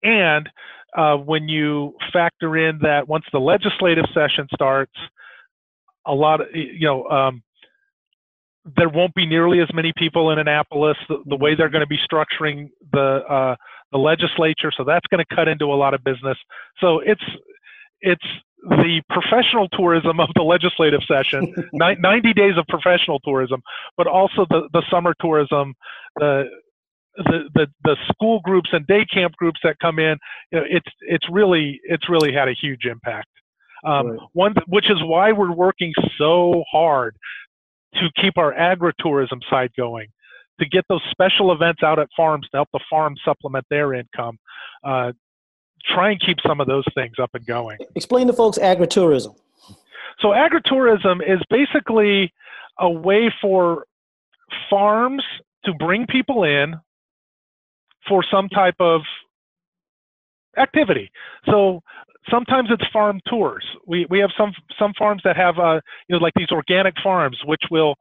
and 0.03 0.49
uh, 0.97 1.15
when 1.15 1.47
you 1.47 1.93
factor 2.11 2.57
in 2.57 2.77
that 2.81 3.07
once 3.07 3.25
the 3.31 3.39
legislative 3.39 4.05
session 4.13 4.47
starts 4.53 4.93
a 6.05 6.13
lot 6.13 6.41
of 6.41 6.47
you 6.53 6.85
know 6.85 7.05
um, 7.09 7.41
there 8.77 8.89
won't 8.89 9.13
be 9.13 9.25
nearly 9.25 9.59
as 9.59 9.67
many 9.73 9.91
people 9.97 10.31
in 10.31 10.39
Annapolis. 10.39 10.97
The, 11.09 11.17
the 11.25 11.35
way 11.35 11.55
they're 11.55 11.69
going 11.69 11.81
to 11.81 11.87
be 11.87 11.99
structuring 11.99 12.69
the 12.91 13.21
uh, 13.29 13.55
the 13.91 13.97
legislature, 13.97 14.71
so 14.75 14.83
that's 14.83 15.05
going 15.07 15.23
to 15.23 15.35
cut 15.35 15.47
into 15.47 15.65
a 15.65 15.75
lot 15.75 15.93
of 15.93 16.03
business. 16.03 16.37
So 16.79 16.99
it's 16.99 17.23
it's 18.01 18.25
the 18.63 19.01
professional 19.09 19.67
tourism 19.69 20.19
of 20.19 20.29
the 20.35 20.41
legislative 20.41 21.01
session, 21.07 21.53
90 21.73 22.33
days 22.33 22.53
of 22.57 22.65
professional 22.67 23.19
tourism, 23.19 23.61
but 23.97 24.07
also 24.07 24.45
the, 24.49 24.69
the 24.71 24.81
summer 24.89 25.13
tourism, 25.19 25.73
the, 26.15 26.45
the, 27.17 27.49
the, 27.53 27.67
the 27.83 27.97
school 28.07 28.39
groups 28.41 28.69
and 28.71 28.87
day 28.87 29.05
camp 29.05 29.33
groups 29.35 29.59
that 29.63 29.77
come 29.79 29.99
in. 29.99 30.17
You 30.51 30.59
know, 30.59 30.65
it's, 30.69 30.87
it's 31.01 31.25
really, 31.29 31.81
it's 31.83 32.09
really 32.09 32.33
had 32.33 32.47
a 32.47 32.53
huge 32.53 32.85
impact. 32.85 33.27
Um, 33.85 34.07
right. 34.07 34.19
One, 34.31 34.55
which 34.67 34.89
is 34.89 34.97
why 35.03 35.33
we're 35.33 35.53
working 35.53 35.91
so 36.17 36.63
hard 36.71 37.17
to 37.95 38.09
keep 38.21 38.37
our 38.37 38.53
agritourism 38.53 39.41
side 39.49 39.71
going, 39.77 40.07
to 40.59 40.67
get 40.67 40.85
those 40.89 41.01
special 41.11 41.51
events 41.51 41.83
out 41.83 41.99
at 41.99 42.07
farms 42.15 42.47
to 42.51 42.57
help 42.57 42.69
the 42.73 42.79
farm 42.89 43.15
supplement 43.25 43.65
their 43.69 43.93
income. 43.93 44.37
Uh, 44.83 45.11
try 45.85 46.11
and 46.11 46.21
keep 46.21 46.37
some 46.45 46.61
of 46.61 46.67
those 46.67 46.85
things 46.95 47.15
up 47.21 47.31
and 47.33 47.45
going. 47.45 47.77
Explain 47.95 48.27
to 48.27 48.33
folks 48.33 48.57
agritourism. 48.57 49.35
So, 50.19 50.29
agritourism 50.29 51.21
is 51.27 51.41
basically 51.49 52.31
a 52.79 52.89
way 52.89 53.33
for 53.41 53.85
farms 54.69 55.23
to 55.65 55.73
bring 55.73 56.05
people 56.07 56.43
in 56.43 56.75
for 58.07 58.23
some 58.29 58.49
type 58.49 58.75
of 58.79 59.01
activity. 60.57 61.11
So 61.45 61.81
sometimes 62.29 62.69
it's 62.71 62.85
farm 62.91 63.19
tours. 63.27 63.65
We 63.87 64.05
we 64.09 64.19
have 64.19 64.31
some 64.37 64.53
some 64.79 64.93
farms 64.97 65.21
that 65.23 65.35
have 65.37 65.59
uh, 65.59 65.81
you 66.07 66.15
know 66.15 66.23
like 66.23 66.33
these 66.35 66.51
organic 66.51 66.95
farms, 67.03 67.37
which 67.45 67.61
will 67.71 67.95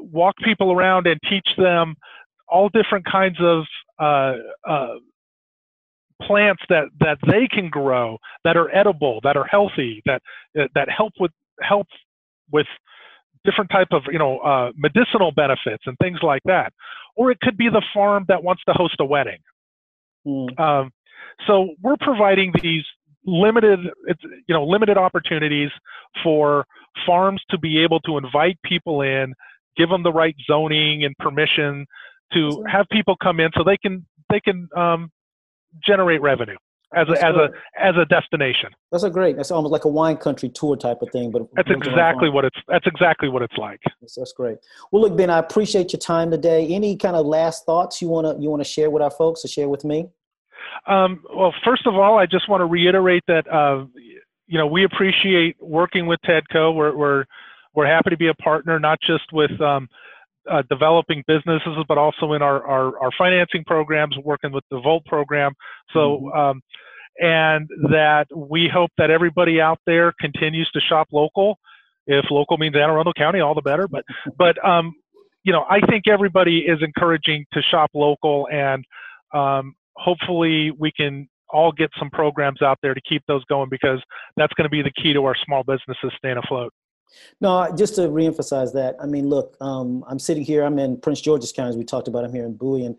walk 0.00 0.36
people 0.44 0.72
around 0.72 1.06
and 1.06 1.18
teach 1.28 1.46
them 1.56 1.94
all 2.48 2.68
different 2.68 3.04
kinds 3.06 3.38
of 3.40 3.64
uh, 3.98 4.34
uh, 4.68 4.94
plants 6.22 6.62
that 6.68 6.84
that 7.00 7.18
they 7.26 7.46
can 7.48 7.68
grow 7.68 8.18
that 8.44 8.56
are 8.56 8.74
edible, 8.74 9.20
that 9.22 9.36
are 9.36 9.44
healthy, 9.44 10.02
that 10.06 10.22
that 10.54 10.88
help 10.88 11.12
with 11.18 11.32
help 11.60 11.86
with 12.50 12.66
different 13.44 13.70
type 13.70 13.88
of 13.90 14.02
you 14.10 14.18
know 14.18 14.38
uh, 14.38 14.72
medicinal 14.76 15.32
benefits 15.32 15.84
and 15.86 15.96
things 15.98 16.18
like 16.22 16.42
that. 16.44 16.72
Or 17.16 17.30
it 17.30 17.38
could 17.40 17.56
be 17.56 17.68
the 17.68 17.82
farm 17.92 18.24
that 18.28 18.42
wants 18.42 18.62
to 18.68 18.72
host 18.72 18.96
a 19.00 19.04
wedding. 19.04 19.38
Mm. 20.26 20.58
Um, 20.58 20.90
so 21.46 21.70
we're 21.82 21.96
providing 22.00 22.52
these 22.62 22.84
limited 23.24 23.78
it's 24.06 24.20
you 24.22 24.54
know 24.54 24.64
limited 24.64 24.96
opportunities 24.96 25.70
for 26.22 26.64
farms 27.06 27.40
to 27.50 27.58
be 27.58 27.78
able 27.78 28.00
to 28.00 28.18
invite 28.18 28.58
people 28.64 29.02
in 29.02 29.32
give 29.76 29.88
them 29.88 30.02
the 30.02 30.12
right 30.12 30.34
zoning 30.46 31.04
and 31.04 31.16
permission 31.18 31.86
to 32.32 32.64
have 32.70 32.86
people 32.90 33.16
come 33.22 33.40
in 33.40 33.50
so 33.56 33.62
they 33.64 33.76
can 33.76 34.04
they 34.30 34.40
can 34.40 34.68
um, 34.76 35.10
generate 35.86 36.20
revenue 36.20 36.56
as 36.94 37.08
a, 37.08 37.12
as 37.24 37.34
a 37.34 37.48
as 37.80 37.94
a 37.96 38.04
destination. 38.06 38.70
That's 38.90 39.04
a 39.04 39.10
great. 39.10 39.36
That's 39.36 39.50
almost 39.50 39.72
like 39.72 39.84
a 39.84 39.88
wine 39.88 40.16
country 40.16 40.48
tour 40.48 40.76
type 40.76 41.00
of 41.02 41.10
thing. 41.10 41.30
But 41.30 41.42
that's 41.54 41.70
exactly 41.70 42.28
what 42.28 42.44
it's. 42.44 42.56
That's 42.68 42.86
exactly 42.86 43.28
what 43.28 43.42
it's 43.42 43.56
like. 43.56 43.80
That's, 44.00 44.14
that's, 44.14 44.32
great. 44.32 44.58
Well, 44.90 45.02
look, 45.02 45.16
Ben, 45.16 45.30
I 45.30 45.38
appreciate 45.38 45.92
your 45.92 46.00
time 46.00 46.30
today. 46.30 46.66
Any 46.68 46.96
kind 46.96 47.16
of 47.16 47.26
last 47.26 47.64
thoughts 47.64 48.02
you 48.02 48.08
wanna 48.08 48.38
you 48.38 48.50
wanna 48.50 48.64
share 48.64 48.90
with 48.90 49.02
our 49.02 49.10
folks 49.10 49.44
or 49.44 49.48
share 49.48 49.68
with 49.68 49.84
me? 49.84 50.08
Um, 50.86 51.22
well, 51.34 51.54
first 51.64 51.86
of 51.86 51.94
all, 51.94 52.18
I 52.18 52.26
just 52.26 52.48
want 52.48 52.60
to 52.60 52.66
reiterate 52.66 53.22
that 53.28 53.46
uh, 53.52 53.84
you 54.46 54.58
know 54.58 54.66
we 54.66 54.84
appreciate 54.84 55.56
working 55.60 56.06
with 56.06 56.20
TEDCO. 56.26 56.74
We're 56.74 56.96
we're 56.96 57.24
we're 57.74 57.86
happy 57.86 58.10
to 58.10 58.16
be 58.16 58.28
a 58.28 58.34
partner, 58.34 58.78
not 58.78 58.98
just 59.00 59.32
with 59.32 59.58
um, 59.60 59.88
uh, 60.50 60.62
developing 60.68 61.22
businesses, 61.26 61.76
but 61.88 61.98
also 61.98 62.32
in 62.32 62.42
our, 62.42 62.64
our, 62.66 62.98
our 62.98 63.10
financing 63.16 63.64
programs, 63.64 64.16
working 64.24 64.52
with 64.52 64.64
the 64.70 64.80
Volt 64.80 65.04
program. 65.06 65.52
So, 65.92 66.20
mm-hmm. 66.24 66.38
um, 66.38 66.62
and 67.18 67.68
that 67.90 68.26
we 68.34 68.70
hope 68.72 68.90
that 68.98 69.10
everybody 69.10 69.60
out 69.60 69.78
there 69.86 70.12
continues 70.20 70.70
to 70.72 70.80
shop 70.80 71.08
local. 71.12 71.58
If 72.06 72.24
local 72.30 72.56
means 72.56 72.74
Anne 72.74 72.90
Arundel 72.90 73.12
County, 73.12 73.40
all 73.40 73.54
the 73.54 73.62
better. 73.62 73.86
But, 73.86 74.04
but 74.38 74.64
um, 74.66 74.94
you 75.44 75.52
know, 75.52 75.64
I 75.68 75.80
think 75.80 76.08
everybody 76.08 76.60
is 76.60 76.78
encouraging 76.82 77.46
to 77.52 77.62
shop 77.62 77.90
local, 77.94 78.48
and 78.50 78.84
um, 79.34 79.74
hopefully 79.96 80.70
we 80.78 80.92
can 80.92 81.28
all 81.50 81.72
get 81.72 81.90
some 81.98 82.10
programs 82.10 82.62
out 82.62 82.78
there 82.82 82.94
to 82.94 83.00
keep 83.02 83.22
those 83.28 83.44
going 83.44 83.68
because 83.68 84.00
that's 84.36 84.52
going 84.54 84.64
to 84.64 84.70
be 84.70 84.82
the 84.82 84.92
key 85.02 85.12
to 85.12 85.24
our 85.24 85.36
small 85.44 85.62
businesses 85.62 86.10
staying 86.16 86.38
afloat. 86.38 86.72
No, 87.42 87.70
just 87.76 87.94
to 87.96 88.02
reemphasize 88.02 88.72
that, 88.72 88.96
I 88.98 89.06
mean, 89.06 89.28
look, 89.28 89.54
um, 89.60 90.02
I'm 90.08 90.18
sitting 90.18 90.44
here, 90.44 90.64
I'm 90.64 90.78
in 90.78 90.98
Prince 90.98 91.20
George's 91.20 91.52
County, 91.52 91.68
as 91.68 91.76
we 91.76 91.84
talked 91.84 92.08
about, 92.08 92.24
I'm 92.24 92.32
here 92.32 92.46
in 92.46 92.54
Bowie, 92.54 92.86
and 92.86 92.96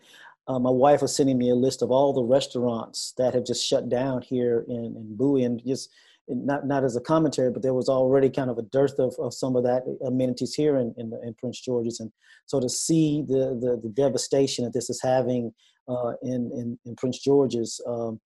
uh, 0.48 0.60
my 0.60 0.70
wife 0.70 1.02
was 1.02 1.16
sending 1.16 1.38
me 1.38 1.50
a 1.50 1.56
list 1.56 1.82
of 1.82 1.90
all 1.90 2.14
the 2.14 2.24
restaurants 2.24 3.14
that 3.18 3.34
have 3.34 3.46
just 3.46 3.66
shut 3.66 3.90
down 3.90 4.22
here 4.22 4.66
in, 4.68 4.96
in 4.98 5.16
Bowie 5.16 5.46
and 5.46 5.64
just 5.66 5.90
not 6.28 6.66
not 6.66 6.84
as 6.84 6.96
a 6.96 7.02
commentary, 7.02 7.52
but 7.52 7.62
there 7.62 7.74
was 7.74 7.90
already 7.90 8.30
kind 8.30 8.50
of 8.50 8.58
a 8.58 8.62
dearth 8.62 8.98
of, 8.98 9.14
of 9.20 9.34
some 9.34 9.56
of 9.56 9.64
that 9.64 9.84
amenities 10.06 10.54
here 10.54 10.78
in, 10.78 10.94
in, 10.98 11.12
in 11.24 11.34
Prince 11.34 11.60
George's, 11.60 12.00
and 12.00 12.12
so 12.46 12.60
to 12.60 12.70
see 12.70 13.24
the 13.28 13.58
the, 13.60 13.80
the 13.82 13.90
devastation 13.90 14.64
that 14.64 14.74
this 14.74 14.90
is 14.90 15.02
having 15.02 15.54
uh, 15.88 16.14
in, 16.22 16.52
in, 16.54 16.80
in 16.86 16.96
Prince 16.96 17.20
George's, 17.20 17.82
um, 17.88 18.20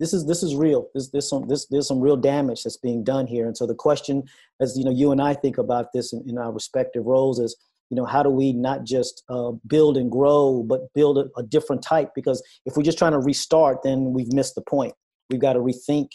this 0.00 0.12
is 0.12 0.26
this 0.26 0.42
is 0.42 0.56
real. 0.56 0.88
There's, 0.92 1.10
there's 1.10 1.28
some 1.28 1.46
this, 1.46 1.66
there's 1.66 1.86
some 1.86 2.00
real 2.00 2.16
damage 2.16 2.64
that's 2.64 2.76
being 2.76 3.04
done 3.04 3.26
here, 3.26 3.46
and 3.46 3.56
so 3.56 3.66
the 3.66 3.74
question, 3.74 4.24
as 4.60 4.76
you 4.76 4.84
know, 4.84 4.90
you 4.90 5.12
and 5.12 5.22
I 5.22 5.34
think 5.34 5.58
about 5.58 5.92
this 5.94 6.12
in, 6.12 6.24
in 6.28 6.36
our 6.36 6.52
respective 6.52 7.04
roles, 7.04 7.38
is 7.38 7.56
you 7.90 7.96
know 7.96 8.04
how 8.04 8.22
do 8.22 8.30
we 8.30 8.52
not 8.52 8.84
just 8.84 9.22
uh, 9.28 9.52
build 9.68 9.96
and 9.96 10.10
grow, 10.10 10.64
but 10.66 10.92
build 10.94 11.18
a, 11.18 11.26
a 11.38 11.44
different 11.44 11.82
type? 11.82 12.10
Because 12.14 12.42
if 12.66 12.76
we're 12.76 12.82
just 12.82 12.98
trying 12.98 13.12
to 13.12 13.20
restart, 13.20 13.84
then 13.84 14.12
we've 14.12 14.32
missed 14.32 14.56
the 14.56 14.62
point. 14.62 14.94
We've 15.30 15.40
got 15.40 15.52
to 15.52 15.60
rethink 15.60 16.08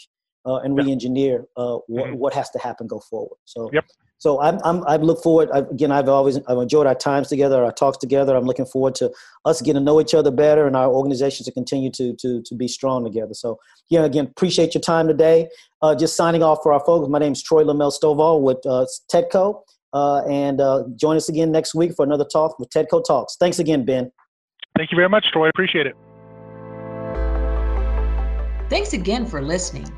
uh, 0.45 0.57
and 0.57 0.75
re-engineer 0.75 1.45
uh, 1.57 1.77
what, 1.87 2.07
mm-hmm. 2.07 2.15
what 2.15 2.33
has 2.33 2.49
to 2.51 2.59
happen 2.59 2.87
go 2.87 2.99
forward. 2.99 3.37
So, 3.45 3.69
yep. 3.73 3.85
so 4.17 4.41
I'm, 4.41 4.59
I'm 4.63 4.83
I 4.87 4.97
look 4.97 5.21
forward. 5.21 5.49
I, 5.53 5.59
again, 5.59 5.91
I've 5.91 6.09
always 6.09 6.37
I've 6.47 6.57
enjoyed 6.57 6.87
our 6.87 6.95
times 6.95 7.27
together, 7.27 7.63
our 7.63 7.71
talks 7.71 7.97
together. 7.97 8.35
I'm 8.35 8.45
looking 8.45 8.65
forward 8.65 8.95
to 8.95 9.11
us 9.45 9.61
getting 9.61 9.81
to 9.81 9.85
know 9.85 9.99
each 9.99 10.13
other 10.13 10.31
better 10.31 10.65
and 10.67 10.75
our 10.75 10.87
organizations 10.87 11.45
to 11.45 11.51
continue 11.51 11.91
to 11.91 12.15
to 12.15 12.41
to 12.43 12.55
be 12.55 12.67
strong 12.67 13.03
together. 13.03 13.33
So, 13.33 13.59
yeah, 13.89 14.05
again, 14.05 14.25
appreciate 14.25 14.73
your 14.73 14.81
time 14.81 15.07
today. 15.07 15.49
Uh, 15.81 15.95
just 15.95 16.15
signing 16.15 16.43
off 16.43 16.59
for 16.63 16.73
our 16.73 16.83
folks. 16.85 17.09
My 17.09 17.19
name 17.19 17.33
is 17.33 17.43
Troy 17.43 17.63
LeMaile-Stovall 17.63 18.41
with 18.41 18.57
uh, 18.65 18.85
TEDCO, 19.13 19.61
uh, 19.93 20.21
and 20.29 20.59
uh, 20.61 20.83
join 20.95 21.15
us 21.15 21.29
again 21.29 21.51
next 21.51 21.73
week 21.73 21.93
for 21.95 22.03
another 22.03 22.25
talk 22.25 22.59
with 22.59 22.69
TEDCO 22.69 23.03
Talks. 23.05 23.37
Thanks 23.39 23.59
again, 23.59 23.85
Ben. 23.85 24.11
Thank 24.77 24.91
you 24.91 24.95
very 24.95 25.09
much, 25.09 25.25
Troy. 25.31 25.49
Appreciate 25.49 25.87
it. 25.87 25.95
Thanks 28.69 28.93
again 28.93 29.25
for 29.25 29.41
listening. 29.41 29.91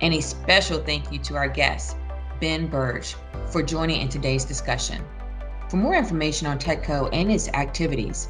And 0.00 0.14
a 0.14 0.20
special 0.20 0.82
thank 0.82 1.12
you 1.12 1.18
to 1.20 1.36
our 1.36 1.48
guest, 1.48 1.96
Ben 2.40 2.68
Birge, 2.68 3.14
for 3.50 3.62
joining 3.62 4.00
in 4.00 4.08
today's 4.08 4.44
discussion. 4.44 5.04
For 5.68 5.76
more 5.76 5.94
information 5.94 6.46
on 6.46 6.58
TEDCO 6.58 7.10
and 7.12 7.30
its 7.32 7.48
activities, 7.48 8.28